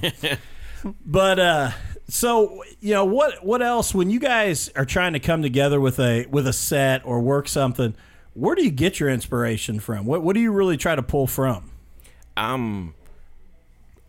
but 1.05 1.38
uh, 1.39 1.71
so 2.07 2.63
you 2.79 2.93
know 2.93 3.05
what? 3.05 3.45
What 3.45 3.62
else? 3.62 3.93
When 3.93 4.09
you 4.09 4.19
guys 4.19 4.69
are 4.75 4.85
trying 4.85 5.13
to 5.13 5.19
come 5.19 5.41
together 5.41 5.81
with 5.81 5.99
a 5.99 6.25
with 6.27 6.47
a 6.47 6.53
set 6.53 7.05
or 7.05 7.19
work 7.19 7.47
something, 7.49 7.95
where 8.33 8.55
do 8.55 8.63
you 8.63 8.71
get 8.71 8.99
your 9.01 9.09
inspiration 9.09 9.79
from? 9.81 10.05
What 10.05 10.23
What 10.23 10.33
do 10.33 10.39
you 10.39 10.51
really 10.51 10.77
try 10.77 10.95
to 10.95 11.03
pull 11.03 11.27
from? 11.27 11.71
I'm. 12.38 12.93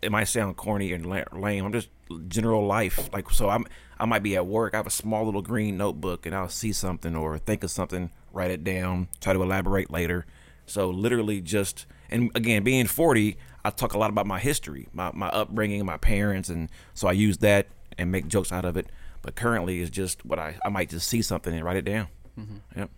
It 0.01 0.11
might 0.11 0.25
sound 0.25 0.57
corny 0.57 0.93
and 0.93 1.05
lame. 1.05 1.65
I'm 1.65 1.71
just 1.71 1.89
general 2.27 2.65
life. 2.65 3.09
Like 3.13 3.29
so, 3.29 3.49
I'm. 3.49 3.65
I 3.99 4.05
might 4.05 4.23
be 4.23 4.35
at 4.35 4.47
work. 4.47 4.73
I 4.73 4.77
have 4.77 4.87
a 4.87 4.91
small 4.91 5.25
little 5.25 5.43
green 5.43 5.77
notebook, 5.77 6.25
and 6.25 6.33
I'll 6.33 6.49
see 6.49 6.73
something 6.73 7.15
or 7.15 7.37
think 7.37 7.63
of 7.63 7.69
something, 7.69 8.09
write 8.33 8.49
it 8.49 8.63
down, 8.63 9.09
try 9.19 9.31
to 9.33 9.43
elaborate 9.43 9.91
later. 9.91 10.25
So 10.65 10.89
literally, 10.89 11.39
just 11.39 11.85
and 12.09 12.31
again, 12.33 12.63
being 12.63 12.87
40, 12.87 13.37
I 13.63 13.69
talk 13.69 13.93
a 13.93 13.99
lot 13.99 14.09
about 14.09 14.25
my 14.25 14.39
history, 14.39 14.87
my 14.91 15.11
my 15.13 15.29
upbringing, 15.29 15.85
my 15.85 15.97
parents, 15.97 16.49
and 16.49 16.69
so 16.93 17.07
I 17.07 17.11
use 17.11 17.37
that 17.39 17.67
and 17.97 18.11
make 18.11 18.27
jokes 18.27 18.51
out 18.51 18.65
of 18.65 18.75
it. 18.75 18.87
But 19.21 19.35
currently, 19.35 19.81
it's 19.81 19.91
just 19.91 20.25
what 20.25 20.39
I 20.39 20.55
I 20.65 20.69
might 20.69 20.89
just 20.89 21.07
see 21.07 21.21
something 21.21 21.53
and 21.53 21.63
write 21.63 21.77
it 21.77 21.85
down. 21.85 22.07
Mm-hmm. 22.39 22.79
Yep. 22.79 22.89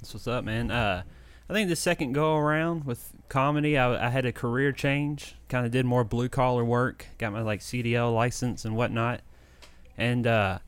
That's 0.00 0.14
what's 0.14 0.26
up, 0.28 0.44
man. 0.44 0.70
Uh, 0.70 1.02
I 1.48 1.54
think 1.54 1.68
the 1.68 1.76
second 1.76 2.12
go 2.12 2.36
around 2.36 2.84
with 2.84 3.12
comedy, 3.28 3.78
I, 3.78 4.06
I 4.06 4.10
had 4.10 4.26
a 4.26 4.32
career 4.32 4.70
change. 4.72 5.34
Kind 5.48 5.64
of 5.64 5.72
did 5.72 5.86
more 5.86 6.04
blue 6.04 6.28
collar 6.28 6.64
work. 6.64 7.06
Got 7.16 7.32
my 7.32 7.40
like 7.40 7.60
CDL 7.60 8.14
license 8.14 8.64
and 8.64 8.76
whatnot. 8.76 9.20
And 9.96 10.26
uh, 10.26 10.58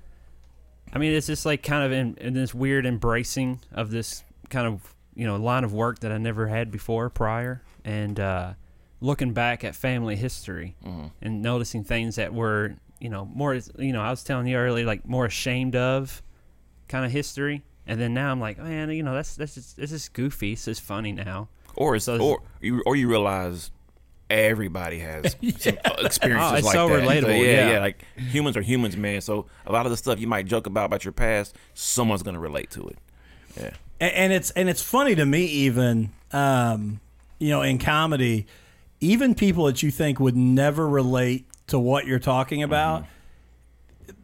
I 0.93 0.99
mean, 0.99 1.13
it's 1.13 1.27
just 1.27 1.45
like 1.45 1.63
kind 1.63 1.85
of 1.85 1.93
in, 1.93 2.17
in 2.17 2.33
this 2.33 2.55
weird 2.55 2.87
embracing 2.87 3.61
of 3.73 3.91
this 3.91 4.25
kind 4.49 4.67
of 4.67 4.95
you 5.15 5.27
know 5.27 5.37
line 5.37 5.65
of 5.65 5.73
work 5.73 6.01
that 6.01 6.13
I 6.13 6.19
never 6.19 6.47
had 6.47 6.71
before 6.71 7.11
prior, 7.11 7.63
and 7.85 8.19
uh, 8.19 8.53
looking 9.01 9.33
back 9.33 9.65
at 9.65 9.75
family 9.77 10.17
history 10.17 10.77
and 11.21 11.43
noticing 11.43 11.85
things 11.85 12.17
that 12.17 12.33
were 12.33 12.77
you 13.01 13.09
know 13.11 13.27
more 13.27 13.55
you 13.79 13.93
know 13.93 14.01
I 14.01 14.11
was 14.11 14.25
telling 14.25 14.47
you 14.47 14.57
earlier 14.57 14.87
like 14.87 15.07
more 15.07 15.27
ashamed 15.27 15.77
of 15.77 16.23
kind 16.89 17.05
of 17.05 17.13
history. 17.13 17.63
And 17.91 18.01
then 18.01 18.15
now 18.15 18.31
I'm 18.31 18.41
like, 18.41 18.57
man, 18.59 18.89
you 18.91 19.03
know, 19.03 19.15
that's 19.15 19.35
that's 19.35 19.55
just 19.55 19.77
this 19.77 19.91
is 19.91 20.09
goofy. 20.09 20.53
It's 20.53 20.65
just 20.65 20.81
funny 20.81 21.11
now. 21.13 21.49
Or 21.77 21.97
it's, 21.97 22.05
So 22.05 22.15
it's- 22.15 22.29
or 22.29 22.41
you 22.61 22.83
or 22.87 22.95
you 22.97 23.09
realize 23.09 23.71
everybody 24.29 25.01
has 25.01 25.33
some 25.59 25.77
experiences 25.99 26.53
Oh, 26.53 26.55
it's 26.55 26.65
like 26.67 26.73
so 26.75 26.89
that. 26.89 27.03
relatable, 27.03 27.39
yeah, 27.39 27.45
yeah. 27.53 27.71
yeah. 27.73 27.81
Like 27.81 28.05
humans 28.17 28.57
are 28.57 28.63
humans, 28.63 28.97
man. 28.97 29.21
So 29.21 29.47
a 29.67 29.73
lot 29.73 29.87
of 29.87 29.91
the 29.91 29.97
stuff 29.97 30.21
you 30.21 30.27
might 30.29 30.47
joke 30.47 30.67
about 30.67 30.85
about 30.87 31.05
your 31.05 31.13
past, 31.13 31.57
someone's 31.75 32.23
gonna 32.23 32.39
relate 32.41 32.71
to 32.71 32.87
it. 32.89 32.99
Yeah. 33.57 33.71
and, 34.01 34.13
and 34.15 34.33
it's 34.33 34.51
and 34.53 34.69
it's 34.69 34.83
funny 34.83 35.17
to 35.17 35.27
me 35.27 35.45
even 35.47 36.11
um, 36.33 37.01
you 37.41 37.49
know 37.51 37.63
in 37.63 37.79
comedy 37.79 38.47
even 39.01 39.35
people 39.35 39.65
that 39.65 39.83
you 39.83 39.91
think 39.91 40.21
would 40.21 40.37
never 40.37 40.89
relate 40.89 41.47
to 41.67 41.79
what 41.79 42.07
you're 42.07 42.19
talking 42.21 42.63
about 42.63 43.05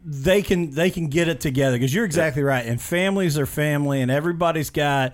they 0.05 0.41
can 0.41 0.71
they 0.71 0.89
can 0.89 1.07
get 1.07 1.27
it 1.27 1.39
together 1.39 1.75
because 1.77 1.93
you're 1.93 2.05
exactly 2.05 2.43
right 2.43 2.65
and 2.65 2.81
families 2.81 3.37
are 3.37 3.45
family 3.45 4.01
and 4.01 4.09
everybody's 4.09 4.69
got 4.69 5.13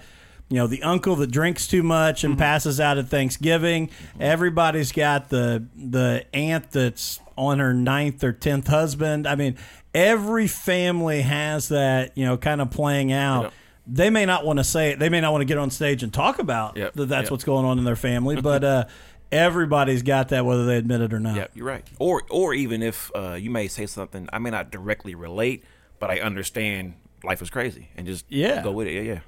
you 0.49 0.57
know 0.57 0.67
the 0.67 0.83
uncle 0.83 1.15
that 1.15 1.31
drinks 1.31 1.67
too 1.67 1.81
much 1.83 2.23
and 2.23 2.37
passes 2.37 2.79
out 2.79 2.97
at 2.97 3.07
Thanksgiving 3.07 3.89
everybody's 4.19 4.91
got 4.91 5.29
the 5.29 5.65
the 5.75 6.25
aunt 6.33 6.71
that's 6.71 7.19
on 7.37 7.59
her 7.59 7.73
ninth 7.73 8.23
or 8.23 8.31
tenth 8.31 8.67
husband 8.67 9.25
I 9.27 9.35
mean 9.35 9.57
every 9.95 10.47
family 10.47 11.21
has 11.21 11.69
that 11.69 12.15
you 12.17 12.25
know 12.25 12.37
kind 12.37 12.61
of 12.61 12.69
playing 12.69 13.11
out 13.11 13.43
Yep. 13.43 13.53
they 13.87 14.09
may 14.09 14.25
not 14.25 14.45
want 14.45 14.59
to 14.59 14.63
say 14.63 14.91
it. 14.91 14.99
They 14.99 15.09
may 15.09 15.21
not 15.21 15.31
want 15.31 15.41
to 15.41 15.45
get 15.45 15.57
on 15.57 15.69
stage 15.71 16.03
and 16.03 16.13
talk 16.13 16.39
about 16.39 16.77
Yep, 16.77 16.93
that 16.93 17.05
that's 17.07 17.25
yep. 17.25 17.31
what's 17.31 17.43
going 17.43 17.65
on 17.65 17.79
in 17.79 17.85
their 17.85 17.95
family, 17.95 18.39
but 18.39 18.63
uh, 18.75 18.85
everybody's 19.33 20.03
got 20.03 20.29
that, 20.29 20.45
whether 20.45 20.65
they 20.65 20.77
admit 20.77 21.01
it 21.01 21.13
or 21.13 21.19
not. 21.19 21.35
Yeah, 21.35 21.47
you're 21.53 21.65
right. 21.65 21.85
Or 21.99 22.23
or 22.29 22.53
even 22.53 22.81
if 22.81 23.11
uh, 23.15 23.33
you 23.33 23.49
may 23.49 23.67
say 23.67 23.85
something 23.85 24.29
I 24.31 24.39
may 24.39 24.49
not 24.49 24.71
directly 24.71 25.15
relate, 25.15 25.63
but 25.99 26.09
I 26.09 26.19
understand 26.19 26.93
life 27.23 27.41
is 27.41 27.49
crazy 27.49 27.89
and 27.97 28.05
just 28.05 28.25
Yeah. 28.29 28.61
go 28.63 28.71
with 28.71 28.87
it. 28.87 28.93
Yeah, 28.93 29.01
yeah. 29.13 29.19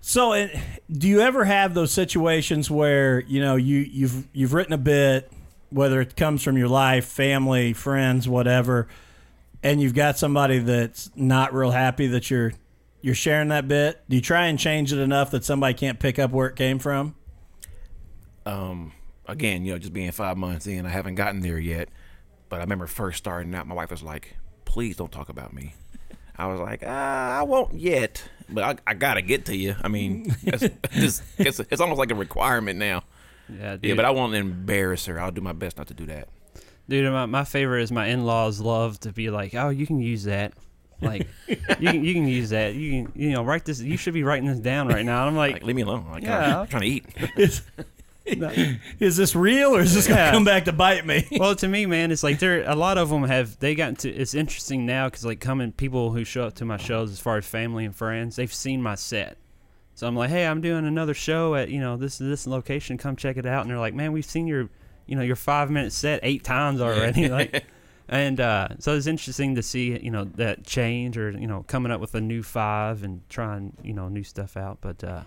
So, 0.00 0.32
and 0.32 0.50
do 0.90 1.08
you 1.08 1.20
ever 1.20 1.44
have 1.44 1.72
those 1.74 1.90
situations 1.92 2.70
where 2.70 3.20
you 3.20 3.40
know 3.40 3.56
you 3.56 3.78
you've 3.78 4.26
you've 4.32 4.52
written 4.52 4.72
a 4.74 4.78
bit, 4.78 5.32
whether 5.70 6.00
it 6.00 6.14
comes 6.16 6.42
from 6.42 6.58
your 6.58 6.68
life, 6.68 7.06
family, 7.06 7.72
friends, 7.72 8.28
whatever, 8.28 8.86
and 9.62 9.80
you've 9.80 9.94
got 9.94 10.18
somebody 10.18 10.58
that's 10.58 11.10
not 11.16 11.54
real 11.54 11.70
happy 11.70 12.06
that 12.08 12.30
you're 12.30 12.52
you're 13.00 13.14
sharing 13.14 13.48
that 13.48 13.66
bit? 13.66 14.02
Do 14.08 14.16
you 14.16 14.22
try 14.22 14.46
and 14.46 14.58
change 14.58 14.92
it 14.92 14.98
enough 14.98 15.30
that 15.30 15.44
somebody 15.44 15.72
can't 15.74 15.98
pick 15.98 16.18
up 16.18 16.30
where 16.32 16.48
it 16.48 16.56
came 16.56 16.78
from? 16.78 17.14
Um, 18.46 18.92
again, 19.26 19.64
you 19.64 19.72
know, 19.72 19.78
just 19.78 19.92
being 19.92 20.10
five 20.12 20.36
months 20.36 20.66
in, 20.66 20.86
I 20.86 20.90
haven't 20.90 21.14
gotten 21.14 21.40
there 21.40 21.58
yet. 21.58 21.88
But 22.48 22.56
I 22.56 22.60
remember 22.60 22.86
first 22.86 23.18
starting 23.18 23.54
out, 23.54 23.66
my 23.66 23.74
wife 23.74 23.90
was 23.90 24.02
like, 24.02 24.36
"Please 24.64 24.96
don't 24.96 25.10
talk 25.10 25.28
about 25.28 25.52
me." 25.52 25.74
I 26.36 26.46
was 26.46 26.60
like, 26.60 26.82
ah, 26.86 27.38
"I 27.40 27.42
won't 27.42 27.74
yet, 27.74 28.22
but 28.48 28.64
I, 28.64 28.76
I 28.90 28.94
gotta 28.94 29.22
get 29.22 29.46
to 29.46 29.56
you." 29.56 29.74
I 29.82 29.88
mean, 29.88 30.34
it's, 30.42 30.62
it's, 30.92 31.22
it's, 31.38 31.60
it's 31.60 31.80
almost 31.80 31.98
like 31.98 32.10
a 32.10 32.14
requirement 32.14 32.78
now. 32.78 33.02
Yeah, 33.48 33.72
dude. 33.76 33.84
Yeah, 33.84 33.94
but 33.94 34.04
I 34.04 34.10
won't 34.10 34.34
embarrass 34.34 35.06
her. 35.06 35.20
I'll 35.20 35.30
do 35.30 35.40
my 35.40 35.52
best 35.52 35.78
not 35.78 35.86
to 35.88 35.94
do 35.94 36.06
that. 36.06 36.28
Dude, 36.88 37.10
my, 37.10 37.26
my 37.26 37.44
favorite 37.44 37.82
is 37.82 37.90
my 37.90 38.06
in-laws 38.08 38.60
love 38.60 39.00
to 39.00 39.12
be 39.12 39.30
like, 39.30 39.54
"Oh, 39.54 39.70
you 39.70 39.86
can 39.86 40.00
use 40.00 40.24
that." 40.24 40.52
Like, 41.00 41.26
you 41.48 41.56
can 41.90 42.04
you 42.04 42.14
can 42.14 42.28
use 42.28 42.50
that. 42.50 42.74
You 42.74 43.04
can 43.04 43.12
you 43.20 43.32
know 43.32 43.42
write 43.42 43.64
this. 43.64 43.80
You 43.80 43.96
should 43.96 44.14
be 44.14 44.22
writing 44.22 44.48
this 44.48 44.60
down 44.60 44.88
right 44.88 45.04
now. 45.04 45.20
And 45.20 45.30
I'm 45.30 45.36
like, 45.36 45.54
Like, 45.54 45.62
leave 45.64 45.76
me 45.76 45.82
alone. 45.82 46.06
Like, 46.10 46.22
Yeah. 46.22 46.60
I'm 46.60 46.66
trying 46.66 46.82
to 46.82 46.88
eat. 46.88 47.04
Is, 48.24 48.76
is 49.00 49.16
this 49.16 49.36
real 49.36 49.76
or 49.76 49.80
is 49.80 49.94
this 49.94 50.08
gonna 50.08 50.30
come 50.30 50.44
back 50.44 50.64
to 50.64 50.72
bite 50.72 51.04
me? 51.04 51.26
well, 51.38 51.54
to 51.56 51.68
me, 51.68 51.86
man, 51.86 52.10
it's 52.10 52.22
like 52.22 52.38
there. 52.38 52.68
A 52.68 52.74
lot 52.74 52.98
of 52.98 53.10
them 53.10 53.24
have 53.24 53.58
they 53.58 53.74
gotten 53.74 53.96
to. 53.96 54.10
It's 54.10 54.34
interesting 54.34 54.86
now 54.86 55.08
because 55.08 55.24
like 55.24 55.40
coming 55.40 55.72
people 55.72 56.12
who 56.12 56.24
show 56.24 56.44
up 56.44 56.54
to 56.54 56.64
my 56.64 56.76
shows 56.76 57.10
as 57.10 57.20
far 57.20 57.36
as 57.36 57.46
family 57.46 57.84
and 57.84 57.94
friends, 57.94 58.36
they've 58.36 58.52
seen 58.52 58.82
my 58.82 58.94
set. 58.94 59.36
So 59.94 60.08
I'm 60.08 60.16
like, 60.16 60.30
hey, 60.30 60.46
I'm 60.46 60.60
doing 60.60 60.86
another 60.86 61.14
show 61.14 61.54
at 61.54 61.68
you 61.68 61.80
know 61.80 61.96
this 61.96 62.18
this 62.18 62.46
location. 62.46 62.98
Come 62.98 63.16
check 63.16 63.36
it 63.36 63.46
out. 63.46 63.62
And 63.62 63.70
they're 63.70 63.78
like, 63.78 63.94
man, 63.94 64.12
we've 64.12 64.24
seen 64.24 64.46
your 64.46 64.68
you 65.06 65.16
know 65.16 65.22
your 65.22 65.36
five 65.36 65.70
minute 65.70 65.92
set 65.92 66.20
eight 66.22 66.44
times 66.44 66.80
already. 66.80 67.28
like, 67.28 67.64
and 68.08 68.40
uh, 68.40 68.68
so 68.78 68.96
it's 68.96 69.06
interesting 69.06 69.54
to 69.54 69.62
see 69.62 69.98
you 70.00 70.10
know 70.10 70.24
that 70.24 70.64
change 70.64 71.16
or 71.16 71.30
you 71.30 71.46
know 71.46 71.64
coming 71.68 71.92
up 71.92 72.00
with 72.00 72.14
a 72.14 72.20
new 72.20 72.42
five 72.42 73.04
and 73.04 73.28
trying 73.28 73.76
you 73.82 73.92
know 73.92 74.08
new 74.08 74.24
stuff 74.24 74.56
out. 74.56 74.78
But 74.80 75.04
uh, 75.04 75.22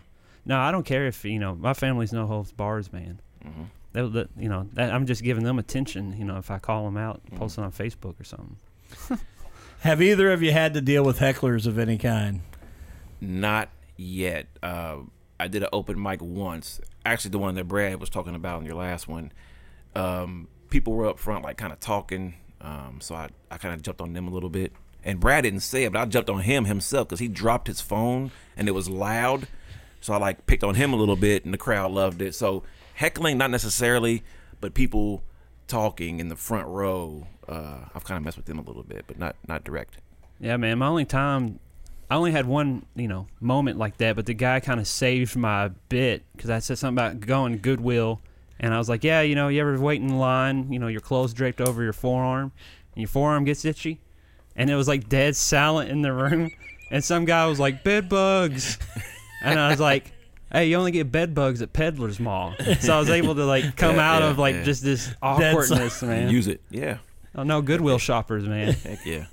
no, 0.47 0.57
I 0.57 0.71
don't 0.71 0.83
care 0.85 1.05
if 1.05 1.23
you 1.25 1.37
know 1.39 1.53
my 1.55 1.73
family's 1.73 2.11
no 2.13 2.25
holds 2.25 2.51
bars, 2.51 2.91
man. 2.91 3.19
hmm 3.43 3.63
They'll, 3.93 4.09
that, 4.11 4.29
you 4.37 4.47
know, 4.49 4.67
that, 4.73 4.93
I'm 4.93 5.05
just 5.07 5.23
giving 5.23 5.43
them 5.43 5.57
attention. 5.57 6.15
You 6.19 6.25
know, 6.25 6.37
if 6.37 6.51
I 6.51 6.59
call 6.59 6.85
them 6.85 6.97
out, 6.97 7.21
post 7.35 7.57
it 7.57 7.61
on 7.61 7.71
Facebook 7.71 8.19
or 8.19 8.23
something. 8.23 8.57
Have 9.79 10.01
either 10.01 10.31
of 10.31 10.43
you 10.43 10.51
had 10.51 10.73
to 10.75 10.81
deal 10.81 11.03
with 11.03 11.19
hecklers 11.19 11.65
of 11.65 11.79
any 11.79 11.97
kind? 11.97 12.41
Not 13.21 13.69
yet. 13.95 14.47
Uh, 14.61 14.97
I 15.39 15.47
did 15.47 15.63
an 15.63 15.69
open 15.71 16.01
mic 16.01 16.21
once. 16.21 16.79
Actually, 17.05 17.31
the 17.31 17.39
one 17.39 17.55
that 17.55 17.67
Brad 17.67 17.99
was 17.99 18.09
talking 18.09 18.35
about 18.35 18.59
in 18.59 18.65
your 18.67 18.75
last 18.75 19.07
one. 19.07 19.31
Um, 19.95 20.47
people 20.69 20.93
were 20.93 21.07
up 21.07 21.17
front, 21.17 21.43
like 21.43 21.57
kind 21.57 21.71
of 21.73 21.79
talking. 21.79 22.35
Um, 22.61 22.97
so 22.99 23.15
I, 23.15 23.29
I 23.49 23.57
kind 23.57 23.73
of 23.73 23.81
jumped 23.81 24.01
on 24.01 24.13
them 24.13 24.27
a 24.27 24.31
little 24.31 24.49
bit. 24.49 24.73
And 25.03 25.19
Brad 25.19 25.43
didn't 25.43 25.61
say 25.61 25.85
it, 25.85 25.93
but 25.93 25.99
I 26.01 26.05
jumped 26.05 26.29
on 26.29 26.41
him 26.41 26.65
himself 26.65 27.07
because 27.07 27.19
he 27.19 27.27
dropped 27.29 27.67
his 27.67 27.81
phone 27.81 28.31
and 28.57 28.67
it 28.67 28.71
was 28.71 28.89
loud. 28.89 29.47
So 30.07 30.13
I 30.13 30.17
like 30.19 30.45
picked 30.45 30.63
on 30.63 30.75
him 30.75 30.93
a 30.93 30.95
little 30.95 31.17
bit, 31.17 31.43
and 31.43 31.53
the 31.53 31.57
crowd 31.57 31.91
loved 31.91 32.21
it. 32.21 32.33
So 32.33 32.63
heckling, 32.93 33.37
not 33.37 33.51
necessarily, 33.51 34.23
but 34.61 34.73
people 34.73 35.21
talking 35.67 36.21
in 36.21 36.29
the 36.29 36.37
front 36.37 36.65
row. 36.65 37.27
Uh, 37.45 37.79
I've 37.93 38.05
kind 38.05 38.17
of 38.17 38.23
messed 38.23 38.37
with 38.37 38.45
them 38.45 38.57
a 38.57 38.61
little 38.61 38.83
bit, 38.83 39.03
but 39.05 39.19
not 39.19 39.35
not 39.49 39.65
direct. 39.65 39.97
Yeah, 40.39 40.55
man. 40.55 40.77
My 40.77 40.87
only 40.87 41.03
time, 41.03 41.59
I 42.09 42.15
only 42.15 42.31
had 42.31 42.45
one, 42.45 42.85
you 42.95 43.09
know, 43.09 43.27
moment 43.41 43.77
like 43.79 43.97
that. 43.97 44.15
But 44.15 44.27
the 44.27 44.33
guy 44.33 44.61
kind 44.61 44.79
of 44.79 44.87
saved 44.87 45.35
my 45.35 45.71
bit 45.89 46.23
because 46.31 46.49
I 46.49 46.59
said 46.59 46.77
something 46.77 46.97
about 46.97 47.19
going 47.19 47.57
Goodwill, 47.57 48.21
and 48.61 48.73
I 48.73 48.77
was 48.77 48.87
like, 48.87 49.03
yeah, 49.03 49.19
you 49.19 49.35
know, 49.35 49.49
you 49.49 49.59
ever 49.59 49.77
wait 49.77 49.99
in 49.99 50.17
line, 50.17 50.71
you 50.71 50.79
know, 50.79 50.87
your 50.87 51.01
clothes 51.01 51.33
draped 51.33 51.59
over 51.59 51.83
your 51.83 51.91
forearm, 51.91 52.53
and 52.95 53.01
your 53.01 53.09
forearm 53.09 53.43
gets 53.43 53.65
itchy, 53.65 53.99
and 54.55 54.69
it 54.69 54.75
was 54.75 54.87
like 54.87 55.09
dead 55.09 55.35
silent 55.35 55.89
in 55.89 56.01
the 56.01 56.13
room, 56.13 56.49
and 56.91 57.03
some 57.03 57.25
guy 57.25 57.45
was 57.45 57.59
like, 57.59 57.83
bed 57.83 58.07
bugs, 58.07 58.77
and 59.41 59.59
I 59.59 59.69
was 59.69 59.79
like. 59.79 60.11
Hey, 60.49 60.67
you 60.69 60.77
only 60.77 60.91
get 60.91 61.11
bed 61.11 61.35
bugs 61.35 61.61
at 61.61 61.73
Peddler's 61.73 62.21
Mall, 62.21 62.53
so 62.79 62.95
I 62.95 62.99
was 62.99 63.09
able 63.09 63.35
to 63.35 63.43
like 63.43 63.75
come 63.75 63.97
Yeah, 63.97 64.13
out 64.15 64.21
yeah, 64.21 64.29
of 64.29 64.39
like 64.39 64.55
yeah. 64.55 64.63
just 64.63 64.81
this 64.81 65.07
Dead 65.07 65.15
awkwardness, 65.21 66.01
man. 66.01 66.29
Use 66.29 66.47
it, 66.47 66.61
yeah. 66.69 66.99
Oh 67.35 67.43
no, 67.43 67.61
Goodwill 67.61 67.97
shoppers, 67.97 68.45
man. 68.47 68.71
Heck 68.85 69.05
yeah. 69.05 69.25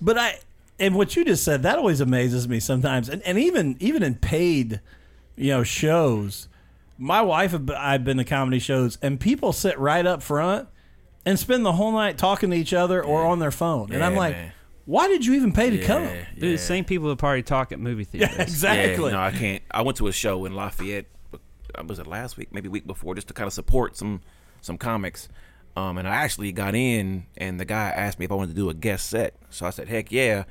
But 0.00 0.16
I 0.16 0.38
and 0.80 0.94
what 0.94 1.14
you 1.16 1.26
just 1.26 1.44
said 1.44 1.62
that 1.64 1.76
always 1.76 2.00
amazes 2.00 2.48
me 2.48 2.60
sometimes, 2.60 3.10
and, 3.10 3.20
and 3.24 3.38
even 3.38 3.76
even 3.78 4.02
in 4.02 4.14
paid, 4.14 4.80
you 5.36 5.50
know, 5.50 5.62
shows. 5.64 6.48
My 6.96 7.20
wife 7.20 7.52
and 7.52 7.70
I've 7.70 8.02
been 8.02 8.16
to 8.16 8.24
comedy 8.24 8.58
shows, 8.58 8.96
and 9.02 9.20
people 9.20 9.52
sit 9.52 9.78
right 9.78 10.06
up 10.06 10.22
front 10.22 10.66
and 11.26 11.38
spend 11.38 11.66
the 11.66 11.72
whole 11.72 11.92
night 11.92 12.16
talking 12.16 12.48
to 12.52 12.56
each 12.56 12.72
other 12.72 13.04
or 13.04 13.26
on 13.26 13.38
their 13.38 13.50
phone, 13.50 13.92
and 13.92 14.02
I'm 14.02 14.14
Yeah, 14.14 14.18
like, 14.18 14.34
man. 14.34 14.52
Why 14.84 15.08
did 15.08 15.24
you 15.24 15.34
even 15.34 15.52
pay 15.52 15.70
to 15.70 15.78
come? 15.82 16.02
Yeah, 16.04 16.24
Dude, 16.34 16.42
yeah. 16.44 16.50
the 16.52 16.58
same 16.58 16.84
people 16.84 17.08
that 17.08 17.16
probably 17.18 17.42
talk 17.42 17.72
at 17.72 17.78
movie 17.80 18.04
theaters. 18.10 18.36
Yeah, 18.36 18.42
exactly. 18.42 19.06
Yeah, 19.12 19.16
no, 19.16 19.20
I 19.22 19.30
can't. 19.30 19.62
I 19.70 19.82
went 19.82 19.96
to 19.98 20.06
a 20.08 20.12
show 20.12 20.44
in 20.44 20.54
Lafayette. 20.54 21.06
uh, 21.32 21.84
Was 21.86 21.98
it 21.98 22.06
last 22.06 22.36
week? 22.36 22.52
Maybe 22.52 22.68
week 22.68 22.86
before, 22.86 23.14
just 23.14 23.28
to 23.28 23.34
kind 23.34 23.46
of 23.46 23.52
support 23.52 23.96
some 23.96 24.20
some 24.60 24.78
comics. 24.78 25.28
Um, 25.76 25.96
and 25.98 26.06
I 26.06 26.14
actually 26.16 26.52
got 26.52 26.74
in, 26.74 27.24
and 27.38 27.58
the 27.58 27.64
guy 27.64 27.88
asked 27.90 28.18
me 28.18 28.24
if 28.26 28.32
I 28.32 28.34
wanted 28.34 28.50
to 28.50 28.54
do 28.56 28.68
a 28.70 28.74
guest 28.74 29.08
set. 29.08 29.34
So 29.50 29.64
I 29.66 29.70
said, 29.70 29.88
"Heck 29.88 30.12
yeah!" 30.12 30.44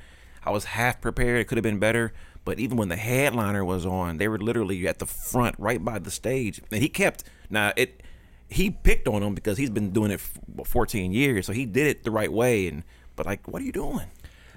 I 0.44 0.50
was 0.50 0.64
half 0.64 1.00
prepared. 1.00 1.40
It 1.40 1.44
could 1.44 1.56
have 1.58 1.62
been 1.62 1.78
better, 1.78 2.12
but 2.44 2.58
even 2.58 2.76
when 2.76 2.88
the 2.88 2.96
headliner 2.96 3.64
was 3.64 3.86
on, 3.86 4.16
they 4.18 4.26
were 4.26 4.38
literally 4.38 4.88
at 4.88 4.98
the 4.98 5.06
front, 5.06 5.54
right 5.58 5.82
by 5.84 5.98
the 6.00 6.10
stage, 6.10 6.60
and 6.72 6.82
he 6.82 6.88
kept. 6.88 7.22
Now 7.50 7.72
it, 7.76 8.02
he 8.48 8.70
picked 8.70 9.06
on 9.06 9.22
him 9.22 9.34
because 9.34 9.58
he's 9.58 9.70
been 9.70 9.90
doing 9.92 10.10
it 10.10 10.20
for 10.20 10.64
14 10.64 11.12
years, 11.12 11.46
so 11.46 11.52
he 11.52 11.66
did 11.66 11.86
it 11.86 12.02
the 12.02 12.10
right 12.10 12.32
way. 12.32 12.66
And 12.66 12.82
but 13.14 13.24
like, 13.26 13.46
what 13.46 13.62
are 13.62 13.64
you 13.64 13.72
doing? 13.72 14.06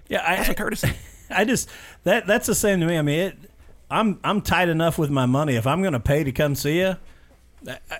Yeah, 0.09 0.23
I, 0.25 0.35
That's 0.37 0.49
a 0.49 0.53
courtesy. 0.55 0.91
I 1.29 1.45
just 1.45 1.69
that 2.03 2.27
that's 2.27 2.45
the 2.47 2.55
same 2.55 2.79
to 2.81 2.85
me. 2.85 2.97
I 2.97 3.01
mean, 3.01 3.19
it, 3.19 3.37
I'm 3.89 4.19
I'm 4.23 4.41
tight 4.41 4.69
enough 4.69 4.97
with 4.97 5.09
my 5.09 5.25
money. 5.25 5.55
If 5.55 5.65
I'm 5.65 5.81
going 5.81 5.93
to 5.93 5.99
pay 5.99 6.23
to 6.23 6.31
come 6.31 6.53
see 6.55 6.79
you, 6.79 6.95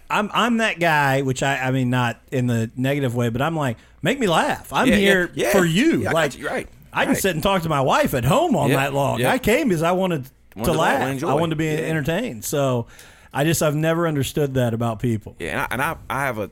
I'm 0.09 0.29
I'm 0.33 0.57
that 0.57 0.79
guy. 0.79 1.21
Which 1.23 1.41
I 1.41 1.57
I 1.57 1.71
mean, 1.71 1.89
not 1.89 2.19
in 2.31 2.47
the 2.47 2.69
negative 2.75 3.15
way, 3.15 3.29
but 3.29 3.41
I'm 3.41 3.55
like, 3.55 3.77
make 4.01 4.19
me 4.19 4.27
laugh. 4.27 4.71
I'm 4.71 4.87
Yeah, 4.87 4.93
yeah, 4.95 4.99
here 4.99 5.31
yeah. 5.33 5.51
for 5.51 5.65
you. 5.65 6.03
Yeah, 6.03 6.11
like, 6.11 6.37
you, 6.37 6.47
right, 6.47 6.67
I 6.93 7.05
can 7.05 7.13
right. 7.13 7.21
sit 7.21 7.33
and 7.33 7.41
talk 7.43 7.63
to 7.63 7.69
my 7.69 7.81
wife 7.81 8.13
at 8.13 8.25
home 8.25 8.55
all 8.55 8.69
Yeah, 8.69 8.75
night 8.75 8.93
long. 8.93 9.19
yeah. 9.19 9.31
I 9.31 9.39
came 9.39 9.67
because 9.69 9.81
I 9.81 9.91
wanted, 9.93 10.29
Wanted 10.55 10.67
to 10.67 10.73
to 10.73 10.79
laugh. 10.79 11.23
I 11.23 11.33
wanted 11.33 11.49
to 11.51 11.55
be 11.55 11.65
Yeah. 11.65 11.89
entertained. 11.89 12.45
So, 12.45 12.85
I 13.33 13.43
just 13.43 13.61
I've 13.63 13.75
never 13.75 14.07
understood 14.07 14.53
that 14.53 14.73
about 14.73 14.99
people. 14.99 15.35
Yeah, 15.39 15.51
and 15.51 15.59
I, 15.61 15.67
and 15.71 15.81
I, 15.81 16.21
I 16.21 16.25
have 16.25 16.37
a, 16.37 16.49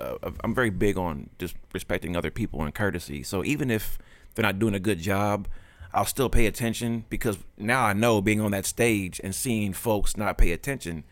uh, 0.00 0.30
I'm 0.42 0.54
very 0.54 0.70
big 0.70 0.96
on 0.96 1.28
just 1.38 1.56
respecting 1.74 2.16
other 2.16 2.30
people 2.30 2.62
and 2.62 2.72
courtesy. 2.74 3.22
So 3.22 3.44
even 3.44 3.70
if 3.70 3.98
they're 4.34 4.42
not 4.42 4.58
doing 4.58 4.74
a 4.74 4.80
good 4.80 4.98
job, 4.98 5.48
I'll 5.92 6.06
still 6.06 6.28
pay 6.28 6.46
attention 6.46 7.04
because 7.10 7.38
now 7.58 7.84
I 7.84 7.92
know 7.92 8.20
being 8.22 8.40
on 8.40 8.50
that 8.52 8.64
stage 8.66 9.20
and 9.22 9.34
seeing 9.34 9.72
folks 9.72 10.16
not 10.16 10.38
pay 10.38 10.52
attention, 10.52 11.04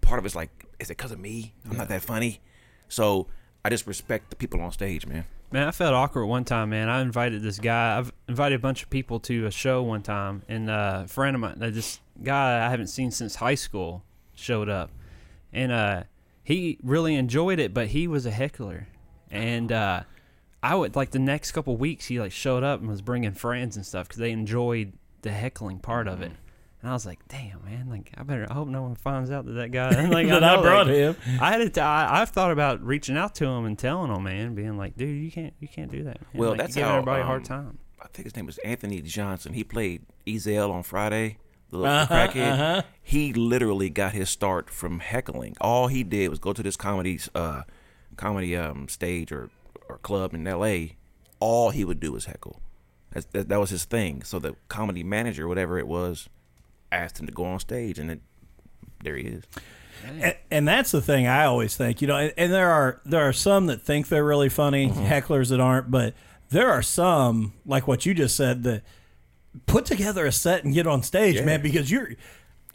part 0.00 0.18
of 0.18 0.26
it's 0.26 0.36
like, 0.36 0.66
is 0.78 0.88
it 0.88 0.96
because 0.96 1.12
of 1.12 1.18
me? 1.18 1.54
I'm 1.68 1.76
not 1.76 1.88
that 1.88 2.02
funny. 2.02 2.40
So 2.88 3.26
I 3.64 3.70
just 3.70 3.86
respect 3.86 4.30
the 4.30 4.36
people 4.36 4.60
on 4.60 4.72
stage, 4.72 5.06
man. 5.06 5.24
Man, 5.52 5.66
I 5.66 5.72
felt 5.72 5.94
awkward 5.94 6.26
one 6.26 6.44
time, 6.44 6.70
man. 6.70 6.88
I 6.88 7.00
invited 7.00 7.42
this 7.42 7.58
guy. 7.58 7.98
I've 7.98 8.12
invited 8.28 8.54
a 8.54 8.58
bunch 8.60 8.84
of 8.84 8.90
people 8.90 9.18
to 9.20 9.46
a 9.46 9.50
show 9.50 9.82
one 9.82 10.02
time, 10.02 10.42
and 10.48 10.70
uh, 10.70 11.02
a 11.04 11.08
friend 11.08 11.34
of 11.34 11.40
mine, 11.40 11.56
this 11.58 11.98
guy 12.22 12.64
I 12.64 12.70
haven't 12.70 12.86
seen 12.86 13.10
since 13.10 13.34
high 13.34 13.56
school, 13.56 14.04
showed 14.36 14.68
up, 14.68 14.90
and 15.52 15.72
uh, 15.72 16.04
he 16.44 16.78
really 16.84 17.16
enjoyed 17.16 17.58
it, 17.58 17.74
but 17.74 17.88
he 17.88 18.06
was 18.06 18.26
a 18.26 18.30
heckler, 18.30 18.86
and 19.28 19.72
uh, 19.72 20.04
I 20.62 20.74
would 20.74 20.94
like 20.96 21.10
the 21.10 21.18
next 21.18 21.52
couple 21.52 21.76
weeks 21.76 22.06
he 22.06 22.20
like 22.20 22.32
showed 22.32 22.62
up 22.62 22.80
and 22.80 22.88
was 22.88 23.02
bringing 23.02 23.32
friends 23.32 23.76
and 23.76 23.86
stuff 23.86 24.08
because 24.08 24.18
they 24.18 24.30
enjoyed 24.30 24.92
the 25.22 25.30
heckling 25.30 25.78
part 25.78 26.06
of 26.08 26.20
it. 26.22 26.32
And 26.82 26.90
I 26.90 26.94
was 26.94 27.04
like, 27.04 27.18
"Damn, 27.28 27.62
man! 27.64 27.88
Like, 27.90 28.10
I 28.16 28.22
better. 28.22 28.46
I 28.50 28.54
hope 28.54 28.66
no 28.68 28.82
one 28.82 28.94
finds 28.94 29.30
out 29.30 29.44
that 29.46 29.52
that 29.52 29.70
guy. 29.70 29.90
Like, 30.10 30.28
That 30.28 30.42
I 30.42 30.56
know, 30.56 30.62
brought 30.62 30.86
like, 30.86 30.96
him. 30.96 31.16
I 31.40 31.52
had 31.52 31.74
to. 31.74 31.80
I, 31.82 32.22
I've 32.22 32.30
thought 32.30 32.50
about 32.52 32.82
reaching 32.82 33.18
out 33.18 33.34
to 33.36 33.44
him 33.46 33.66
and 33.66 33.78
telling 33.78 34.10
him, 34.14 34.22
man, 34.22 34.54
being 34.54 34.78
like, 34.78 34.96
dude, 34.96 35.22
you 35.22 35.30
can't, 35.30 35.52
you 35.60 35.68
can't 35.68 35.90
do 35.90 36.04
that. 36.04 36.20
Man. 36.20 36.40
Well, 36.40 36.50
like, 36.50 36.58
that's 36.60 36.74
giving 36.74 36.88
how, 36.88 36.96
everybody 36.96 37.20
a 37.22 37.26
hard 37.26 37.42
um, 37.42 37.44
time. 37.46 37.78
I 38.02 38.06
think 38.08 38.24
his 38.24 38.34
name 38.36 38.46
was 38.46 38.56
Anthony 38.58 39.02
Johnson. 39.02 39.52
He 39.52 39.62
played 39.62 40.02
Ezal 40.26 40.70
on 40.70 40.82
Friday, 40.82 41.36
the 41.70 41.76
little 41.78 41.94
Uh-huh, 41.94 42.14
crackhead. 42.14 42.52
uh-huh. 42.52 42.82
He 43.02 43.34
literally 43.34 43.90
got 43.90 44.12
his 44.12 44.30
start 44.30 44.70
from 44.70 45.00
heckling. 45.00 45.56
All 45.60 45.88
he 45.88 46.02
did 46.02 46.28
was 46.30 46.38
go 46.38 46.54
to 46.54 46.62
this 46.62 46.76
comedy, 46.76 47.20
uh, 47.34 47.62
comedy 48.16 48.56
um, 48.56 48.88
stage 48.88 49.32
or, 49.32 49.50
or 49.90 49.98
club 49.98 50.34
in 50.34 50.46
L.A. 50.46 50.96
All 51.40 51.70
he 51.70 51.84
would 51.84 52.00
do 52.00 52.12
was 52.12 52.26
heckle. 52.26 52.60
That's, 53.12 53.26
that, 53.26 53.48
that 53.48 53.58
was 53.60 53.70
his 53.70 53.84
thing. 53.84 54.22
So 54.22 54.38
the 54.38 54.54
comedy 54.68 55.02
manager, 55.02 55.48
whatever 55.48 55.78
it 55.78 55.86
was, 55.88 56.28
asked 56.92 57.18
him 57.18 57.26
to 57.26 57.32
go 57.32 57.44
on 57.44 57.58
stage, 57.60 57.98
and 57.98 58.10
it, 58.10 58.20
there 59.02 59.16
he 59.16 59.24
is. 59.24 59.44
And, 60.06 60.34
and 60.50 60.68
that's 60.68 60.92
the 60.92 61.02
thing 61.02 61.26
I 61.26 61.44
always 61.44 61.76
think, 61.76 62.00
you 62.00 62.08
know, 62.08 62.16
and, 62.16 62.32
and 62.38 62.52
there 62.52 62.70
are 62.70 63.00
there 63.04 63.20
are 63.28 63.34
some 63.34 63.66
that 63.66 63.82
think 63.82 64.08
they're 64.08 64.24
really 64.24 64.48
funny, 64.48 64.88
Mm-hmm. 64.88 65.04
hecklers 65.04 65.50
that 65.50 65.60
aren't, 65.60 65.90
but 65.90 66.14
there 66.48 66.70
are 66.70 66.80
some 66.82 67.52
like 67.66 67.86
what 67.86 68.06
you 68.06 68.14
just 68.14 68.34
said 68.36 68.62
that 68.62 68.82
put 69.66 69.84
together 69.84 70.24
a 70.24 70.32
set 70.32 70.64
and 70.64 70.72
get 70.72 70.86
on 70.86 71.02
stage, 71.02 71.34
Yeah. 71.36 71.44
man, 71.44 71.60
because 71.60 71.90
you're, 71.90 72.08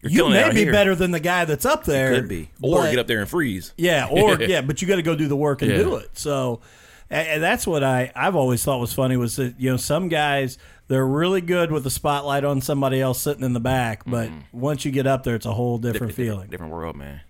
You're 0.04 0.12
you 0.12 0.30
may 0.30 0.52
be 0.52 0.64
here. 0.66 0.72
better 0.72 0.94
than 0.94 1.10
the 1.12 1.20
guy 1.20 1.46
that's 1.46 1.66
up 1.66 1.84
there. 1.86 2.14
Could 2.14 2.30
be, 2.30 2.50
or 2.62 2.82
but- 2.84 2.92
get 2.92 3.00
up 3.00 3.08
there 3.08 3.22
and 3.22 3.30
freeze. 3.30 3.74
Yeah, 3.78 4.08
or 4.12 4.40
yeah, 4.42 4.62
but 4.62 4.82
you 4.84 4.88
got 4.88 4.98
to 4.98 5.02
go 5.02 5.16
do 5.16 5.28
the 5.28 5.36
work 5.38 5.62
and 5.64 5.72
Yeah. 5.72 5.78
do 5.78 5.96
it. 5.96 6.10
So, 6.18 6.62
and, 7.10 7.28
and 7.28 7.44
that's 7.44 7.66
what 7.68 7.84
I 7.84 8.12
I've 8.16 8.36
always 8.36 8.64
thought 8.64 8.80
was 8.80 8.94
funny 8.94 9.18
was 9.18 9.36
that 9.38 9.60
you 9.60 9.70
know 9.72 9.78
some 9.78 10.08
guys 10.10 10.58
they're 10.88 11.06
really 11.06 11.42
good 11.42 11.72
with 11.72 11.84
the 11.84 11.90
spotlight 11.90 12.44
on 12.44 12.62
somebody 12.62 13.02
else 13.02 13.20
sitting 13.20 13.44
in 13.44 13.54
the 13.54 13.60
back, 13.60 14.04
but 14.06 14.30
once 14.54 14.86
you 14.86 14.92
get 14.92 15.08
up 15.08 15.24
there, 15.24 15.34
it's 15.36 15.48
a 15.48 15.54
whole 15.54 15.80
different 15.80 16.12
Different, 16.12 16.16
feeling. 16.16 16.50
different 16.50 16.72
world, 16.74 16.96
man. 16.96 17.22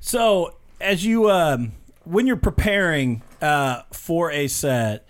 So, 0.00 0.56
as 0.80 1.04
you 1.04 1.30
um, 1.30 1.72
when 2.04 2.26
you're 2.26 2.36
preparing 2.36 3.22
uh, 3.40 3.82
for 3.92 4.30
a 4.30 4.46
set, 4.48 5.06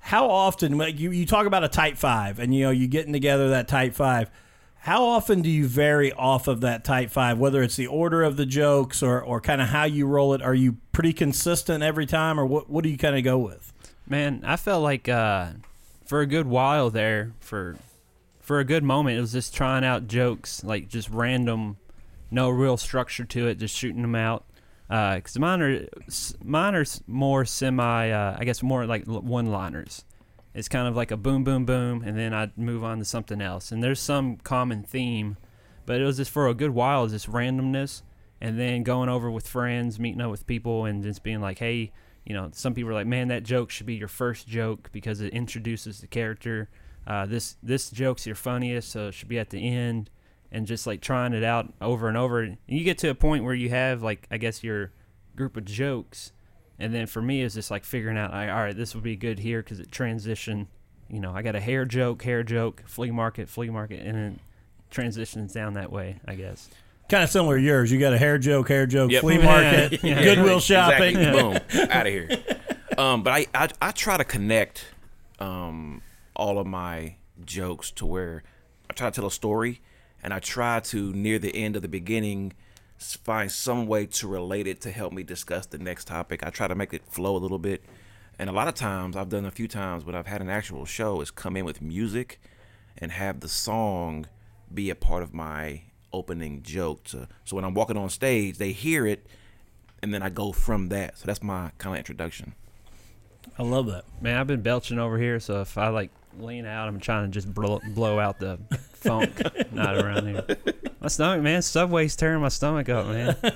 how 0.00 0.30
often 0.30 0.78
like 0.78 0.98
you 0.98 1.10
you 1.10 1.26
talk 1.26 1.46
about 1.46 1.64
a 1.64 1.68
tight 1.68 1.98
five, 1.98 2.38
and 2.38 2.54
you 2.54 2.64
know 2.64 2.70
you 2.70 2.86
getting 2.86 3.12
together 3.12 3.50
that 3.50 3.68
tight 3.68 3.94
five. 3.94 4.30
How 4.88 5.04
often 5.04 5.42
do 5.42 5.50
you 5.50 5.68
vary 5.68 6.14
off 6.14 6.48
of 6.48 6.62
that 6.62 6.82
type 6.82 7.10
five? 7.10 7.38
Whether 7.38 7.62
it's 7.62 7.76
the 7.76 7.88
order 7.88 8.22
of 8.22 8.38
the 8.38 8.46
jokes 8.46 9.02
or, 9.02 9.20
or 9.20 9.38
kind 9.38 9.60
of 9.60 9.68
how 9.68 9.84
you 9.84 10.06
roll 10.06 10.32
it, 10.32 10.40
are 10.40 10.54
you 10.54 10.78
pretty 10.92 11.12
consistent 11.12 11.84
every 11.84 12.06
time, 12.06 12.40
or 12.40 12.46
what 12.46 12.70
what 12.70 12.84
do 12.84 12.88
you 12.88 12.96
kind 12.96 13.14
of 13.14 13.22
go 13.22 13.36
with? 13.36 13.70
Man, 14.06 14.42
I 14.46 14.56
felt 14.56 14.82
like 14.82 15.06
uh, 15.06 15.48
for 16.06 16.22
a 16.22 16.26
good 16.26 16.46
while 16.46 16.88
there, 16.88 17.34
for 17.38 17.76
for 18.40 18.60
a 18.60 18.64
good 18.64 18.82
moment, 18.82 19.18
it 19.18 19.20
was 19.20 19.32
just 19.32 19.54
trying 19.54 19.84
out 19.84 20.08
jokes, 20.08 20.64
like 20.64 20.88
just 20.88 21.10
random, 21.10 21.76
no 22.30 22.48
real 22.48 22.78
structure 22.78 23.26
to 23.26 23.46
it, 23.46 23.58
just 23.58 23.76
shooting 23.76 24.00
them 24.00 24.14
out. 24.14 24.46
Because 24.88 25.38
mine 25.38 25.60
are 25.60 25.86
mine 26.42 26.74
are 26.74 26.86
more 27.06 27.44
semi, 27.44 28.10
uh, 28.10 28.38
I 28.38 28.44
guess 28.46 28.62
more 28.62 28.86
like 28.86 29.04
one 29.04 29.52
liners. 29.52 30.06
It's 30.58 30.68
kind 30.68 30.88
of 30.88 30.96
like 30.96 31.12
a 31.12 31.16
boom, 31.16 31.44
boom, 31.44 31.64
boom, 31.64 32.02
and 32.02 32.18
then 32.18 32.34
I'd 32.34 32.58
move 32.58 32.82
on 32.82 32.98
to 32.98 33.04
something 33.04 33.40
else. 33.40 33.70
And 33.70 33.80
there's 33.80 34.00
some 34.00 34.38
common 34.38 34.82
theme, 34.82 35.36
but 35.86 36.00
it 36.00 36.04
was 36.04 36.16
just 36.16 36.32
for 36.32 36.48
a 36.48 36.54
good 36.54 36.70
while, 36.70 37.04
it 37.04 37.10
just 37.10 37.30
randomness, 37.30 38.02
and 38.40 38.58
then 38.58 38.82
going 38.82 39.08
over 39.08 39.30
with 39.30 39.46
friends, 39.46 40.00
meeting 40.00 40.20
up 40.20 40.32
with 40.32 40.48
people, 40.48 40.84
and 40.84 41.00
just 41.00 41.22
being 41.22 41.40
like, 41.40 41.60
hey, 41.60 41.92
you 42.24 42.34
know, 42.34 42.50
some 42.52 42.74
people 42.74 42.90
are 42.90 42.94
like, 42.94 43.06
man, 43.06 43.28
that 43.28 43.44
joke 43.44 43.70
should 43.70 43.86
be 43.86 43.94
your 43.94 44.08
first 44.08 44.48
joke 44.48 44.90
because 44.90 45.20
it 45.20 45.32
introduces 45.32 46.00
the 46.00 46.08
character. 46.08 46.68
Uh, 47.06 47.24
this 47.24 47.56
this 47.62 47.88
joke's 47.88 48.26
your 48.26 48.34
funniest, 48.34 48.90
so 48.90 49.06
it 49.06 49.12
should 49.12 49.28
be 49.28 49.38
at 49.38 49.50
the 49.50 49.64
end, 49.64 50.10
and 50.50 50.66
just 50.66 50.88
like 50.88 51.00
trying 51.00 51.34
it 51.34 51.44
out 51.44 51.72
over 51.80 52.08
and 52.08 52.16
over. 52.16 52.40
And 52.40 52.58
you 52.66 52.82
get 52.82 52.98
to 52.98 53.10
a 53.10 53.14
point 53.14 53.44
where 53.44 53.54
you 53.54 53.68
have 53.68 54.02
like, 54.02 54.26
I 54.28 54.38
guess 54.38 54.64
your 54.64 54.90
group 55.36 55.56
of 55.56 55.66
jokes, 55.66 56.32
and 56.78 56.94
then 56.94 57.06
for 57.06 57.20
me, 57.22 57.42
it's 57.42 57.54
just 57.54 57.70
like 57.70 57.84
figuring 57.84 58.16
out, 58.18 58.30
like, 58.32 58.48
all 58.50 58.56
right, 58.56 58.76
this 58.76 58.94
would 58.94 59.04
be 59.04 59.16
good 59.16 59.38
here 59.38 59.62
because 59.62 59.80
it 59.80 59.90
transition. 59.92 60.68
You 61.10 61.20
know, 61.20 61.32
I 61.32 61.42
got 61.42 61.56
a 61.56 61.60
hair 61.60 61.84
joke, 61.86 62.22
hair 62.22 62.42
joke, 62.42 62.82
flea 62.86 63.10
market, 63.10 63.48
flea 63.48 63.70
market, 63.70 64.00
and 64.04 64.14
then 64.14 64.40
transitions 64.90 65.52
down 65.52 65.74
that 65.74 65.90
way. 65.90 66.20
I 66.26 66.34
guess. 66.34 66.68
Kind 67.08 67.24
of 67.24 67.30
similar 67.30 67.56
to 67.56 67.62
yours. 67.62 67.90
You 67.90 67.98
got 67.98 68.12
a 68.12 68.18
hair 68.18 68.36
joke, 68.36 68.68
hair 68.68 68.86
joke, 68.86 69.10
Yep. 69.10 69.22
flea 69.22 69.38
market, 69.42 70.02
Yeah. 70.04 70.22
Goodwill 70.24 70.60
shopping. 70.60 71.16
Exactly. 71.16 71.40
Boom, 71.80 71.88
out 71.90 72.06
of 72.06 72.12
here. 72.12 72.28
Um, 72.98 73.22
but 73.22 73.32
I, 73.32 73.46
I 73.54 73.68
I 73.80 73.90
try 73.92 74.16
to 74.18 74.24
connect 74.24 74.84
um, 75.38 76.02
all 76.36 76.58
of 76.58 76.66
my 76.66 77.14
jokes 77.44 77.90
to 77.92 78.04
where 78.06 78.42
I 78.90 78.92
try 78.92 79.08
to 79.08 79.14
tell 79.14 79.26
a 79.26 79.30
story, 79.30 79.80
and 80.22 80.34
I 80.34 80.38
try 80.40 80.80
to 80.80 81.12
near 81.14 81.38
the 81.38 81.54
end 81.56 81.76
of 81.76 81.82
the 81.82 81.88
beginning 81.88 82.52
s- 82.52 82.54
find 82.98 83.50
some 83.50 83.86
way 83.86 84.06
to 84.06 84.28
relate 84.28 84.66
it 84.66 84.80
to 84.82 84.90
help 84.90 85.12
me 85.12 85.22
discuss 85.22 85.66
the 85.66 85.78
next 85.78 86.06
topic. 86.06 86.44
I 86.44 86.50
try 86.50 86.68
to 86.68 86.74
make 86.74 86.92
it 86.92 87.04
flow 87.06 87.36
a 87.36 87.38
little 87.38 87.58
bit, 87.58 87.84
and 88.38 88.50
a 88.50 88.52
lot 88.52 88.68
of 88.68 88.74
times 88.74 89.16
I've 89.16 89.28
done 89.28 89.44
a 89.44 89.50
few 89.50 89.68
times 89.68 90.04
when 90.04 90.14
I've 90.14 90.26
had 90.26 90.40
an 90.40 90.50
actual 90.50 90.84
show 90.84 91.20
is 91.20 91.30
come 91.30 91.56
in 91.56 91.64
with 91.64 91.80
music, 91.80 92.40
and 92.96 93.12
have 93.12 93.40
the 93.40 93.48
song 93.48 94.26
be 94.72 94.90
a 94.90 94.94
part 94.94 95.22
of 95.22 95.32
my 95.32 95.82
opening 96.12 96.62
joke. 96.62 97.04
To, 97.04 97.28
so 97.44 97.56
when 97.56 97.64
I'm 97.64 97.74
walking 97.74 97.96
on 97.96 98.10
stage, 98.10 98.58
they 98.58 98.72
hear 98.72 99.06
it 99.06 99.26
and 100.02 100.12
then 100.12 100.22
I 100.22 100.28
go 100.28 100.52
from 100.52 100.88
that. 100.88 101.18
So 101.18 101.26
that's 101.26 101.42
my 101.42 101.70
kind 101.78 101.94
of 101.94 101.98
introduction. 101.98 102.54
I 103.58 103.62
love 103.62 103.86
that. 103.86 104.04
Man, 104.20 104.36
I've 104.36 104.46
been 104.46 104.62
belching 104.62 104.98
over 104.98 105.18
here, 105.18 105.40
so 105.40 105.60
if 105.60 105.78
I 105.78 105.88
like 105.88 106.10
lean 106.38 106.66
out, 106.66 106.88
I'm 106.88 107.00
trying 107.00 107.24
to 107.24 107.30
just 107.30 107.52
blow, 107.52 107.80
blow 107.94 108.18
out 108.18 108.38
the 108.38 108.58
funk. 108.92 109.42
Not 109.72 109.96
around 109.96 110.26
here. 110.26 110.44
My 111.00 111.08
stomach, 111.08 111.42
man. 111.42 111.62
Subway's 111.62 112.16
tearing 112.16 112.40
my 112.42 112.48
stomach 112.48 112.88
up, 112.88 113.06
man. 113.06 113.36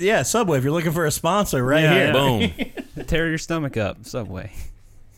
Yeah, 0.00 0.22
Subway. 0.22 0.56
If 0.56 0.64
you're 0.64 0.72
looking 0.72 0.92
for 0.92 1.04
a 1.04 1.10
sponsor, 1.10 1.62
right 1.62 1.82
Yeah, 1.82 1.94
here. 1.94 2.06
yeah. 2.06 2.72
Boom. 2.96 3.04
Tear 3.06 3.28
your 3.28 3.36
stomach 3.36 3.76
up, 3.76 4.06
Subway. 4.06 4.50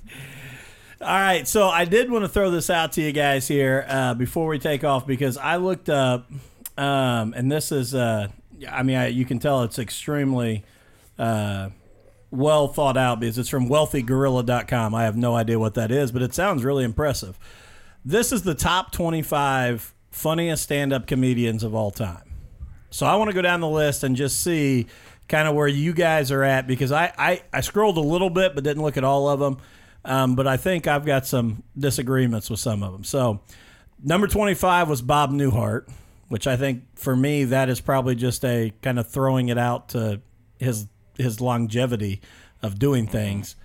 All 1.01 1.07
right, 1.07 1.47
so 1.47 1.69
I 1.69 1.85
did 1.85 2.11
want 2.11 2.25
to 2.25 2.29
throw 2.29 2.51
this 2.51 2.69
out 2.69 2.91
to 2.93 3.03
you 3.03 3.13
guys 3.13 3.47
here 3.47 3.85
uh, 3.89 4.15
before 4.15 4.49
we 4.49 4.59
take 4.59 4.83
off 4.83 5.07
because 5.07 5.37
I 5.39 5.57
looked 5.57 5.89
up, 5.89 6.29
um, 6.77 7.35
and 7.37 7.53
this 7.53 7.71
is, 7.71 7.95
uh, 7.95 8.27
I 8.69 8.83
mean, 8.83 8.97
I, 8.97 9.07
you 9.09 9.25
can 9.25 9.39
tell 9.39 9.63
it's 9.63 9.79
extremely 9.79 10.65
uh, 11.19 11.69
well 12.33 12.67
thought 12.67 12.97
out 12.97 13.21
because 13.21 13.39
it's 13.39 13.49
from 13.49 13.69
wealthygorilla.com. 13.69 14.93
I 14.95 15.05
have 15.05 15.17
no 15.17 15.37
idea 15.37 15.61
what 15.61 15.75
that 15.75 15.93
is, 15.93 16.11
but 16.11 16.23
it 16.23 16.35
sounds 16.35 16.65
really 16.65 16.83
impressive. 16.83 17.39
This 18.05 18.33
is 18.33 18.43
the 18.43 18.55
top 18.57 18.91
25 18.91 19.95
funniest 20.17 20.63
stand 20.63 20.93
up 20.93 21.07
comedians 21.07 21.63
of 21.63 21.75
all 21.75 21.91
time. 21.91 22.23
So 22.91 23.05
I 23.07 23.17
want 23.17 23.29
to 23.31 23.35
go 23.35 23.43
down 23.43 23.61
the 23.61 23.69
list 23.69 24.03
and 24.05 24.17
just 24.17 24.43
see 24.43 24.87
kind 25.29 25.47
of 25.47 25.55
where 25.55 25.69
you 25.69 25.93
guys 25.93 26.31
are 26.33 26.43
at 26.43 26.67
because 26.67 26.93
I, 26.93 27.13
I, 27.19 27.43
I 27.53 27.61
scrolled 27.61 27.97
a 27.99 28.01
little 28.01 28.31
bit 28.31 28.55
but 28.55 28.65
didn't 28.65 28.83
look 28.83 28.97
at 28.97 29.05
all 29.05 29.29
of 29.29 29.41
them. 29.41 29.59
Um, 30.05 30.37
but 30.37 30.47
I 30.47 30.57
think 30.57 30.87
I've 30.87 31.05
got 31.05 31.27
some 31.27 31.63
disagreements 31.79 32.49
with 32.49 32.61
some 32.61 32.83
of 32.83 32.93
them. 32.93 33.05
So 33.05 33.41
number 34.03 34.27
25 34.29 34.89
was 34.89 35.03
Bob 35.03 35.33
Newhart, 35.33 35.91
which 36.29 36.47
I 36.47 36.57
think 36.57 36.85
for 36.95 37.15
me 37.17 37.45
that 37.45 37.69
is 37.69 37.81
probably 37.81 38.15
just 38.15 38.45
a 38.45 38.73
kind 38.83 38.99
of 38.99 39.09
throwing 39.09 39.49
it 39.49 39.59
out 39.59 39.91
to 39.91 40.21
his 40.59 40.87
his 41.19 41.41
longevity 41.41 42.21
of 42.63 42.79
doing 42.79 43.07
things. 43.07 43.57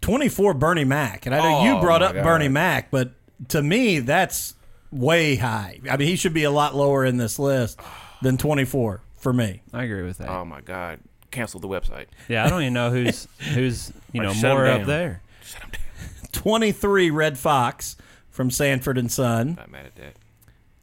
24 0.00 0.54
Bernie 0.54 0.84
Mac. 0.84 1.26
And 1.26 1.34
I 1.34 1.38
know 1.38 1.64
you 1.64 1.76
Oh, 1.78 1.80
brought 1.80 2.02
up 2.02 2.14
God. 2.14 2.22
Bernie 2.24 2.48
Mac, 2.48 2.90
but 2.90 3.12
to 3.48 3.62
me 3.62 3.98
that's 3.98 4.54
way 4.90 5.36
high. 5.36 5.80
I 5.90 5.96
mean, 5.96 6.08
he 6.08 6.16
should 6.16 6.34
be 6.34 6.44
a 6.44 6.50
lot 6.50 6.74
lower 6.74 7.04
in 7.04 7.16
this 7.16 7.38
list 7.38 7.80
than 8.22 8.36
24 8.36 9.00
for 9.16 9.32
me. 9.32 9.62
I 9.72 9.84
agree 9.84 10.02
with 10.02 10.18
that. 10.18 10.28
Oh 10.28 10.44
my 10.44 10.60
God. 10.60 11.00
Cancel 11.30 11.60
the 11.60 11.68
website. 11.68 12.06
yeah, 12.28 12.44
I 12.44 12.48
don't 12.48 12.62
even 12.62 12.72
know 12.74 12.90
who's 12.90 13.28
who's 13.54 13.92
you 14.12 14.22
know 14.22 14.28
Like, 14.28 14.36
shut 14.38 14.50
'em 14.52 14.56
more 14.56 14.66
up 14.66 14.78
down. 14.78 14.86
there. 14.86 15.22
Shut 15.42 15.62
him 15.62 15.70
down. 15.70 15.80
23 16.32 17.10
Redd 17.10 17.36
Foxx 17.38 17.96
from 18.30 18.50
Sanford 18.50 18.96
and 18.98 19.10
Son. 19.10 19.54
Not 19.56 19.70
mad 19.70 19.86
at 19.86 19.96
that. 19.96 20.14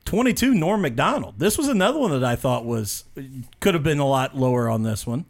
22 0.06 0.54
Norm 0.54 0.82
Macdonald. 0.82 1.36
This 1.40 1.58
was 1.58 1.70
another 1.70 1.98
one 1.98 2.12
that 2.12 2.24
I 2.24 2.36
thought 2.36 2.66
was 2.66 3.06
could 3.62 3.74
have 3.74 3.84
been 3.84 4.00
a 4.00 4.08
lot 4.08 4.36
lower 4.36 4.70
on 4.70 4.84
this 4.84 5.08
one. 5.08 5.26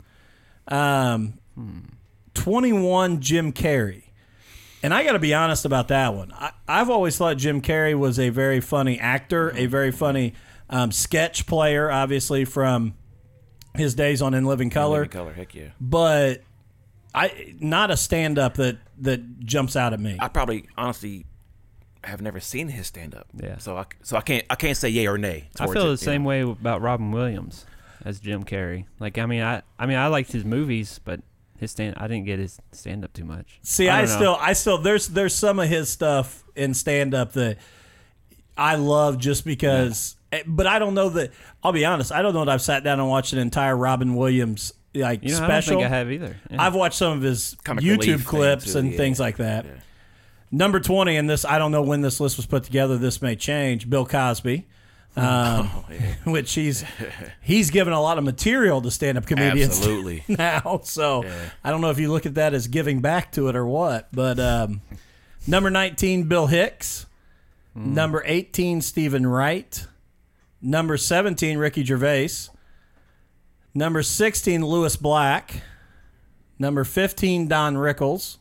Um, 0.68 1.36
21 2.34 3.22
Jim 3.22 3.54
Carrey. 3.54 4.03
And 4.84 4.94
I 4.94 5.06
got 5.06 5.14
to 5.14 5.20
be 5.20 5.34
honest 5.34 5.64
about 5.64 5.88
that 5.88 6.14
one. 6.14 6.34
I, 6.34 6.52
I've 6.68 6.90
always 6.90 7.18
thought 7.18 7.38
Jim 7.38 7.62
Carrey 7.62 7.98
was 7.98 8.20
a 8.20 8.30
very 8.30 8.60
funny 8.60 9.00
actor, 9.00 9.52
a 9.56 9.66
very 9.66 9.92
funny 9.92 10.34
um, 10.70 10.92
sketch 10.92 11.48
player, 11.48 11.90
obviously 11.90 12.44
from 12.44 12.94
his 13.76 13.96
days 13.96 14.22
on 14.22 14.34
In 14.34 14.46
Living 14.46 14.70
Color, 14.70 15.00
Living 15.00 15.10
color. 15.10 15.34
Heck 15.34 15.56
yeah. 15.56 15.70
but 15.80 16.42
I 17.16 17.56
not 17.60 17.92
a 17.92 17.98
stand 17.98 18.38
up 18.38 18.56
that 18.56 18.78
that 19.00 19.40
jumps 19.40 19.76
out 19.76 19.94
at 19.94 20.00
me. 20.00 20.18
I 20.20 20.28
probably 20.28 20.68
honestly 20.78 21.26
have 22.04 22.22
never 22.22 22.40
seen 22.40 22.68
his 22.68 22.88
stand 22.88 23.16
up. 23.16 23.28
Yeah. 23.34 23.58
So 23.60 23.78
I 23.78 23.86
so 24.02 24.18
I 24.18 24.22
can't 24.22 24.46
I 24.50 24.56
can't 24.56 24.78
say 24.78 24.90
yay 24.90 25.08
or 25.08 25.18
nay. 25.18 25.50
I 25.60 25.68
feel 25.68 25.88
it, 25.88 25.90
the 25.90 25.98
same 25.98 26.24
know? 26.24 26.30
way 26.30 26.42
about 26.42 26.82
Robin 26.82 27.12
Williams 27.12 27.66
as 28.04 28.20
Jim 28.20 28.44
Carrey. 28.44 28.86
Like 29.00 29.18
I 29.18 29.26
mean, 29.26 29.42
I 29.42 29.62
I 29.80 29.86
mean 29.86 29.98
I 29.98 30.08
liked 30.08 30.32
his 30.32 30.44
movies, 30.46 31.00
but 31.04 31.22
his 31.64 31.72
stand 31.72 31.96
I 31.98 32.08
didn't 32.08 32.26
get 32.26 32.40
his 32.40 32.60
stand 32.72 33.04
up 33.04 33.14
too 33.14 33.26
much. 33.26 33.60
See, 33.64 33.90
I, 33.90 34.00
don't 34.00 34.08
still, 34.08 34.38
I 34.40 34.54
still, 34.54 34.78
there's, 34.78 35.08
there's 35.08 35.34
some 35.34 35.60
of 35.60 35.68
his 35.68 35.90
stuff 35.90 36.44
in 36.56 36.74
stand 36.74 37.14
up 37.14 37.34
that 37.34 37.58
I 38.56 38.76
love 38.76 39.18
just 39.18 39.44
because, 39.44 40.16
eh, 40.32 40.44
but 40.46 40.68
I 40.68 40.80
don't 40.80 40.94
know 40.94 41.10
that. 41.10 41.32
I'll 41.64 41.72
be 41.72 41.86
honest, 41.86 42.12
I 42.12 42.22
don't 42.22 42.34
know 42.34 42.46
that 42.46 42.52
I've 42.52 42.62
sat 42.62 42.84
down 42.84 43.00
and 43.00 43.10
watched 43.10 43.34
an 43.34 43.40
entire 43.40 43.76
Robin 43.76 44.16
Williams 44.16 44.74
like 44.96 45.24
You 45.24 45.32
know, 45.32 45.38
I 45.38 45.40
don't 45.40 45.50
special. 45.50 45.80
think 45.80 45.86
I 45.86 45.90
have 45.90 46.12
either. 46.12 46.36
Yeah. 46.50 46.62
I've 46.62 46.76
watched 46.76 46.98
some 46.98 47.18
of 47.18 47.24
his 47.24 47.56
Comic 47.64 47.84
YouTube 47.84 48.00
relief 48.00 48.18
thing, 48.18 48.26
clips 48.26 48.74
too, 48.74 48.80
and 48.80 48.92
yeah. 48.92 48.98
things 48.98 49.20
like 49.20 49.38
that. 49.38 49.66
Yeah. 49.66 49.72
Number 50.52 50.80
twenty, 50.80 51.16
in 51.16 51.26
this 51.26 51.46
I 51.46 51.58
don't 51.58 51.72
know 51.72 51.82
when 51.82 52.02
this 52.02 52.20
list 52.20 52.38
was 52.38 52.46
put 52.46 52.64
together. 52.64 52.98
This 52.98 53.22
may 53.22 53.36
change. 53.36 53.90
Bill 53.90 54.06
Cosby. 54.06 54.68
Um, 55.16 55.70
Oh, 55.72 55.86
yeah. 55.92 56.16
which 56.26 56.54
he's 56.54 56.84
he's 57.42 57.70
given 57.70 57.94
a 57.94 58.02
lot 58.02 58.18
of 58.18 58.24
material 58.24 58.82
to 58.82 58.90
stand 58.92 59.18
up 59.18 59.26
comedians 59.26 59.78
Absolutely. 59.78 60.24
now. 60.28 60.82
So 60.84 61.24
Yeah. 61.24 61.50
I 61.64 61.70
don't 61.72 61.82
know 61.82 61.90
if 61.92 62.00
you 62.00 62.12
look 62.12 62.26
at 62.26 62.36
that 62.36 62.54
as 62.54 62.68
giving 62.68 63.00
back 63.02 63.32
to 63.34 63.48
it 63.50 63.56
or 63.56 63.66
what. 63.66 64.08
But 64.12 64.40
um, 64.40 64.82
number 65.48 65.70
19, 65.70 66.24
Bill 66.24 66.48
Hicks. 66.48 67.06
Number 67.76 68.22
18, 68.26 68.82
Steven 68.82 69.26
Wright. 69.26 69.88
Number 70.62 70.96
17, 70.96 71.58
Ricky 71.58 71.84
Gervais. 71.84 72.30
Number 73.74 74.04
16, 74.04 74.64
Lewis 74.64 74.96
Black. 74.96 75.62
Number 76.60 76.84
15, 76.84 77.48
Don 77.48 77.76
Rickles. 77.76 78.38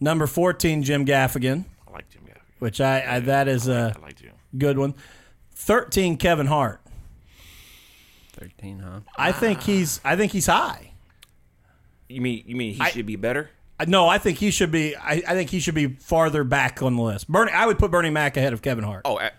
Number 0.00 0.26
14, 0.26 0.82
Jim 0.84 1.04
Gaffigan, 1.06 1.64
I 1.88 1.90
like 1.92 2.08
Jim 2.10 2.22
Gaffigan. 2.24 2.40
which 2.60 2.80
I, 2.80 3.16
I 3.16 3.20
that 3.20 3.48
is 3.48 3.66
a 3.66 3.94
I 3.96 4.00
like 4.02 4.18
good 4.56 4.78
one. 4.78 4.94
13, 5.58 6.16
Kevin 6.16 6.46
Hart. 6.46 6.80
Thirteen, 8.32 8.78
huh? 8.78 9.00
I 9.16 9.32
think 9.32 9.62
he's 9.62 10.00
I 10.04 10.14
think 10.14 10.30
he's 10.32 10.46
high. 10.46 10.92
You 12.08 12.20
mean 12.20 12.44
you 12.46 12.54
mean 12.56 12.74
he 12.74 12.80
I- 12.80 12.90
should 12.90 13.06
be 13.06 13.16
better? 13.16 13.50
Uh, 13.80 13.84
No, 13.88 14.08
I 14.08 14.18
think 14.18 14.38
he 14.38 14.50
should 14.52 14.70
be. 14.70 14.94
I, 14.96 15.22
I 15.26 15.34
think 15.34 15.50
he 15.50 15.58
should 15.60 15.74
be 15.74 15.88
farther 15.88 16.44
back 16.44 16.80
on 16.82 16.96
the 16.96 17.02
list. 17.02 17.28
Bernie, 17.28 17.52
I 17.52 17.66
would 17.66 17.78
put 17.78 17.90
Bernie 17.90 18.10
Mac 18.10 18.36
ahead 18.36 18.52
of 18.52 18.62
Kevin 18.62 18.84
Hart. 18.84 19.02
Oh, 19.04 19.18
a- 19.18 19.32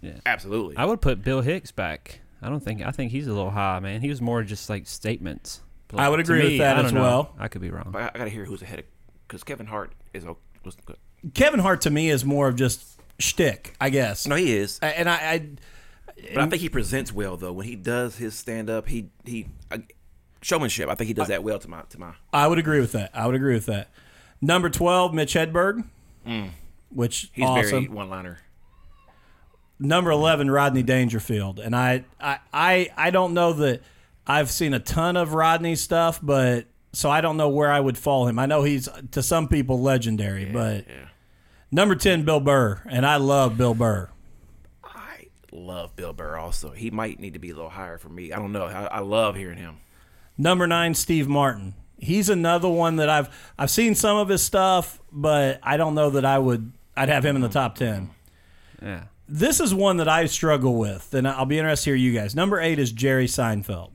Yeah. 0.00 0.12
absolutely. 0.24 0.76
I 0.76 0.84
would 0.84 1.00
put 1.00 1.22
Bill 1.24 1.40
Hicks 1.40 1.72
back 1.72 2.20
I 2.40 2.48
don't 2.48 2.60
think. 2.60 2.80
I 2.86 2.92
think 2.92 3.10
he's 3.10 3.26
a 3.26 3.32
little 3.32 3.50
high, 3.50 3.80
man. 3.80 4.00
He 4.00 4.08
was 4.08 4.20
more 4.22 4.44
just 4.44 4.70
like 4.70 4.86
statements. 4.86 5.60
But 5.88 5.98
I 6.00 6.08
would 6.08 6.18
to 6.18 6.22
agree 6.22 6.44
with 6.50 6.58
that 6.58 6.74
I 6.74 6.76
don't 6.76 6.86
as 6.86 6.92
know. 6.92 7.00
well. 7.02 7.34
I 7.38 7.48
could 7.48 7.60
be 7.62 7.70
wrong. 7.70 7.88
But 7.90 8.02
I, 8.02 8.10
I 8.14 8.18
got 8.18 8.24
to 8.24 8.30
hear 8.30 8.44
who's 8.44 8.62
ahead 8.62 8.78
of 8.78 8.84
because 9.26 9.42
Kevin 9.42 9.66
Hart 9.66 9.92
is 10.14 10.24
o- 10.24 10.38
was 10.64 10.76
good. 10.86 10.96
Kevin 11.34 11.58
Hart 11.60 11.80
to 11.82 11.90
me 11.90 12.10
is 12.10 12.24
more 12.24 12.46
of 12.46 12.54
just 12.54 12.97
shtick, 13.18 13.74
I 13.80 13.90
guess. 13.90 14.26
No, 14.26 14.36
he 14.36 14.56
is. 14.56 14.78
I- 14.82 14.88
And 14.90 15.08
I, 15.08 15.14
I 15.14 15.48
But 16.34 16.42
I 16.42 16.46
think 16.48 16.62
he 16.62 16.68
presents 16.68 17.12
well 17.12 17.36
though. 17.36 17.52
When 17.52 17.66
he 17.66 17.76
does 17.76 18.16
his 18.16 18.34
stand 18.34 18.68
up, 18.70 18.88
he 18.88 19.10
he 19.24 19.46
uh, 19.70 19.78
showmanship. 20.42 20.88
I 20.88 20.94
think 20.94 21.08
he 21.08 21.14
does 21.14 21.28
that 21.28 21.42
well 21.42 21.58
to 21.58 21.68
my 21.68 21.82
to 21.90 21.98
my. 22.00 22.12
I 22.32 22.46
would 22.46 22.58
agree 22.58 22.80
with 22.80 22.92
that. 22.92 23.10
I 23.14 23.26
would 23.26 23.34
agree 23.34 23.54
with 23.54 23.66
that. 23.66 23.90
Number 24.40 24.68
twelve, 24.70 25.12
Mitch 25.14 25.34
Hedberg, 25.34 25.84
which 26.90 27.26
Mm. 27.26 27.30
He's 27.32 27.44
awesome. 27.44 27.70
very 27.70 27.88
one 27.88 28.08
liner. 28.10 28.38
Number 29.80 30.10
eleven, 30.10 30.50
Rodney 30.50 30.82
Dangerfield, 30.82 31.60
and 31.60 31.74
I, 31.76 32.04
I, 32.20 32.38
I, 32.52 32.88
I 32.96 33.10
don't 33.10 33.32
know 33.32 33.52
that 33.52 33.80
I've 34.26 34.50
seen 34.50 34.74
a 34.74 34.80
ton 34.80 35.16
of 35.16 35.34
Rodney 35.34 35.76
stuff, 35.76 36.18
but 36.20 36.66
so 36.92 37.08
I 37.10 37.20
don't 37.20 37.36
know 37.36 37.48
where 37.48 37.70
I 37.70 37.78
would 37.78 37.96
fall 37.96 38.26
him. 38.26 38.40
I 38.40 38.46
know 38.46 38.64
he's 38.64 38.88
to 39.12 39.22
some 39.22 39.46
people 39.46 39.80
legendary, 39.80 40.46
but 40.46 40.86
Yeah, 40.88 41.07
number 41.70 41.94
ten, 41.94 42.24
Bill 42.24 42.40
Burr, 42.40 42.82
and 42.88 43.04
I 43.06 43.16
love 43.16 43.56
Bill 43.56 43.74
Burr. 43.74 44.10
I 44.84 45.26
love 45.52 45.96
Bill 45.96 46.12
Burr. 46.12 46.36
Also, 46.36 46.70
he 46.70 46.90
might 46.90 47.20
need 47.20 47.34
to 47.34 47.38
be 47.38 47.50
a 47.50 47.54
little 47.54 47.70
higher 47.70 47.98
for 47.98 48.08
me. 48.08 48.32
I 48.32 48.38
don't 48.38 48.52
know. 48.52 48.64
I, 48.64 48.84
I 48.84 48.98
love 49.00 49.36
hearing 49.36 49.58
him. 49.58 49.78
Number 50.36 50.66
nine, 50.66 50.94
Steve 50.94 51.28
Martin. 51.28 51.74
He's 51.98 52.28
another 52.28 52.68
one 52.68 52.96
that 52.96 53.08
I've 53.08 53.52
I've 53.58 53.70
seen 53.70 53.94
some 53.94 54.16
of 54.16 54.28
his 54.28 54.42
stuff, 54.42 55.00
but 55.10 55.58
I 55.62 55.76
don't 55.76 55.94
know 55.94 56.10
that 56.10 56.24
I 56.24 56.38
would 56.38 56.72
I'd 56.96 57.08
have 57.08 57.24
him 57.24 57.36
in 57.36 57.42
the 57.42 57.48
top 57.48 57.74
ten. 57.74 58.10
Yeah. 58.80 59.04
This 59.28 59.60
is 59.60 59.74
one 59.74 59.98
that 59.98 60.08
I 60.08 60.24
struggle 60.26 60.76
with, 60.78 61.12
and 61.12 61.28
I'll 61.28 61.44
be 61.44 61.58
interested 61.58 61.90
to 61.90 61.90
hear 61.90 61.96
you 61.96 62.18
guys. 62.18 62.34
Number 62.34 62.60
eight 62.60 62.78
is 62.78 62.92
Jerry 62.92 63.26
Seinfeld. 63.26 63.90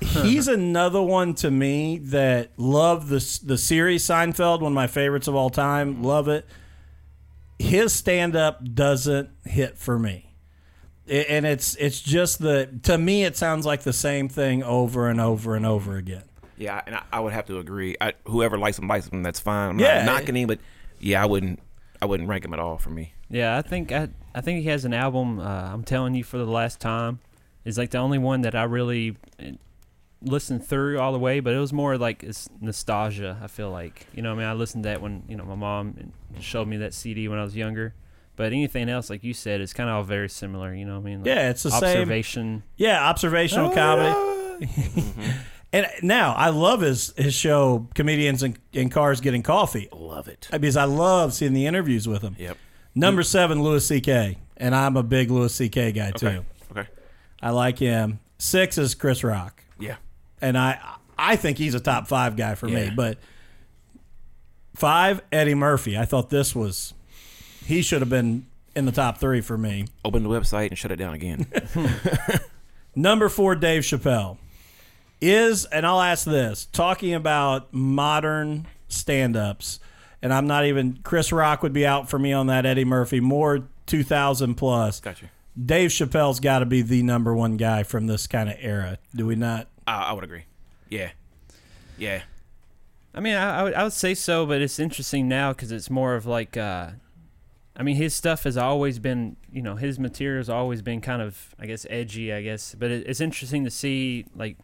He's 0.00 0.46
another 0.46 1.00
one 1.02 1.34
to 1.36 1.50
me 1.50 1.98
that 1.98 2.50
love 2.58 3.08
the 3.08 3.40
the 3.44 3.56
series 3.56 4.04
Seinfeld, 4.04 4.60
one 4.60 4.72
of 4.72 4.74
my 4.76 4.86
favorites 4.86 5.26
of 5.28 5.34
all 5.34 5.48
time. 5.50 6.02
Love 6.02 6.28
it. 6.28 6.46
His 7.58 7.92
stand 7.94 8.36
up 8.36 8.62
doesn't 8.74 9.30
hit 9.44 9.78
for 9.78 9.98
me, 9.98 10.34
I- 11.08 11.12
and 11.30 11.46
it's 11.46 11.74
it's 11.76 12.00
just 12.02 12.38
the 12.40 12.68
to 12.82 12.98
me 12.98 13.24
it 13.24 13.36
sounds 13.36 13.64
like 13.64 13.82
the 13.84 13.92
same 13.94 14.28
thing 14.28 14.62
over 14.62 15.08
and 15.08 15.18
over 15.20 15.54
and 15.56 15.64
over 15.64 15.96
again. 15.96 16.24
Yeah, 16.58 16.80
and 16.86 16.94
I, 16.96 17.02
I 17.14 17.20
would 17.20 17.32
have 17.32 17.46
to 17.46 17.58
agree. 17.58 17.96
I, 18.00 18.12
whoever 18.26 18.58
likes 18.58 18.78
him, 18.78 18.88
likes 18.88 19.08
him. 19.08 19.22
That's 19.22 19.40
fine. 19.40 19.70
I'm 19.70 19.78
Yeah. 19.78 20.04
not 20.04 20.20
knocking 20.20 20.36
him, 20.36 20.46
but 20.48 20.58
yeah, 21.00 21.22
I 21.22 21.26
wouldn't. 21.26 21.60
I 22.02 22.04
wouldn't 22.06 22.28
rank 22.28 22.44
him 22.44 22.52
at 22.52 22.60
all 22.60 22.76
for 22.76 22.90
me. 22.90 23.14
Yeah, 23.30 23.56
I 23.56 23.62
think 23.62 23.90
I, 23.92 24.08
I 24.34 24.42
think 24.42 24.60
he 24.62 24.68
has 24.68 24.84
an 24.84 24.92
album. 24.92 25.38
Uh, 25.40 25.44
I'm 25.72 25.82
telling 25.84 26.14
you 26.14 26.24
for 26.24 26.36
the 26.36 26.44
last 26.44 26.80
time, 26.80 27.20
is 27.64 27.78
like 27.78 27.90
the 27.90 27.98
only 27.98 28.18
one 28.18 28.42
that 28.42 28.54
I 28.54 28.64
really 28.64 29.16
uh, 30.24 30.30
listened 30.30 30.66
through 30.66 30.98
all 30.98 31.12
the 31.12 31.18
way. 31.18 31.40
But 31.40 31.54
it 31.54 31.58
was 31.58 31.72
more 31.72 31.96
like 31.98 32.22
it's 32.22 32.48
nostalgia. 32.60 33.38
I 33.42 33.46
feel 33.46 33.70
like 33.70 34.06
you 34.14 34.22
know. 34.22 34.32
I 34.32 34.34
mean, 34.34 34.46
I 34.46 34.52
listened 34.52 34.84
to 34.84 34.88
that 34.90 35.00
when 35.02 35.22
you 35.28 35.36
know 35.36 35.44
my 35.44 35.54
mom 35.54 36.12
showed 36.40 36.68
me 36.68 36.76
that 36.78 36.94
CD 36.94 37.28
when 37.28 37.38
I 37.38 37.44
was 37.44 37.56
younger. 37.56 37.94
But 38.36 38.52
anything 38.52 38.90
else, 38.90 39.08
like 39.08 39.24
you 39.24 39.32
said, 39.32 39.62
it's 39.62 39.72
kind 39.72 39.88
of 39.88 39.96
all 39.96 40.02
very 40.02 40.28
similar. 40.28 40.74
You 40.74 40.84
know 40.84 40.94
what 40.96 41.00
I 41.00 41.04
mean? 41.04 41.18
Like 41.20 41.26
Yeah, 41.26 41.48
it's 41.48 41.62
the 41.62 41.70
same. 41.70 42.00
observation. 42.02 42.62
Yeah, 42.76 43.02
observational 43.08 43.70
comedy. 43.70 44.14
And 45.72 45.86
now 46.02 46.32
I 46.34 46.50
love 46.50 46.80
his 46.80 47.12
his 47.16 47.34
show, 47.34 47.88
comedians 47.94 48.42
in, 48.42 48.56
in 48.72 48.88
cars 48.88 49.20
getting 49.20 49.42
coffee, 49.42 49.88
Love 49.92 50.28
it. 50.28 50.48
because 50.50 50.76
I 50.76 50.84
love 50.84 51.34
seeing 51.34 51.52
the 51.54 51.66
interviews 51.66 52.06
with 52.08 52.22
him. 52.22 52.36
Yep. 52.38 52.56
Number 52.94 53.22
seven, 53.22 53.62
Louis 53.62 53.86
C.K. 53.86 54.38
And 54.56 54.74
I'm 54.74 54.96
a 54.96 55.02
big 55.02 55.30
Louis 55.30 55.52
C.K. 55.52 55.92
guy 55.92 56.12
too. 56.12 56.26
Okay. 56.28 56.40
Okay. 56.70 56.88
I 57.42 57.50
like 57.50 57.78
him. 57.78 58.20
Six 58.38 58.78
is 58.78 58.94
Chris 58.94 59.22
Rock, 59.24 59.64
Yeah. 59.78 59.96
And 60.40 60.56
I 60.56 60.78
I 61.18 61.36
think 61.36 61.58
he's 61.58 61.74
a 61.74 61.80
top 61.80 62.08
five 62.08 62.36
guy 62.36 62.54
for 62.54 62.66
me. 62.66 62.90
But 62.94 63.18
five, 64.74 65.22
Eddie 65.32 65.54
Murphy. 65.54 65.96
I 65.96 66.04
thought 66.04 66.30
this 66.30 66.54
was 66.54 66.94
he 67.64 67.82
should 67.82 68.00
have 68.00 68.10
been 68.10 68.46
in 68.76 68.84
the 68.84 68.92
top 68.92 69.18
three 69.18 69.40
for 69.40 69.58
me. 69.58 69.86
Open 70.04 70.22
the 70.22 70.28
website 70.28 70.68
and 70.68 70.78
shut 70.78 70.92
it 70.92 70.96
down 70.96 71.14
again. 71.14 71.46
Number 72.94 73.28
four, 73.28 73.54
Dave 73.54 73.82
Chappelle. 73.82 74.36
Is, 75.18 75.64
and 75.64 75.86
I'll 75.86 76.00
ask 76.00 76.26
this, 76.26 76.66
talking 76.66 77.14
about 77.14 77.72
modern 77.72 78.66
stand 78.88 79.34
ups, 79.34 79.80
and 80.20 80.32
I'm 80.32 80.46
not 80.46 80.66
even, 80.66 80.98
Chris 81.02 81.32
Rock 81.32 81.62
would 81.62 81.72
be 81.72 81.86
out 81.86 82.10
for 82.10 82.18
me 82.18 82.34
on 82.34 82.48
that, 82.48 82.66
Eddie 82.66 82.84
Murphy, 82.84 83.20
more 83.20 83.66
2000 83.86 84.56
plus. 84.56 85.00
Got 85.00 85.22
you. 85.22 85.28
Dave 85.62 85.88
Chappelle's 85.88 86.38
got 86.38 86.58
to 86.58 86.66
be 86.66 86.82
the 86.82 87.02
number 87.02 87.34
one 87.34 87.56
guy 87.56 87.82
from 87.82 88.06
this 88.06 88.26
kind 88.26 88.50
of 88.50 88.56
era. 88.60 88.98
Do 89.14 89.26
we 89.26 89.36
not? 89.36 89.68
I, 89.86 90.02
I 90.04 90.12
would 90.12 90.24
agree. 90.24 90.44
Yeah. 90.88 91.10
Yeah. 91.98 92.22
I 93.14 93.20
mean, 93.20 93.34
I, 93.34 93.60
I, 93.60 93.62
would, 93.62 93.74
I 93.74 93.82
would 93.82 93.92
say 93.92 94.14
so, 94.14 94.44
but 94.44 94.60
it's 94.60 94.78
interesting 94.78 95.28
now 95.28 95.52
because 95.52 95.72
it's 95.72 95.88
more 95.88 96.14
of 96.14 96.26
like, 96.26 96.56
uh, 96.56 96.90
I 97.74 97.82
mean, 97.82 97.96
his 97.96 98.14
stuff 98.14 98.44
has 98.44 98.56
always 98.56 98.98
been, 98.98 99.36
you 99.50 99.62
know, 99.62 99.76
his 99.76 99.98
material's 99.98 100.48
always 100.48 100.82
been 100.82 101.00
kind 101.00 101.22
of, 101.22 101.54
I 101.58 101.66
guess, 101.66 101.86
edgy, 101.88 102.32
I 102.32 102.42
guess. 102.42 102.74
But 102.78 102.90
it, 102.90 103.06
it's 103.06 103.20
interesting 103.20 103.64
to 103.64 103.70
see, 103.70 104.26
like, 104.34 104.58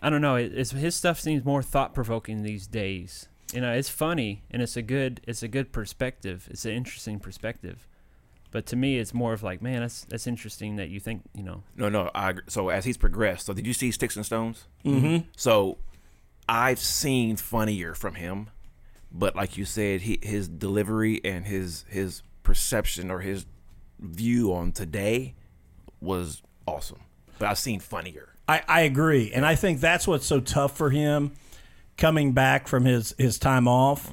I 0.00 0.10
don't 0.10 0.20
know, 0.20 0.36
it, 0.36 0.52
it's, 0.54 0.70
his 0.70 0.94
stuff 0.94 1.18
seems 1.18 1.44
more 1.44 1.62
thought 1.62 1.94
provoking 1.94 2.42
these 2.42 2.66
days. 2.66 3.28
You 3.52 3.60
know, 3.60 3.72
it's 3.72 3.88
funny 3.88 4.42
and 4.50 4.60
it's 4.60 4.76
a 4.76 4.82
good, 4.82 5.20
it's 5.26 5.42
a 5.42 5.48
good 5.48 5.72
perspective. 5.72 6.48
It's 6.50 6.64
an 6.64 6.72
interesting 6.72 7.18
perspective. 7.20 7.88
But 8.56 8.64
to 8.68 8.76
me, 8.76 8.96
it's 8.98 9.12
more 9.12 9.34
of 9.34 9.42
like, 9.42 9.60
man, 9.60 9.82
that's 9.82 10.06
that's 10.06 10.26
interesting 10.26 10.76
that 10.76 10.88
you 10.88 10.98
think, 10.98 11.20
you 11.34 11.42
know, 11.42 11.62
No, 11.76 11.90
no. 11.90 12.10
I. 12.14 12.36
So 12.48 12.70
as 12.70 12.86
he's 12.86 12.96
progressed, 12.96 13.44
so 13.44 13.52
did 13.52 13.66
you 13.66 13.74
see 13.74 13.90
Sticks 13.90 14.16
and 14.16 14.24
Stones? 14.24 14.64
Mm-hmm. 14.82 15.28
So 15.36 15.76
I've 16.48 16.78
seen 16.78 17.36
funnier 17.36 17.92
from 17.92 18.14
him, 18.14 18.48
but 19.12 19.36
like 19.36 19.58
you 19.58 19.66
said, 19.66 20.00
he 20.00 20.18
his 20.22 20.48
delivery 20.48 21.20
and 21.22 21.44
his 21.44 21.84
his 21.86 22.22
perception 22.44 23.10
or 23.10 23.20
his 23.20 23.44
view 24.00 24.54
on 24.54 24.72
today 24.72 25.34
was 26.00 26.42
awesome. 26.66 27.00
But 27.38 27.48
I've 27.48 27.58
seen 27.58 27.78
funnier. 27.78 28.30
I, 28.48 28.62
I 28.66 28.80
agree. 28.80 29.32
And 29.34 29.44
I 29.44 29.54
think 29.54 29.80
that's 29.80 30.08
what's 30.08 30.24
so 30.24 30.40
tough 30.40 30.74
for 30.74 30.88
him 30.88 31.32
coming 31.98 32.32
back 32.32 32.68
from 32.68 32.86
his, 32.86 33.14
his 33.18 33.38
time 33.38 33.68
off. 33.68 34.10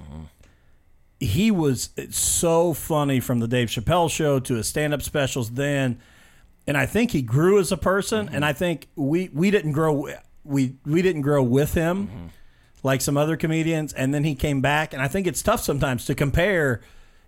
He 1.24 1.52
was 1.52 1.90
so 2.10 2.74
funny 2.74 3.20
from 3.20 3.40
the 3.40 3.48
Dave 3.48 3.70
Chappelle 3.70 4.10
show 4.12 4.40
to 4.42 4.56
his 4.56 4.68
stand 4.68 4.94
up 4.94 5.02
specials 5.02 5.52
then. 5.52 6.00
And 6.68 6.78
I 6.78 6.86
think 6.86 7.12
he 7.12 7.22
grew 7.22 7.60
as 7.60 7.72
a 7.72 7.78
person. 7.78 8.30
And 8.32 8.44
I 8.46 8.54
think 8.54 8.88
we, 8.96 9.30
we 9.34 9.52
didn't 9.52 9.72
grow 9.74 10.10
we 10.44 10.76
we 10.86 11.02
didn't 11.02 11.22
grow 11.22 11.42
with 11.42 11.74
him 11.74 12.32
like 12.84 13.00
some 13.02 13.16
other 13.18 13.38
comedians. 13.38 13.94
And 13.94 14.14
then 14.14 14.24
he 14.24 14.36
came 14.36 14.62
back. 14.62 14.94
And 14.94 15.02
I 15.02 15.08
think 15.08 15.28
it's 15.28 15.42
tough 15.42 15.62
sometimes 15.62 16.06
to 16.06 16.16
compare, 16.16 16.82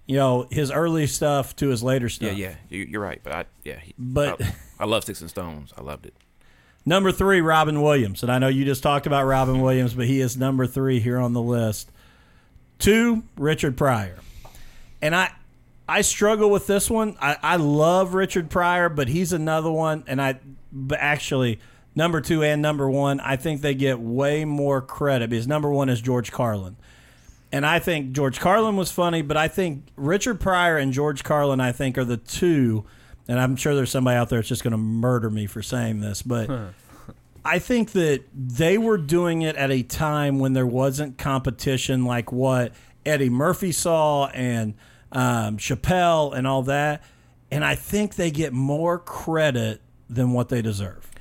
you 0.05 0.15
know, 0.17 0.47
his 0.51 0.71
early 0.71 1.07
stuff 1.07 1.55
to 1.57 1.69
his 1.69 1.81
later 1.81 2.09
stuff. 2.09 2.35
Yeah, 2.35 2.49
yeah, 2.49 2.55
you, 2.69 2.83
you're 2.83 3.01
right. 3.01 3.21
But 3.23 3.33
I, 3.33 3.45
yeah, 3.63 3.79
he, 3.79 3.93
But- 3.97 4.41
I, 4.41 4.53
I 4.81 4.85
love 4.85 5.03
Sticks 5.03 5.21
and 5.21 5.29
Stones. 5.29 5.73
I 5.77 5.81
loved 5.81 6.05
it. 6.05 6.13
Number 6.85 7.11
three, 7.11 7.41
Robin 7.41 7.81
Williams. 7.81 8.21
And 8.21 8.31
I 8.31 8.37
know 8.39 8.47
you 8.47 8.63
just 8.65 8.83
talked 8.83 9.07
about 9.07 9.25
Robin 9.25 9.61
Williams, 9.61 9.93
but 9.93 10.05
he 10.05 10.19
is 10.19 10.37
number 10.37 10.67
three 10.67 10.99
here 10.99 11.17
on 11.17 11.33
the 11.33 11.41
list. 11.41 11.91
Two, 12.79 13.23
Richard 13.37 13.77
Pryor. 13.77 14.17
And 15.01 15.15
I 15.15 15.31
I 15.87 16.01
struggle 16.01 16.49
with 16.49 16.67
this 16.67 16.89
one. 16.89 17.15
I, 17.21 17.37
I 17.41 17.55
love 17.57 18.13
Richard 18.13 18.49
Pryor, 18.49 18.89
but 18.89 19.07
he's 19.07 19.33
another 19.33 19.71
one. 19.71 20.03
And 20.07 20.21
I 20.21 20.39
but 20.71 20.99
actually, 20.99 21.59
number 21.95 22.21
two 22.21 22.43
and 22.43 22.61
number 22.61 22.89
one, 22.89 23.19
I 23.19 23.35
think 23.35 23.61
they 23.61 23.75
get 23.75 23.99
way 23.99 24.45
more 24.45 24.81
credit 24.81 25.29
because 25.29 25.47
number 25.47 25.71
one 25.71 25.89
is 25.89 26.01
George 26.01 26.31
Carlin. 26.31 26.75
And 27.51 27.65
I 27.65 27.79
think 27.79 28.11
George 28.11 28.39
Carlin 28.39 28.75
was 28.75 28.91
funny, 28.91 29.21
but 29.21 29.37
I 29.37 29.47
think 29.47 29.85
Richard 29.95 30.39
Pryor 30.41 30.77
and 30.77 30.91
George 30.91 31.23
Carlin, 31.23 31.61
I 31.61 31.71
think, 31.71 31.97
are 31.97 32.03
the 32.03 32.17
two. 32.17 32.83
And 33.27 33.39
I'm 33.39 33.55
sure 33.55 33.73
there's 33.75 33.91
somebody 33.91 34.17
out 34.17 34.29
there 34.29 34.39
that's 34.39 34.49
just 34.49 34.63
going 34.63 34.71
to 34.71 34.77
murder 34.77 35.29
me 35.29 35.45
for 35.47 35.61
saying 35.61 36.01
this, 36.01 36.21
but 36.21 36.49
I 37.45 37.59
think 37.59 37.91
that 37.91 38.23
they 38.33 38.79
were 38.79 38.97
doing 38.97 39.43
it 39.43 39.55
at 39.55 39.69
a 39.69 39.83
time 39.83 40.39
when 40.39 40.53
there 40.53 40.65
wasn't 40.65 41.19
competition 41.19 42.03
like 42.03 42.31
what 42.31 42.73
Eddie 43.05 43.29
Murphy 43.29 43.71
saw 43.71 44.27
and 44.29 44.73
um, 45.11 45.57
Chappelle 45.57 46.35
and 46.35 46.47
all 46.47 46.63
that. 46.63 47.03
And 47.51 47.63
I 47.63 47.75
think 47.75 48.15
they 48.15 48.31
get 48.31 48.51
more 48.51 48.97
credit 48.97 49.81
than 50.09 50.33
what 50.33 50.49
they 50.49 50.63
deserve. 50.63 51.11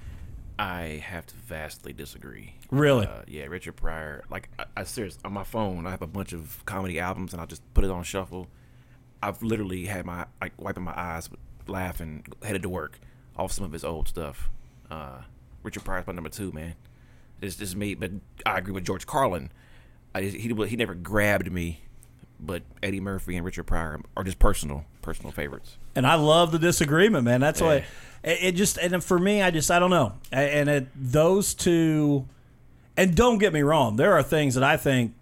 I 0.58 1.02
have 1.06 1.26
to 1.26 1.34
vastly 1.34 1.92
disagree. 1.92 2.54
Really? 2.70 3.06
Uh, 3.06 3.22
yeah, 3.26 3.44
Richard 3.44 3.76
Pryor. 3.76 4.24
Like, 4.30 4.48
I, 4.58 4.64
I 4.78 4.84
serious 4.84 5.18
on 5.26 5.32
my 5.32 5.44
phone, 5.44 5.86
I 5.86 5.90
have 5.90 6.02
a 6.02 6.06
bunch 6.06 6.32
of 6.32 6.64
comedy 6.64 6.98
albums, 6.98 7.34
and 7.34 7.42
I 7.42 7.46
just 7.46 7.62
put 7.74 7.84
it 7.84 7.90
on 7.90 8.02
shuffle. 8.02 8.48
I've 9.22 9.42
literally 9.42 9.84
had 9.86 10.06
my 10.06 10.26
like 10.40 10.52
wiping 10.58 10.84
my 10.84 10.94
eyes, 10.96 11.28
laughing, 11.66 12.24
headed 12.42 12.62
to 12.62 12.68
work 12.68 12.98
off 13.36 13.52
some 13.52 13.64
of 13.64 13.72
his 13.72 13.84
old 13.84 14.08
stuff. 14.08 14.48
Uh, 14.90 15.22
Richard 15.64 15.84
Pryor's 15.84 16.06
my 16.06 16.12
number 16.12 16.30
two, 16.30 16.52
man. 16.52 16.74
This 17.40 17.56
just 17.56 17.74
me, 17.74 17.94
but 17.94 18.12
I 18.46 18.58
agree 18.58 18.72
with 18.72 18.84
George 18.84 19.06
Carlin. 19.06 19.50
I, 20.14 20.22
he 20.22 20.54
he 20.68 20.76
never 20.76 20.94
grabbed 20.94 21.50
me 21.50 21.80
but 22.40 22.62
Eddie 22.82 23.00
Murphy 23.00 23.36
and 23.36 23.44
Richard 23.44 23.64
Pryor 23.64 24.00
are 24.16 24.24
just 24.24 24.38
personal 24.38 24.84
personal 25.02 25.32
favorites. 25.32 25.76
And 25.94 26.06
I 26.06 26.14
love 26.16 26.52
the 26.52 26.58
disagreement, 26.58 27.24
man. 27.24 27.40
That's 27.40 27.60
why 27.60 27.76
Yeah. 27.76 27.84
it, 28.32 28.38
it 28.42 28.52
just 28.52 28.76
and 28.78 29.02
for 29.02 29.18
me, 29.18 29.40
I 29.42 29.50
just 29.50 29.70
I 29.70 29.78
don't 29.78 29.90
know. 29.90 30.14
And 30.30 30.68
it, 30.68 30.86
those 30.94 31.54
two, 31.54 32.26
and 32.96 33.14
don't 33.16 33.38
get 33.38 33.52
me 33.52 33.62
wrong, 33.62 33.96
there 33.96 34.12
are 34.14 34.22
things 34.22 34.54
that 34.54 34.64
I 34.64 34.76
think 34.76 35.14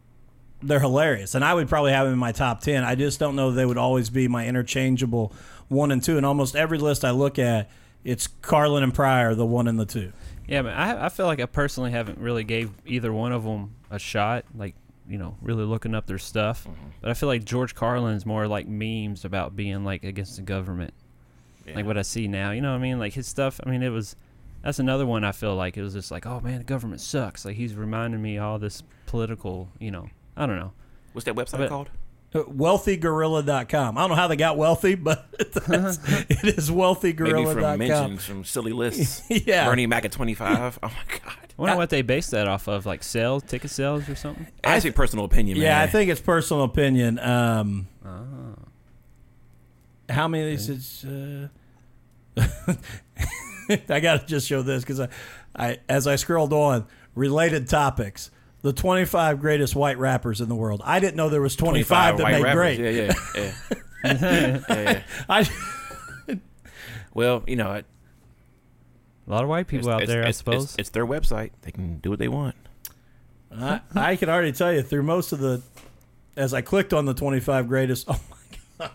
they're 0.62 0.80
hilarious, 0.80 1.34
and 1.34 1.44
I 1.44 1.54
would 1.54 1.68
probably 1.68 1.92
have 1.92 2.06
them 2.06 2.14
in 2.14 2.18
my 2.18 2.32
top 2.32 2.60
ten. 2.60 2.82
I 2.84 2.94
just 2.94 3.18
don't 3.20 3.36
know 3.36 3.50
they 3.50 3.66
would 3.66 3.78
always 3.78 4.10
be 4.10 4.26
my 4.28 4.46
interchangeable 4.46 5.32
one 5.68 5.90
and 5.92 6.02
two. 6.02 6.16
And 6.16 6.26
almost 6.26 6.56
every 6.56 6.78
list 6.78 7.04
I 7.04 7.10
look 7.10 7.38
at, 7.38 7.70
it's 8.04 8.26
Carlin 8.26 8.82
and 8.82 8.92
Pryor, 8.94 9.34
the 9.34 9.46
one 9.46 9.68
and 9.68 9.78
the 9.78 9.86
two. 9.86 10.12
Yeah, 10.48 10.62
man. 10.62 10.74
I 10.76 11.06
I 11.06 11.08
feel 11.08 11.26
like 11.26 11.40
I 11.40 11.46
personally 11.46 11.90
haven't 11.90 12.18
really 12.18 12.44
gave 12.44 12.70
either 12.86 13.12
one 13.12 13.32
of 13.32 13.44
them 13.44 13.74
a 13.90 13.98
shot. 13.98 14.44
Like 14.54 14.74
you 15.08 15.18
know, 15.18 15.36
really 15.42 15.64
looking 15.64 15.94
up 15.94 16.06
their 16.06 16.18
stuff. 16.18 16.64
Mm-hmm. 16.64 16.88
But 17.00 17.10
I 17.10 17.14
feel 17.14 17.28
like 17.28 17.44
George 17.44 17.74
Carlin's 17.74 18.24
more 18.24 18.46
like 18.46 18.66
memes 18.68 19.24
about 19.24 19.56
being 19.56 19.84
like 19.84 20.04
against 20.04 20.36
the 20.36 20.42
government. 20.42 20.94
Yeah. 21.66 21.76
Like 21.76 21.86
what 21.86 21.98
I 21.98 22.02
see 22.02 22.28
now. 22.28 22.50
You 22.52 22.60
know 22.60 22.70
what 22.70 22.78
I 22.78 22.82
mean? 22.82 22.98
Like 22.98 23.12
his 23.12 23.26
stuff. 23.26 23.60
I 23.64 23.70
mean, 23.70 23.82
it 23.82 23.90
was. 23.90 24.16
That's 24.62 24.78
another 24.78 25.04
one 25.06 25.24
I 25.24 25.32
feel 25.32 25.56
like 25.56 25.76
it 25.76 25.82
was 25.82 25.92
just 25.94 26.12
like, 26.12 26.24
oh 26.24 26.40
man, 26.40 26.58
the 26.58 26.64
government 26.64 27.00
sucks. 27.00 27.44
Like 27.44 27.56
he's 27.56 27.74
reminding 27.74 28.22
me 28.22 28.38
all 28.38 28.58
this 28.60 28.82
political. 29.06 29.68
You 29.80 29.90
know, 29.90 30.08
I 30.36 30.46
don't 30.46 30.56
know. 30.58 30.72
What's 31.12 31.24
that 31.24 31.34
website 31.34 31.58
But- 31.58 31.68
called? 31.68 31.90
Wealthygorilla.com. 32.32 33.98
I 33.98 34.00
don't 34.00 34.10
know 34.10 34.16
how 34.16 34.26
they 34.28 34.36
got 34.36 34.56
wealthy, 34.56 34.94
but 34.94 35.26
that's, 35.66 35.98
it 36.30 36.44
is 36.44 36.70
Maybe 36.70 36.80
wealthygorilla.com. 36.80 37.52
from 37.54 37.78
mentions 37.78 38.24
from 38.24 38.44
silly 38.44 38.72
lists. 38.72 39.22
Yeah. 39.30 39.66
Bernie 39.68 39.86
Mac 39.86 40.04
at 40.04 40.12
twenty 40.12 40.34
five. 40.34 40.78
Oh 40.82 40.88
my 40.88 41.18
god. 41.18 41.36
I 41.58 41.62
wonder 41.62 41.76
what 41.76 41.90
they 41.90 42.00
based 42.02 42.30
that 42.30 42.48
off 42.48 42.66
of, 42.68 42.86
like 42.86 43.02
sales, 43.02 43.42
ticket 43.42 43.70
sales, 43.70 44.08
or 44.08 44.14
something. 44.14 44.46
That's 44.64 44.84
a 44.86 44.92
personal 44.92 45.26
opinion, 45.26 45.58
man. 45.58 45.66
Yeah, 45.66 45.80
I 45.82 45.86
think 45.86 46.10
it's 46.10 46.20
personal 46.20 46.64
opinion. 46.64 47.18
Um, 47.18 47.88
Oh. 48.04 48.54
how 50.08 50.26
many 50.28 50.44
of 50.44 50.50
these 50.50 50.68
is? 50.70 51.04
Uh, 51.04 51.48
I 53.88 54.00
got 54.00 54.20
to 54.22 54.26
just 54.26 54.46
show 54.48 54.62
this 54.62 54.82
because 54.82 55.00
I, 55.00 55.08
I, 55.54 55.78
as 55.88 56.06
I 56.06 56.16
scrolled 56.16 56.52
on, 56.52 56.86
related 57.14 57.68
topics. 57.68 58.30
The 58.62 58.72
25 58.72 59.40
greatest 59.40 59.74
white 59.74 59.98
rappers 59.98 60.40
in 60.40 60.48
the 60.48 60.54
world. 60.54 60.82
I 60.84 61.00
didn't 61.00 61.16
know 61.16 61.28
there 61.28 61.42
was 61.42 61.56
25, 61.56 62.16
that 62.18 62.22
white 62.22 62.32
made 62.32 62.42
rappers. 62.42 62.76
great. 62.76 62.80
Yeah, 62.80 62.90
yeah, 62.90 63.12
yeah. 63.34 63.52
yeah, 64.68 64.82
yeah. 64.82 65.02
I, 65.28 65.48
Well, 67.14 67.42
you 67.46 67.56
know, 67.56 67.72
it- 67.74 67.86
A 69.26 69.30
lot 69.30 69.42
of 69.42 69.48
white 69.48 69.66
people 69.66 69.90
out 69.90 70.06
there, 70.06 70.24
I 70.26 70.30
suppose. 70.30 70.64
It's, 70.64 70.76
it's 70.78 70.90
their 70.90 71.06
website. 71.06 71.50
They 71.62 71.70
can 71.72 71.98
do 71.98 72.10
what 72.10 72.18
they 72.18 72.28
want. 72.28 72.54
I, 73.54 73.80
I 73.94 74.16
can 74.16 74.28
already 74.30 74.52
tell 74.52 74.72
you 74.72 74.82
through 74.82 75.02
most 75.02 75.32
of 75.32 75.38
the, 75.40 75.60
as 76.36 76.54
I 76.54 76.62
clicked 76.62 76.92
on 76.94 77.04
the 77.04 77.12
25 77.14 77.68
greatest, 77.68 78.06
oh 78.08 78.18
my 78.30 78.36
God, 78.78 78.90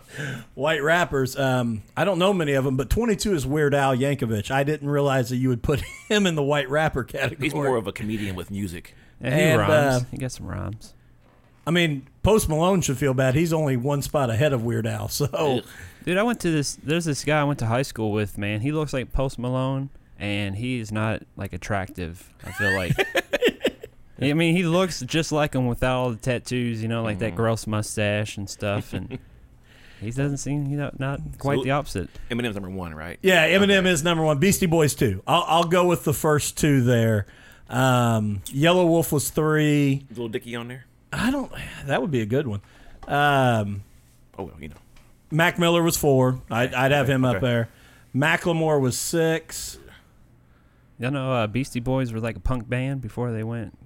white 0.54 0.82
rappers, 0.82 1.38
um, 1.38 1.82
I 1.96 2.04
don't 2.04 2.18
know 2.18 2.32
many 2.34 2.54
of 2.54 2.64
them, 2.64 2.76
but 2.76 2.90
22 2.90 3.34
is 3.34 3.46
Weird 3.46 3.72
Al 3.74 3.94
Yankovic. 3.96 4.50
I 4.50 4.64
didn't 4.64 4.88
realize 4.88 5.28
that 5.30 5.36
you 5.36 5.48
would 5.50 5.62
put 5.62 5.80
him 6.08 6.26
in 6.26 6.34
the 6.34 6.42
white 6.42 6.68
rapper 6.68 7.04
category. 7.04 7.46
He's 7.46 7.54
more 7.54 7.76
of 7.76 7.86
a 7.86 7.92
comedian 7.92 8.34
with 8.34 8.50
music. 8.50 8.94
Yeah, 9.20 9.34
he 9.36 9.42
and, 9.42 9.60
rhymes. 9.60 9.72
uh, 9.72 10.04
he 10.10 10.16
got 10.18 10.32
some 10.32 10.46
rhymes. 10.46 10.94
I 11.66 11.70
mean, 11.70 12.06
Post 12.22 12.48
Malone 12.48 12.80
should 12.80 12.96
feel 12.96 13.12
bad. 13.14 13.34
He's 13.34 13.52
only 13.52 13.76
one 13.76 14.00
spot 14.02 14.30
ahead 14.30 14.52
of 14.54 14.62
Weird 14.64 14.86
Al. 14.86 15.08
So, 15.08 15.60
Dude, 16.04 16.16
I 16.16 16.22
went 16.22 16.40
to 16.40 16.50
this. 16.50 16.76
There's 16.82 17.04
this 17.04 17.24
guy 17.24 17.40
I 17.40 17.44
went 17.44 17.58
to 17.58 17.66
high 17.66 17.82
school 17.82 18.10
with. 18.12 18.38
Man, 18.38 18.60
he 18.62 18.72
looks 18.72 18.92
like 18.94 19.12
Post 19.12 19.38
Malone, 19.38 19.90
and 20.18 20.56
he's 20.56 20.90
not 20.90 21.22
like 21.36 21.52
attractive. 21.52 22.32
I 22.44 22.52
feel 22.52 22.74
like. 22.74 22.92
I 24.20 24.32
mean, 24.32 24.56
he 24.56 24.64
looks 24.64 25.00
just 25.02 25.30
like 25.30 25.54
him 25.54 25.66
without 25.68 25.96
all 25.98 26.10
the 26.10 26.16
tattoos. 26.16 26.80
You 26.82 26.88
know, 26.88 27.02
like 27.02 27.16
Mm-hmm. 27.16 27.24
that 27.24 27.36
gross 27.36 27.66
mustache 27.66 28.36
and 28.38 28.48
stuff, 28.48 28.92
and 28.94 29.18
he 30.00 30.10
doesn't 30.10 30.38
seem 30.38 30.66
you 30.68 30.76
know 30.78 30.90
not 30.98 31.20
quite 31.38 31.58
So- 31.58 31.64
the 31.64 31.70
opposite. 31.72 32.08
Eminem's 32.30 32.54
number 32.54 32.70
one, 32.70 32.94
right? 32.94 33.18
yeah, 33.22 33.46
Eminem 33.48 33.86
is 33.86 34.02
number 34.02 34.24
one. 34.24 34.38
Beastie 34.38 34.66
Boys 34.66 34.94
two. 34.94 35.22
I'll, 35.26 35.44
I'll 35.46 35.64
go 35.64 35.86
with 35.86 36.04
the 36.04 36.14
first 36.14 36.56
two 36.56 36.80
there. 36.82 37.26
Um, 37.68 38.42
Yelawolf 38.46 39.12
was 39.12 39.30
three. 39.30 40.06
Lil 40.16 40.28
Dicky 40.28 40.56
on 40.56 40.68
there. 40.68 40.84
I 41.12 41.30
don't. 41.30 41.50
That 41.86 42.00
would 42.00 42.10
be 42.10 42.20
a 42.20 42.26
good 42.26 42.46
one. 42.46 42.60
Um, 43.06 43.82
Oh 44.38 44.44
well, 44.44 44.54
you 44.60 44.68
know. 44.68 44.76
Mac 45.30 45.58
Miller 45.58 45.82
was 45.82 45.96
four. 45.96 46.40
I'd, 46.50 46.72
I'd 46.72 46.92
have 46.92 47.08
him 47.08 47.24
up 47.24 47.40
there. 47.40 47.68
Macklemore 48.14 48.80
was 48.80 48.98
six. 48.98 49.78
You 50.98 51.10
know, 51.10 51.32
uh, 51.32 51.46
Beastie 51.46 51.80
Boys 51.80 52.12
were 52.12 52.20
like 52.20 52.36
a 52.36 52.40
punk 52.40 52.68
band 52.68 53.00
before 53.02 53.30
they 53.32 53.42
went 53.44 53.76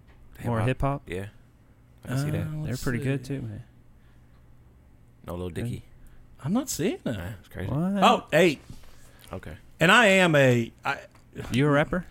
more 0.45 0.61
Hip-hop. 0.61 0.67
hip 0.69 0.81
hop. 0.81 1.03
Yeah, 1.07 1.27
I 2.05 2.09
can 2.09 2.19
see 2.19 2.31
that. 2.31 2.41
Uh, 2.41 2.45
They're 2.51 2.61
let's 2.71 2.83
pretty 2.85 2.99
good 3.01 3.25
too, 3.25 3.43
man. 3.43 3.65
No 5.27 5.35
Lil 5.37 5.51
Dicky. 5.51 5.83
I'm 6.45 6.53
not 6.53 6.69
seeing 6.69 6.99
Nah, 7.05 7.13
that. 7.13 7.33
it's 7.41 7.49
crazy. 7.49 7.71
What? 7.71 8.03
Oh, 8.03 8.25
eight. 8.33 8.61
Okay. 9.33 9.53
And 9.81 9.91
I 9.93 10.07
am 10.07 10.35
a. 10.35 10.73
I, 10.85 10.99
you 11.53 11.67
a 11.67 11.71
rapper? 11.71 12.05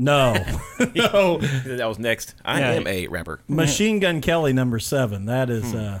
No, 0.00 0.32
no. 0.94 1.38
That 1.38 1.86
was 1.88 1.98
next. 1.98 2.34
I 2.44 2.60
Yeah. 2.60 2.70
am 2.72 2.86
a 2.86 3.08
rapper. 3.08 3.40
Machine 3.48 3.98
Gun 3.98 4.20
Kelly 4.20 4.52
number 4.52 4.78
seven. 4.78 5.26
That 5.26 5.50
is. 5.50 5.72
Hmm. 5.72 5.76
Uh, 5.76 5.98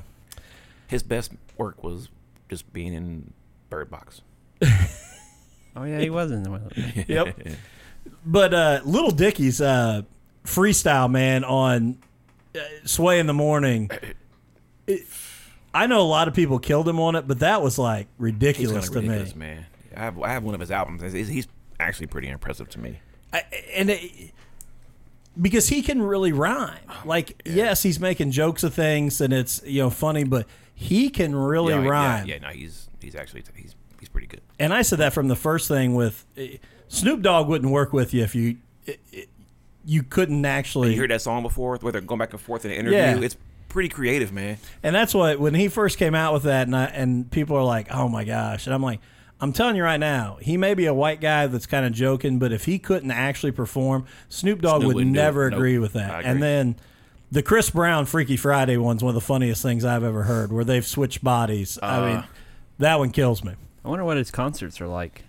His 0.86 1.02
best 1.02 1.32
work 1.56 1.82
was 1.82 2.08
just 2.48 2.72
being 2.72 2.94
in 2.94 3.32
Bird 3.70 3.90
Box. 3.90 4.22
Oh 5.76 5.84
yeah, 5.84 6.00
he 6.00 6.10
was 6.10 6.32
in 6.32 6.42
the 6.42 6.50
one. 6.50 6.70
Yep. 7.06 7.38
But 8.26 8.52
uh, 8.52 8.80
Lil 8.84 9.10
Dicky's 9.12 9.60
uh, 9.60 10.02
freestyle 10.44 11.08
man 11.08 11.44
on 11.44 11.98
uh, 12.56 12.58
Sway 12.84 13.20
in 13.20 13.26
the 13.28 13.34
Morning. 13.34 13.88
it- 14.88 15.06
I 15.72 15.86
know 15.86 16.00
a 16.00 16.08
lot 16.08 16.26
of 16.26 16.34
people 16.34 16.58
killed 16.58 16.88
him 16.88 16.98
on 16.98 17.14
it, 17.14 17.28
but 17.28 17.40
that 17.40 17.62
was 17.62 17.78
like 17.78 18.06
He's 18.16 18.20
ridiculous 18.20 18.88
kind 18.88 18.96
of 18.96 19.04
to 19.04 19.08
ridiculous, 19.10 19.34
me. 19.36 19.46
man. 19.46 19.66
I 19.94 20.00
have 20.00 20.20
I 20.22 20.28
have 20.30 20.42
one 20.42 20.54
of 20.54 20.60
his 20.60 20.70
albums. 20.72 21.02
He's, 21.12 21.28
he's 21.28 21.46
actually 21.78 22.06
pretty 22.08 22.28
impressive 22.28 22.68
to 22.70 22.80
me. 22.80 22.98
I, 23.32 23.42
and 23.74 23.90
it, 23.90 24.32
because 25.40 25.68
he 25.68 25.82
can 25.82 26.02
really 26.02 26.32
rhyme. 26.32 26.78
Like, 27.04 27.42
yes, 27.44 27.82
he's 27.82 28.00
making 28.00 28.30
jokes 28.30 28.62
of 28.62 28.74
things 28.74 29.20
and 29.20 29.32
it's 29.32 29.62
you 29.64 29.82
know 29.82 29.90
funny, 29.90 30.24
but 30.24 30.46
he 30.74 31.10
can 31.10 31.34
really 31.34 31.74
yeah, 31.74 31.86
rhyme. 31.86 32.26
Yeah, 32.26 32.34
yeah, 32.34 32.40
no, 32.40 32.48
he's 32.48 32.88
he's 33.00 33.14
actually 33.14 33.44
he's 33.54 33.74
he's 34.00 34.08
pretty 34.08 34.26
good. 34.26 34.42
And 34.58 34.72
I 34.72 34.82
said 34.82 34.98
that 34.98 35.12
from 35.12 35.28
the 35.28 35.36
first 35.36 35.68
thing 35.68 35.94
with 35.94 36.24
eh, 36.36 36.56
Snoop 36.88 37.22
Dogg 37.22 37.48
wouldn't 37.48 37.72
work 37.72 37.92
with 37.92 38.14
you 38.14 38.22
if 38.22 38.34
you 38.34 38.56
eh, 38.86 38.94
eh, 39.14 39.24
you 39.84 40.02
couldn't 40.02 40.44
actually. 40.44 40.94
You 40.94 41.00
heard 41.00 41.10
that 41.10 41.22
song 41.22 41.42
before, 41.42 41.76
where 41.78 41.92
they're 41.92 42.00
going 42.00 42.18
back 42.18 42.32
and 42.32 42.40
forth 42.40 42.64
in 42.64 42.70
an 42.70 42.76
interview. 42.76 42.98
Yeah. 42.98 43.20
It's 43.20 43.36
pretty 43.68 43.88
creative, 43.88 44.32
man. 44.32 44.58
And 44.82 44.94
that's 44.94 45.14
what 45.14 45.38
when 45.40 45.54
he 45.54 45.68
first 45.68 45.98
came 45.98 46.14
out 46.14 46.32
with 46.32 46.44
that, 46.44 46.66
and 46.66 46.76
I, 46.76 46.84
and 46.84 47.30
people 47.30 47.56
are 47.56 47.64
like, 47.64 47.88
"Oh 47.90 48.08
my 48.08 48.24
gosh!" 48.24 48.66
And 48.66 48.74
I'm 48.74 48.82
like, 48.82 49.00
"I'm 49.40 49.52
telling 49.52 49.76
you 49.76 49.84
right 49.84 50.00
now, 50.00 50.38
he 50.40 50.56
may 50.56 50.74
be 50.74 50.86
a 50.86 50.94
white 50.94 51.20
guy 51.20 51.46
that's 51.46 51.66
kind 51.66 51.86
of 51.86 51.92
joking, 51.92 52.38
but 52.38 52.52
if 52.52 52.64
he 52.64 52.78
couldn't 52.78 53.10
actually 53.10 53.52
perform, 53.52 54.04
Snoop 54.28 54.60
Dogg 54.62 54.80
Snoop 54.80 54.86
would 54.88 54.94
wouldn't 54.96 55.14
do 55.14 55.20
never 55.20 55.46
it. 55.46 55.50
Nope. 55.50 55.58
agree 55.58 55.78
with 55.78 55.92
that." 55.94 56.10
I 56.10 56.20
And 56.22 56.42
then 56.42 56.76
the 57.30 57.42
Chris 57.42 57.70
Brown 57.70 58.06
Freaky 58.06 58.36
Friday 58.36 58.76
one's 58.76 59.02
one 59.04 59.10
of 59.10 59.14
the 59.14 59.20
funniest 59.20 59.62
things 59.62 59.84
I've 59.84 60.04
ever 60.04 60.24
heard, 60.24 60.50
where 60.52 60.64
they've 60.64 60.86
switched 60.86 61.22
bodies. 61.22 61.78
I 61.82 61.96
Uh. 61.98 62.06
mean, 62.06 62.24
that 62.78 62.98
one 62.98 63.10
kills 63.10 63.44
me. 63.44 63.52
I 63.84 63.88
wonder 63.88 64.04
what 64.04 64.16
his 64.16 64.30
concerts 64.30 64.80
are 64.80 64.88
like. 64.88 65.24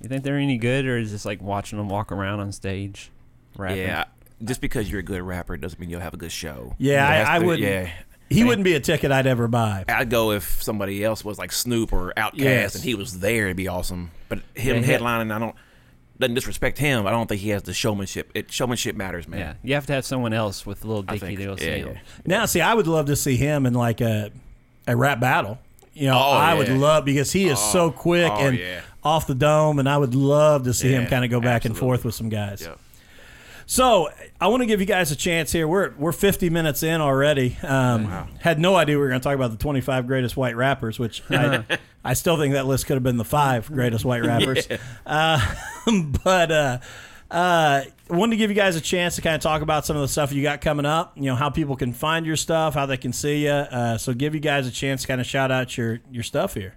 You 0.00 0.08
think 0.08 0.24
they're 0.24 0.36
any 0.38 0.58
good, 0.58 0.84
or 0.86 0.98
is 0.98 1.10
it 1.10 1.14
just 1.14 1.26
like 1.26 1.40
watching 1.42 1.78
them 1.78 1.88
walk 1.88 2.10
around 2.12 2.40
on 2.40 2.50
stage, 2.52 3.10
rapping? 3.56 3.78
Yeah, 3.78 4.04
just 4.44 4.60
because 4.60 4.90
you're 4.90 5.00
a 5.00 5.04
good 5.04 5.22
rapper 5.22 5.56
doesn't 5.56 5.78
mean 5.78 5.90
you'll 5.90 6.00
have 6.00 6.14
a 6.14 6.16
good 6.16 6.32
show. 6.32 6.74
Yeah, 6.78 7.06
I- 7.08 7.36
I 7.36 7.38
wouldn't- 7.38 7.60
Yeah, 7.60 7.88
He 8.32 8.40
Man. 8.40 8.48
wouldn't 8.48 8.64
be 8.64 8.74
a 8.74 8.80
ticket 8.80 9.12
I'd 9.12 9.26
ever 9.26 9.48
buy. 9.48 9.84
I'd 9.88 10.10
go 10.10 10.32
if 10.32 10.62
somebody 10.62 11.02
else 11.04 11.24
was 11.24 11.38
like 11.38 11.52
Snoop 11.52 11.92
or 11.92 12.12
Outkast 12.16 12.32
Yes. 12.38 12.74
and 12.74 12.84
he 12.84 12.94
was 12.94 13.20
there. 13.20 13.46
It'd 13.46 13.56
be 13.56 13.68
awesome. 13.68 14.10
But 14.28 14.40
him 14.54 14.82
Yeah, 14.82 14.90
yeah. 14.90 14.98
headlining, 14.98 15.32
I 15.34 15.38
don't. 15.38 15.54
Doesn't 16.18 16.34
disrespect 16.34 16.78
him. 16.78 17.06
I 17.06 17.10
don't 17.10 17.26
think 17.28 17.40
he 17.40 17.48
has 17.48 17.62
the 17.64 17.72
showmanship. 17.74 18.30
It 18.34 18.52
showmanship 18.52 18.94
matters, 18.94 19.26
man. 19.26 19.40
Yeah, 19.40 19.54
you 19.62 19.74
have 19.74 19.86
to 19.86 19.92
have 19.94 20.04
someone 20.04 20.32
else 20.32 20.64
with 20.64 20.84
a 20.84 20.86
Lil 20.86 21.02
Dicky 21.02 21.36
to 21.36 21.44
go 21.44 21.56
see 21.56 21.66
yeah, 21.66 21.74
him. 21.76 21.88
yeah. 21.94 21.98
Now, 22.26 22.44
see, 22.46 22.60
I 22.60 22.74
would 22.74 22.86
love 22.86 23.06
to 23.06 23.16
see 23.16 23.36
him 23.36 23.66
in 23.66 23.74
like 23.74 24.00
a 24.00 24.30
a 24.86 24.94
rap 24.96 25.18
battle. 25.20 25.58
You 25.94 26.06
know, 26.08 26.16
Oh, 26.18 26.32
I 26.32 26.54
would 26.54 26.68
love 26.68 27.04
because 27.04 27.32
he 27.32 27.48
is 27.48 27.58
so 27.58 27.86
oh, 27.86 27.90
quick 27.90 28.30
oh, 28.32 28.36
and 28.46 28.58
yeah. 28.58 28.80
off 29.02 29.26
the 29.26 29.34
dome, 29.34 29.78
and 29.78 29.88
I 29.88 29.98
would 29.98 30.14
love 30.14 30.64
to 30.64 30.72
see 30.72 30.90
him 30.92 31.06
kind 31.06 31.24
of 31.24 31.30
go 31.30 31.40
back 31.40 31.64
and 31.64 31.76
forth 31.76 32.04
with 32.04 32.14
some 32.14 32.28
guys. 32.28 32.62
Yep. 32.62 32.78
So 33.66 34.08
I 34.40 34.48
want 34.48 34.62
to 34.62 34.66
give 34.66 34.80
you 34.80 34.86
guys 34.86 35.10
a 35.10 35.16
chance 35.16 35.52
here. 35.52 35.66
We're 35.68 35.92
we're 35.96 36.12
50 36.12 36.50
minutes 36.50 36.82
in 36.82 37.00
already. 37.00 37.56
Um, 37.62 38.04
Wow. 38.04 38.28
Had 38.40 38.58
no 38.58 38.76
idea 38.76 38.96
we 38.96 39.02
were 39.02 39.08
going 39.08 39.20
to 39.20 39.24
talk 39.24 39.34
about 39.34 39.50
the 39.50 39.56
25 39.56 40.06
greatest 40.06 40.36
white 40.36 40.56
rappers, 40.56 40.98
which 40.98 41.22
I, 41.30 41.64
I 42.04 42.14
still 42.14 42.36
think 42.36 42.54
that 42.54 42.66
list 42.66 42.86
could 42.86 42.94
have 42.94 43.02
been 43.02 43.16
the 43.16 43.24
five 43.24 43.68
greatest 43.70 44.04
white 44.04 44.24
rappers. 44.24 44.66
uh, 45.06 45.54
but 46.24 46.52
uh, 46.52 46.78
uh, 47.30 47.82
wanted 48.10 48.32
to 48.32 48.36
give 48.36 48.50
you 48.50 48.56
guys 48.56 48.76
a 48.76 48.80
chance 48.80 49.16
to 49.16 49.22
kind 49.22 49.34
of 49.34 49.40
talk 49.40 49.62
about 49.62 49.86
some 49.86 49.96
of 49.96 50.02
the 50.02 50.08
stuff 50.08 50.32
you 50.32 50.42
got 50.42 50.60
coming 50.60 50.84
up. 50.84 51.12
You 51.16 51.24
know 51.24 51.36
how 51.36 51.48
people 51.50 51.76
can 51.76 51.92
find 51.92 52.26
your 52.26 52.36
stuff, 52.36 52.74
how 52.74 52.86
they 52.86 52.96
can 52.98 53.12
see 53.12 53.44
you. 53.44 53.50
Uh, 53.50 53.96
so 53.98 54.12
give 54.12 54.34
you 54.34 54.40
guys 54.40 54.66
a 54.66 54.70
chance 54.70 55.02
to 55.02 55.08
kind 55.08 55.20
of 55.20 55.26
shout 55.26 55.50
out 55.50 55.76
your 55.78 56.00
your 56.10 56.22
stuff 56.22 56.54
here. 56.54 56.74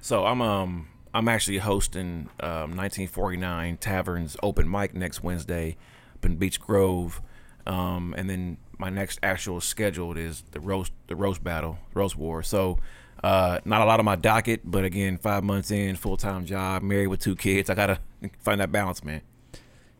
So 0.00 0.26
I'm 0.26 0.42
um 0.42 0.88
I'm 1.14 1.28
actually 1.28 1.58
hosting 1.58 2.28
um, 2.40 2.76
1949 2.76 3.76
Taverns 3.78 4.36
open 4.42 4.68
mic 4.68 4.94
next 4.94 5.22
Wednesday 5.22 5.76
in 6.24 6.36
Beech 6.36 6.60
Grove, 6.60 7.20
um, 7.66 8.14
and 8.16 8.28
then 8.28 8.58
my 8.78 8.90
next 8.90 9.18
actual 9.22 9.60
scheduled 9.60 10.18
is 10.18 10.42
the 10.50 10.60
roast 10.60 10.92
the 11.06 11.16
roast 11.16 11.42
battle 11.42 11.78
roast 11.94 12.16
war. 12.16 12.42
So 12.42 12.78
uh, 13.22 13.58
not 13.64 13.80
a 13.80 13.84
lot 13.84 13.98
on 13.98 14.04
my 14.04 14.16
docket, 14.16 14.60
but 14.64 14.84
again, 14.84 15.16
five 15.16 15.44
months 15.44 15.70
in, 15.70 15.96
full 15.96 16.16
time 16.16 16.44
job, 16.44 16.82
married 16.82 17.06
with 17.06 17.20
two 17.20 17.36
kids. 17.36 17.70
I 17.70 17.74
gotta 17.74 17.98
find 18.40 18.60
that 18.60 18.72
balance, 18.72 19.02
man. 19.02 19.22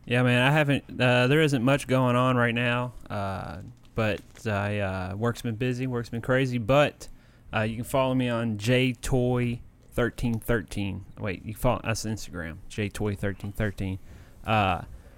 Yeah, 0.05 0.21
man, 0.21 0.41
I 0.41 0.51
haven't. 0.51 0.83
Uh, 1.01 1.27
there 1.27 1.41
isn't 1.41 1.63
much 1.63 1.87
going 1.87 2.15
on 2.15 2.37
right 2.37 2.53
now, 2.53 2.93
uh, 3.09 3.57
but 3.95 4.21
I 4.45 4.79
uh, 4.79 5.15
work's 5.15 5.41
been 5.41 5.55
busy, 5.55 5.87
work's 5.87 6.09
been 6.09 6.21
crazy. 6.21 6.59
But 6.59 7.07
uh, 7.51 7.61
you 7.61 7.75
can 7.75 7.85
follow 7.85 8.13
me 8.13 8.29
on 8.29 8.57
jtoy 8.57 9.61
thirteen 9.93 10.39
thirteen. 10.39 11.05
Wait, 11.17 11.43
you 11.43 11.55
follow 11.55 11.79
us 11.79 12.05
on 12.05 12.13
Instagram 12.13 12.57
jtoy 12.69 13.17
thirteen 13.17 13.51
thirteen. 13.51 13.97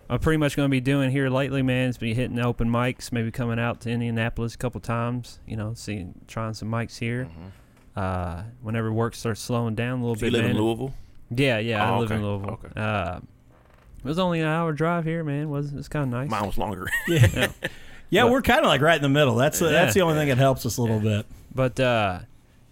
Uh, 0.10 0.14
I'm 0.14 0.20
pretty 0.20 0.38
much 0.38 0.56
going 0.56 0.68
to 0.68 0.72
be 0.72 0.82
doing 0.82 1.12
here 1.12 1.30
lately, 1.30 1.62
man. 1.62 1.90
Is 1.90 1.98
be 1.98 2.14
hitting 2.14 2.40
open 2.40 2.70
mics, 2.70 3.12
maybe 3.12 3.32
coming 3.32 3.60
out 3.60 3.82
to 3.82 3.90
Indianapolis 3.90 4.56
a 4.56 4.58
couple 4.58 4.80
times. 4.82 5.40
You 5.48 5.58
know, 5.58 5.74
seeing 5.76 6.14
trying 6.28 6.54
some 6.54 6.70
mics 6.70 6.98
here. 6.98 7.28
Uh, 7.96 8.44
whenever 8.62 8.92
work 8.94 9.16
starts 9.16 9.42
slowing 9.42 9.74
down 9.76 10.00
a 10.00 10.06
little 10.06 10.16
Mm-hmm. 10.16 10.20
So 10.20 10.26
you 10.28 10.32
bit, 10.32 10.42
live 10.44 10.52
in. 10.52 10.58
Louisville? 10.58 10.94
Yeah, 11.32 11.58
yeah, 11.60 11.84
I 11.92 11.96
Oh, 11.96 12.00
live 12.00 12.12
in 12.12 12.24
Louisville. 12.24 12.60
okay. 12.64 12.80
Uh, 12.80 13.18
it 13.98 14.04
was 14.06 14.20
only 14.20 14.40
an 14.40 14.46
hour 14.48 14.72
drive 14.72 15.04
here, 15.04 15.24
man. 15.24 15.44
It 15.44 15.48
was 15.48 15.74
it's 15.74 15.88
kind 15.90 16.04
of 16.04 16.10
nice. 16.10 16.30
Mine 16.30 16.46
was 16.46 16.58
longer. 16.58 16.88
Yeah, 17.08 17.48
yeah, 18.10 18.24
But- 18.24 18.32
we're 18.32 18.42
kind 18.44 18.60
of 18.62 18.68
like 18.68 18.80
right 18.82 18.96
in 18.96 19.02
the 19.02 19.10
middle. 19.10 19.36
That's 19.36 19.60
Yeah. 19.60 19.70
that's 19.70 19.94
the 19.94 20.02
only 20.02 20.16
thing 20.16 20.30
that 20.30 20.38
helps 20.38 20.66
us 20.66 20.78
a 20.78 20.82
little 20.82 21.00
bit. 21.02 21.26
But 21.54 21.78
uh, 21.80 22.20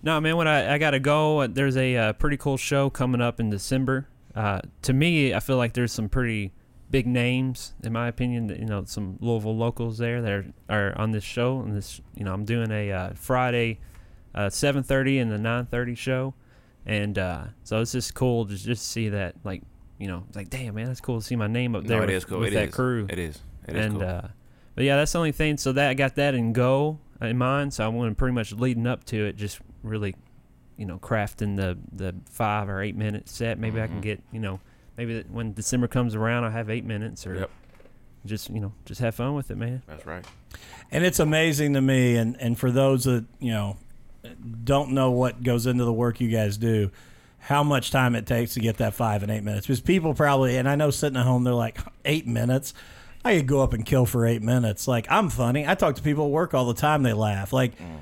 no, 0.04 0.22
man, 0.22 0.38
when 0.38 0.48
I 0.48 0.76
I 0.76 0.78
gotta 0.78 1.00
go, 1.00 1.40
uh, 1.42 1.48
there's 1.52 1.76
a 1.76 1.98
uh, 1.98 2.14
pretty 2.14 2.38
cool 2.38 2.56
show 2.56 2.90
coming 2.90 3.20
up 3.20 3.40
in 3.42 3.50
December. 3.50 4.08
Uh, 4.36 4.62
to 4.84 4.94
me, 4.94 5.34
I 5.34 5.40
feel 5.42 5.58
like 5.58 5.74
there's 5.74 5.92
some 5.92 6.08
pretty 6.08 6.54
big 6.96 7.06
names, 7.08 7.74
in 7.84 7.91
my 7.91 8.08
opinion. 8.08 8.48
You 8.58 8.64
know, 8.66 8.86
some 8.86 9.18
Louisville 9.20 9.58
locals 9.58 9.98
there 9.98 10.22
that 10.22 10.32
are, 10.32 10.46
are 10.70 10.98
on 10.98 11.12
this 11.12 11.26
show. 11.26 11.60
And 11.60 11.76
this, 11.76 12.00
you 12.16 12.24
know, 12.24 12.32
I'm 12.34 12.46
doing 12.46 12.72
a 12.72 12.89
uh, 12.89 13.10
Friday, 13.16 13.80
uh, 14.34 14.48
7:30 14.48 15.22
and 15.22 15.30
the 15.30 15.38
9:30 15.38 15.98
show, 15.98 16.34
and 16.86 17.20
uh, 17.20 17.43
so 17.64 17.82
it's 17.82 17.91
just 17.91 18.14
cool 18.14 18.46
to 18.46 18.56
just 18.56 18.88
see 18.89 19.10
that, 19.10 19.36
like, 19.43 19.62
you 19.98 20.08
know, 20.08 20.24
it's 20.30 20.38
like, 20.38 20.50
damn, 20.50 20.76
man, 20.76 20.86
that's 20.86 21.02
cool 21.02 21.20
to 21.20 21.26
see 21.26 21.36
my 21.36 21.48
name 21.48 21.76
up 21.76 21.84
there 21.84 21.98
no, 21.98 22.04
it 22.04 22.08
with, 22.08 22.16
is 22.16 22.26
cool. 22.26 22.39
with 22.39 22.48
It 22.50 22.54
that 22.56 22.70
is. 22.70 22.76
crew 22.76 23.08
It 23.10 23.20
is. 23.20 23.39
It 23.68 23.76
is 23.76 23.86
and 23.86 23.93
cool. 23.96 24.04
uh, 24.10 24.28
but 24.76 24.86
yeah, 24.86 24.96
that's 24.96 25.12
the 25.12 25.18
only 25.18 25.34
thing. 25.34 25.58
So 25.58 25.74
that 25.74 25.89
I 25.89 25.93
got 25.96 26.16
that 26.16 26.34
in 26.34 26.54
go 26.54 27.00
in 27.20 27.38
mind. 27.38 27.74
So 27.74 27.86
I'm 27.86 27.98
going 27.98 28.10
to 28.12 28.16
pretty 28.16 28.34
much 28.34 28.54
leading 28.54 28.88
up 28.88 29.04
to 29.06 29.26
it, 29.26 29.36
just 29.36 29.60
really, 29.84 30.16
you 30.78 30.86
know, 30.86 30.98
crafting 30.98 31.58
the 31.58 31.78
the 31.91 32.16
five 32.30 32.70
or 32.70 32.82
eight 32.82 32.96
minute 32.96 33.28
set. 33.28 33.60
Maybe 33.60 33.82
I 33.82 33.88
can 33.88 33.98
Mhm. 34.00 34.02
get 34.04 34.24
you 34.32 34.39
know, 34.39 34.62
maybe 34.98 35.16
that 35.16 35.30
when 35.32 35.54
December 35.54 35.88
comes 35.88 36.16
around, 36.16 36.43
I 36.43 36.50
have 36.52 36.70
eight 36.70 36.86
minutes 36.86 37.26
or 37.28 37.36
Yep. 37.36 37.50
just 38.26 38.50
you 38.50 38.60
know, 38.60 38.74
just 38.86 39.02
have 39.02 39.16
fun 39.16 39.36
with 39.36 39.52
it, 39.52 39.58
man. 39.58 39.82
That's 39.88 40.06
right. 40.06 40.26
And 40.91 41.04
it's 41.04 41.20
amazing 41.20 41.74
to 41.74 41.82
me, 41.82 42.16
and, 42.16 42.39
and 42.39 42.58
for 42.58 42.72
those 42.72 43.06
that 43.06 43.26
you 43.39 43.52
know 43.52 43.78
don't 44.64 44.91
know 44.91 45.12
what 45.12 45.43
goes 45.43 45.66
into 45.66 45.84
the 45.86 45.93
work 45.93 46.20
you 46.20 46.30
guys 46.30 46.58
do, 46.58 46.91
how 47.39 47.64
much 47.64 47.91
time 47.91 48.16
it 48.16 48.26
takes 48.26 48.54
to 48.56 48.60
get 48.60 48.78
that 48.78 48.93
five 48.93 49.22
and 49.24 49.32
eight 49.32 49.43
minutes. 49.43 49.68
Because 49.68 49.82
people 49.82 50.14
probably, 50.14 50.58
and 50.58 50.68
I 50.68 50.76
know 50.76 50.89
sitting 50.89 51.18
at 51.18 51.26
home, 51.26 51.43
they're 51.43 51.54
like 51.54 51.78
eight 52.06 52.26
minutes. 52.26 52.74
I 53.24 53.38
could 53.38 53.48
go 53.48 53.62
up 53.62 53.74
and 53.74 53.86
kill 53.86 54.06
for 54.06 54.26
eight 54.26 54.41
minutes. 54.41 54.88
Like 54.88 55.08
I'm 55.10 55.30
funny. 55.30 55.68
I 55.68 55.76
talk 55.76 55.96
to 55.96 56.02
people 56.02 56.26
at 56.26 56.32
work 56.32 56.54
all 56.54 56.66
the 56.66 56.74
time. 56.80 57.04
They 57.04 57.14
laugh. 57.14 57.54
Like 57.54 57.78
mm. 57.78 58.00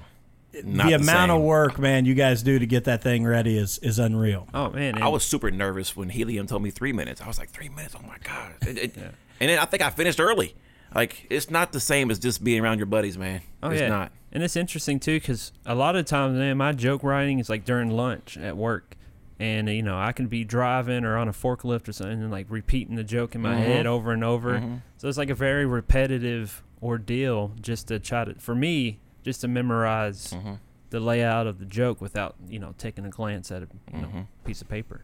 Not 0.64 0.84
the 0.86 0.90
the 0.98 1.04
amount 1.04 1.32
of 1.32 1.42
work, 1.42 1.80
man, 1.80 2.06
you 2.06 2.14
guys 2.14 2.44
do 2.44 2.60
to 2.60 2.66
get 2.68 2.84
that 2.84 3.02
thing 3.02 3.26
ready 3.26 3.58
is 3.58 3.80
is 3.80 3.98
unreal. 4.00 4.48
Oh 4.54 4.70
man, 4.70 4.96
and 4.96 5.04
I 5.04 5.08
was 5.08 5.24
super 5.24 5.50
nervous 5.50 5.96
when 5.96 6.10
Helium 6.10 6.46
told 6.48 6.62
me 6.62 6.70
three 6.70 6.94
minutes. 6.94 7.22
I 7.22 7.28
was 7.28 7.40
like, 7.40 7.50
three 7.50 7.70
minutes? 7.70 7.96
Oh 7.98 8.06
my 8.06 8.18
god! 8.24 8.52
It- 8.68 8.78
it- 8.78 8.98
Yeah. 8.98 9.10
And 9.40 9.50
then 9.50 9.60
I 9.60 9.66
think 9.66 9.82
I 9.82 9.90
finished 9.90 10.20
early. 10.20 10.56
Like 10.94 11.26
it's 11.30 11.50
not 11.50 11.72
the 11.72 11.80
same 11.80 12.12
as 12.12 12.20
just 12.20 12.44
being 12.44 12.62
around 12.62 12.78
your 12.78 12.86
buddies, 12.86 13.18
man. 13.18 13.42
Oh 13.64 13.72
it's 13.72 13.82
yeah, 13.82 13.88
not. 13.90 14.12
and 14.32 14.44
it's 14.44 14.56
interesting 14.56 15.00
too 15.00 15.20
because 15.20 15.52
a 15.66 15.74
lot 15.74 15.96
of 15.96 16.06
times, 16.06 16.38
man, 16.38 16.56
my 16.58 16.72
joke 16.72 17.04
writing 17.04 17.40
is 17.40 17.50
like 17.50 17.66
during 17.66 17.90
lunch 17.90 18.38
at 18.38 18.56
work, 18.56 18.96
and 19.40 19.68
you 19.70 19.82
know 19.82 19.98
I 19.98 20.12
can 20.12 20.28
be 20.28 20.44
driving 20.44 21.04
or 21.04 21.18
on 21.18 21.28
a 21.28 21.34
forklift 21.34 21.88
or 21.88 21.94
something, 21.94 22.22
and 22.22 22.30
like 22.32 22.46
repeating 22.50 22.96
the 22.96 23.04
joke 23.04 23.34
in 23.34 23.42
my 23.42 23.56
Mhm. 23.56 23.66
head 23.66 23.88
over 23.88 24.12
and 24.12 24.24
over. 24.24 24.60
Mhm. 24.60 24.82
So 24.98 25.08
it's 25.10 25.18
like 25.18 25.32
a 25.32 25.36
very 25.36 25.66
repetitive 25.66 26.62
ordeal 26.84 27.54
just 27.60 27.88
to 27.88 27.98
try 27.98 28.26
to, 28.26 28.36
for 28.36 28.54
me, 28.54 29.00
just 29.24 29.42
to 29.42 29.48
memorize 29.48 30.34
Mhm. 30.34 30.60
the 30.90 31.00
layout 31.00 31.48
of 31.48 31.60
the 31.60 31.66
joke 31.66 32.02
without 32.02 32.36
you 32.48 32.60
know 32.60 32.74
taking 32.78 33.06
a 33.06 33.10
glance 33.10 33.52
at 33.52 33.64
a 33.64 33.68
you 33.94 34.02
know 34.02 34.08
Mhm. 34.08 34.28
piece 34.46 34.62
of 34.62 34.70
paper. 34.70 35.02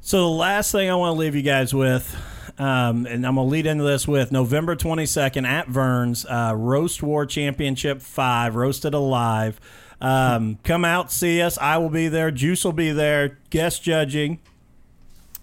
So 0.00 0.18
the 0.20 0.28
last 0.36 0.70
thing 0.72 0.88
I 0.90 0.94
want 0.94 1.14
to 1.16 1.18
leave 1.20 1.34
you 1.34 1.42
guys 1.42 1.74
with, 1.74 2.14
um, 2.58 3.06
and 3.06 3.26
I'm 3.26 3.34
gonna 3.36 3.44
lead 3.44 3.66
into 3.66 3.82
this 3.82 4.06
with 4.06 4.30
November 4.30 4.76
22nd 4.76 5.44
at 5.46 5.68
Verns 5.68 6.24
uh, 6.26 6.52
Roast 6.56 7.02
War 7.02 7.26
Championship 7.26 8.00
Five, 8.02 8.54
roasted 8.54 8.94
alive. 8.94 9.60
Um, 10.00 10.58
come 10.62 10.84
out, 10.84 11.10
see 11.10 11.40
us. 11.40 11.56
I 11.58 11.78
will 11.78 11.88
be 11.88 12.08
there. 12.08 12.30
Juice 12.30 12.64
will 12.64 12.72
be 12.72 12.92
there. 12.92 13.38
Guest 13.50 13.82
judging. 13.82 14.38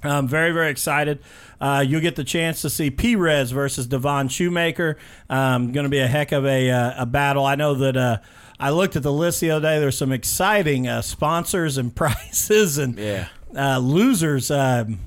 I'm 0.04 0.28
very, 0.28 0.52
very 0.52 0.70
excited. 0.70 1.20
Uh, 1.62 1.84
you'll 1.86 2.02
get 2.02 2.16
the 2.16 2.24
chance 2.24 2.62
to 2.64 2.70
see 2.70 2.90
P-Rez 2.92 3.52
versus 3.52 3.88
Devon 3.88 4.28
Shoemaker. 4.28 4.98
Um, 5.30 5.72
going 5.72 5.86
to 5.86 5.90
be 5.90 6.00
a 6.00 6.08
heck 6.08 6.32
of 6.32 6.46
a, 6.46 6.70
uh, 6.70 7.04
a 7.04 7.06
battle. 7.06 7.46
I 7.46 7.56
know 7.56 7.74
that 7.76 7.96
uh, 7.96 8.18
I 8.60 8.72
looked 8.72 8.96
at 8.96 9.04
the 9.04 9.14
list 9.14 9.40
the 9.42 9.52
other 9.52 9.68
day. 9.68 9.80
There's 9.80 9.98
some 9.98 10.12
exciting 10.12 10.88
uh, 10.88 11.02
sponsors 11.02 11.78
and 11.78 11.96
prizes 11.96 12.78
and 12.78 12.98
Yeah. 13.00 13.28
uh, 13.58 13.78
losers. 13.80 14.52
Um, 14.52 15.00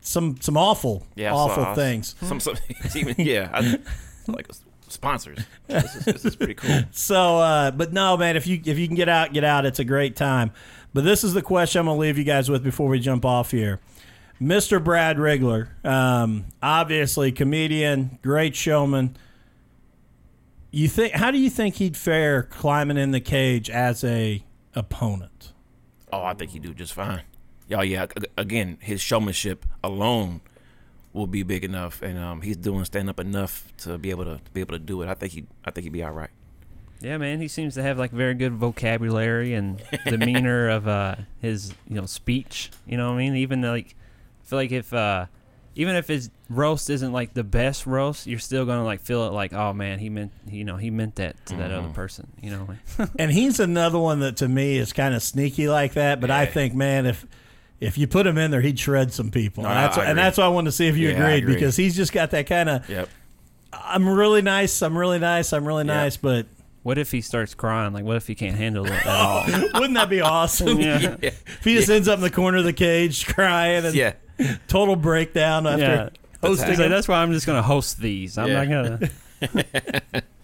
some 0.00 0.36
some 0.40 0.56
awful, 0.56 1.06
Yeah. 1.16 1.32
Awful 1.34 1.74
things. 1.74 2.14
Some, 2.22 2.40
some 2.40 2.56
even 2.94 3.14
yeah. 3.18 3.50
I, 3.52 3.78
like 4.26 4.48
sponsors. 4.88 5.38
This 5.66 5.94
is, 5.96 6.04
this 6.04 6.24
is 6.24 6.36
pretty 6.36 6.54
cool. 6.54 6.80
So, 6.92 7.38
uh, 7.38 7.70
but 7.72 7.92
no, 7.92 8.16
man. 8.16 8.36
If 8.36 8.46
you 8.46 8.60
if 8.64 8.78
you 8.78 8.86
can 8.86 8.96
get 8.96 9.08
out, 9.10 9.32
get 9.34 9.44
out. 9.44 9.66
It's 9.66 9.78
a 9.80 9.84
great 9.84 10.16
time. 10.16 10.52
But 10.94 11.04
this 11.04 11.22
is 11.22 11.34
the 11.34 11.42
question 11.42 11.80
I'm 11.80 11.86
gonna 11.86 11.98
leave 11.98 12.18
you 12.18 12.24
guys 12.24 12.50
with 12.50 12.64
before 12.64 12.88
we 12.88 12.98
jump 12.98 13.24
off 13.24 13.50
here. 13.50 13.80
Mr. 14.40 14.82
Brad 14.82 15.16
Rigler, 15.16 15.84
um, 15.84 16.46
obviously 16.62 17.32
comedian, 17.32 18.18
great 18.22 18.54
showman. 18.54 19.16
You 20.70 20.88
think? 20.88 21.14
How 21.14 21.30
do 21.30 21.38
you 21.38 21.50
think 21.50 21.76
he'd 21.76 21.96
fare 21.96 22.42
climbing 22.44 22.98
in 22.98 23.10
the 23.10 23.20
cage 23.20 23.68
as 23.68 24.04
a 24.04 24.44
opponent? 24.74 25.52
Oh, 26.12 26.22
I 26.22 26.34
think 26.34 26.52
he'd 26.52 26.62
do 26.62 26.74
just 26.74 26.92
fine. 26.92 27.22
Oh 27.72 27.82
yeah. 27.82 28.06
Again, 28.36 28.78
his 28.80 29.00
showmanship 29.00 29.66
alone 29.82 30.40
will 31.12 31.26
be 31.26 31.42
big 31.42 31.64
enough, 31.64 32.02
and 32.02 32.18
um, 32.18 32.42
he's 32.42 32.56
doing 32.56 32.84
stand 32.84 33.08
up 33.10 33.18
enough 33.18 33.72
to 33.78 33.98
be 33.98 34.10
able 34.10 34.24
to, 34.24 34.36
to 34.36 34.50
be 34.52 34.60
able 34.60 34.74
to 34.74 34.78
do 34.78 35.02
it. 35.02 35.08
I 35.08 35.14
think 35.14 35.32
he 35.32 35.46
I 35.64 35.70
think 35.70 35.84
he'd 35.84 35.92
be 35.92 36.04
all 36.04 36.12
right. 36.12 36.30
Yeah, 37.00 37.16
man, 37.18 37.40
he 37.40 37.48
seems 37.48 37.74
to 37.74 37.82
have 37.82 37.98
like 37.98 38.10
very 38.10 38.34
good 38.34 38.54
vocabulary 38.54 39.54
and 39.54 39.80
demeanor 40.06 40.68
of 40.68 40.88
uh, 40.88 41.14
his 41.40 41.72
you 41.88 41.94
know 41.96 42.06
speech. 42.06 42.70
You 42.86 42.96
know 42.96 43.08
what 43.10 43.14
I 43.16 43.18
mean? 43.18 43.36
Even 43.36 43.62
like, 43.62 43.94
I 44.42 44.44
feel 44.48 44.58
like 44.58 44.72
if 44.72 44.92
uh, 44.92 45.26
even 45.76 45.94
if 45.94 46.08
his 46.08 46.30
roast 46.50 46.90
isn't 46.90 47.12
like 47.12 47.34
the 47.34 47.44
best 47.44 47.86
roast, 47.86 48.26
you're 48.26 48.38
still 48.40 48.66
gonna 48.66 48.84
like 48.84 49.00
feel 49.00 49.26
it 49.28 49.32
like, 49.32 49.52
oh 49.52 49.72
man, 49.72 49.98
he 50.00 50.08
meant 50.08 50.32
you 50.50 50.64
know 50.64 50.76
he 50.76 50.90
meant 50.90 51.14
that 51.16 51.44
to 51.46 51.56
that 51.56 51.70
other 51.70 51.88
Mhm. 51.88 51.94
person. 51.94 52.26
You 52.42 52.50
know, 52.50 52.68
And 53.18 53.30
he's 53.30 53.60
another 53.60 53.98
one 53.98 54.18
that 54.20 54.36
to 54.38 54.48
me 54.48 54.76
is 54.76 54.92
kind 54.92 55.14
of 55.14 55.22
sneaky 55.22 55.68
like 55.68 55.92
that. 55.94 56.20
But 56.20 56.30
I 56.32 56.46
think, 56.46 56.74
man, 56.74 57.06
if 57.06 57.24
if 57.80 57.96
you 57.96 58.08
put 58.08 58.26
him 58.26 58.36
in 58.38 58.50
there, 58.50 58.60
he'd 58.60 58.80
shred 58.80 59.12
some 59.12 59.30
people. 59.30 59.62
No, 59.62 59.68
and 59.68 59.78
I- 59.78 59.82
that's 59.82 59.98
I 59.98 60.04
and 60.06 60.18
that's 60.18 60.38
why 60.38 60.44
I 60.46 60.48
wanted 60.48 60.70
to 60.70 60.76
see 60.76 60.88
if 60.88 60.96
you 60.96 61.10
Yeah, 61.10 61.14
agreed 61.22 61.44
agree. 61.44 61.54
because 61.54 61.76
he's 61.76 61.94
just 61.94 62.12
got 62.12 62.32
that 62.32 62.46
kind 62.48 62.68
of 62.68 62.88
Yep. 62.88 63.08
I'm 63.72 64.08
really 64.08 64.42
nice, 64.42 64.82
I'm 64.82 64.98
really 64.98 65.20
nice, 65.20 65.52
I'm 65.52 65.64
really 65.64 65.84
Yeah. 65.86 65.94
nice. 65.94 66.16
But 66.16 66.46
what 66.82 66.98
if 66.98 67.10
he 67.10 67.20
starts 67.20 67.54
crying? 67.54 67.92
Like, 67.92 68.04
what 68.04 68.16
if 68.16 68.26
he 68.26 68.34
can't 68.34 68.56
handle 68.56 68.86
it 68.86 68.92
at 68.92 69.06
all? 69.06 69.44
wouldn't 69.74 69.94
that 69.94 70.08
be 70.08 70.20
awesome? 70.20 70.80
yeah. 70.80 71.16
Yeah. 71.22 71.30
If 71.46 71.64
he 71.64 71.74
just 71.74 71.90
ends 71.90 72.08
up 72.08 72.16
in 72.18 72.22
the 72.22 72.30
corner 72.30 72.58
of 72.58 72.64
the 72.64 72.72
cage 72.72 73.26
crying 73.26 73.84
and 73.84 73.94
Yeah. 73.94 74.14
total 74.68 74.96
breakdown 74.96 75.66
after 75.66 75.82
Yeah. 75.84 76.08
hosting 76.42 76.68
He's 76.70 76.78
like, 76.78 76.86
it. 76.86 76.90
that's 76.90 77.08
why 77.08 77.16
I'm 77.22 77.32
just 77.32 77.46
gonna 77.46 77.62
host 77.62 78.00
these. 78.00 78.38
I'm 78.38 78.48
Yeah. 78.48 78.64
not 78.64 79.10
gonna. 79.42 80.22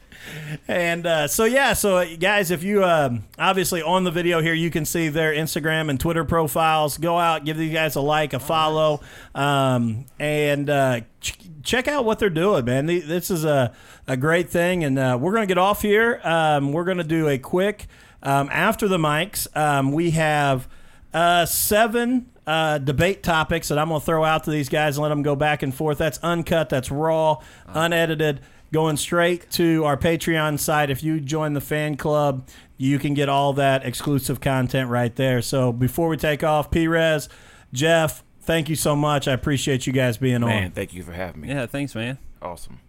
And 0.68 1.06
uh, 1.06 1.28
so 1.28 1.44
yeah, 1.44 1.72
so 1.72 2.04
guys, 2.16 2.50
if 2.50 2.62
you 2.62 2.84
um, 2.84 3.24
obviously 3.38 3.82
on 3.82 4.04
the 4.04 4.10
video 4.10 4.40
here, 4.40 4.54
you 4.54 4.70
can 4.70 4.84
see 4.84 5.08
their 5.08 5.32
Instagram 5.32 5.90
and 5.90 5.98
Twitter 5.98 6.24
profiles. 6.24 6.98
Go 6.98 7.18
out, 7.18 7.44
give 7.44 7.56
these 7.56 7.72
guys 7.72 7.96
a 7.96 8.00
like, 8.00 8.32
a 8.32 8.38
follow, 8.38 9.00
um, 9.34 10.06
and 10.18 10.68
uh, 10.70 11.00
ch- 11.20 11.38
check 11.62 11.88
out 11.88 12.04
what 12.04 12.18
they're 12.18 12.30
doing, 12.30 12.64
man. 12.64 12.86
This 12.86 13.30
is 13.30 13.44
a 13.44 13.72
a 14.06 14.16
great 14.16 14.50
thing, 14.50 14.84
and 14.84 14.98
uh, 14.98 15.18
we're 15.20 15.34
gonna 15.34 15.46
get 15.46 15.58
off 15.58 15.82
here. 15.82 16.20
Um, 16.24 16.72
we're 16.72 16.84
gonna 16.84 17.04
do 17.04 17.28
a 17.28 17.38
quick 17.38 17.86
um, 18.22 18.48
after 18.50 18.88
the 18.88 18.98
mics. 18.98 19.46
Um, 19.56 19.92
we 19.92 20.10
have 20.12 20.68
uh, 21.12 21.46
seven 21.46 22.30
uh, 22.46 22.78
debate 22.78 23.22
topics 23.22 23.68
that 23.68 23.78
I'm 23.78 23.88
going 23.88 24.00
to 24.00 24.04
throw 24.04 24.24
out 24.24 24.44
to 24.44 24.50
these 24.50 24.68
guys 24.68 24.96
and 24.96 25.02
let 25.02 25.08
them 25.08 25.22
go 25.22 25.36
back 25.36 25.62
and 25.62 25.74
forth. 25.74 25.98
That's 25.98 26.18
uncut, 26.22 26.68
that's 26.68 26.90
raw, 26.90 27.38
unedited, 27.68 28.40
going 28.74 28.96
straight 28.96 29.48
to 29.52 29.84
our 29.84 29.96
Patreon 29.96 30.58
site. 30.58 30.90
If 30.90 31.04
you 31.04 31.20
join 31.20 31.52
the 31.52 31.60
fan 31.60 31.96
club, 31.96 32.48
you 32.76 32.98
can 32.98 33.14
get 33.14 33.28
all 33.28 33.52
that 33.52 33.86
exclusive 33.86 34.40
content 34.40 34.90
right 34.90 35.14
there. 35.14 35.42
So 35.42 35.72
before 35.72 36.08
we 36.08 36.16
take 36.16 36.42
off, 36.42 36.72
P-Rez, 36.72 37.28
Jeff, 37.72 38.24
thank 38.40 38.68
you 38.68 38.74
so 38.74 38.96
much. 38.96 39.28
I 39.28 39.32
appreciate 39.32 39.86
you 39.86 39.92
guys 39.92 40.16
being 40.16 40.40
Man, 40.40 40.42
on. 40.42 40.48
Man, 40.48 40.70
thank 40.72 40.92
you 40.92 41.04
for 41.04 41.12
having 41.12 41.42
me. 41.42 41.48
Yeah, 41.50 41.66
thanks, 41.66 41.94
man. 41.94 42.18
Awesome. 42.42 42.80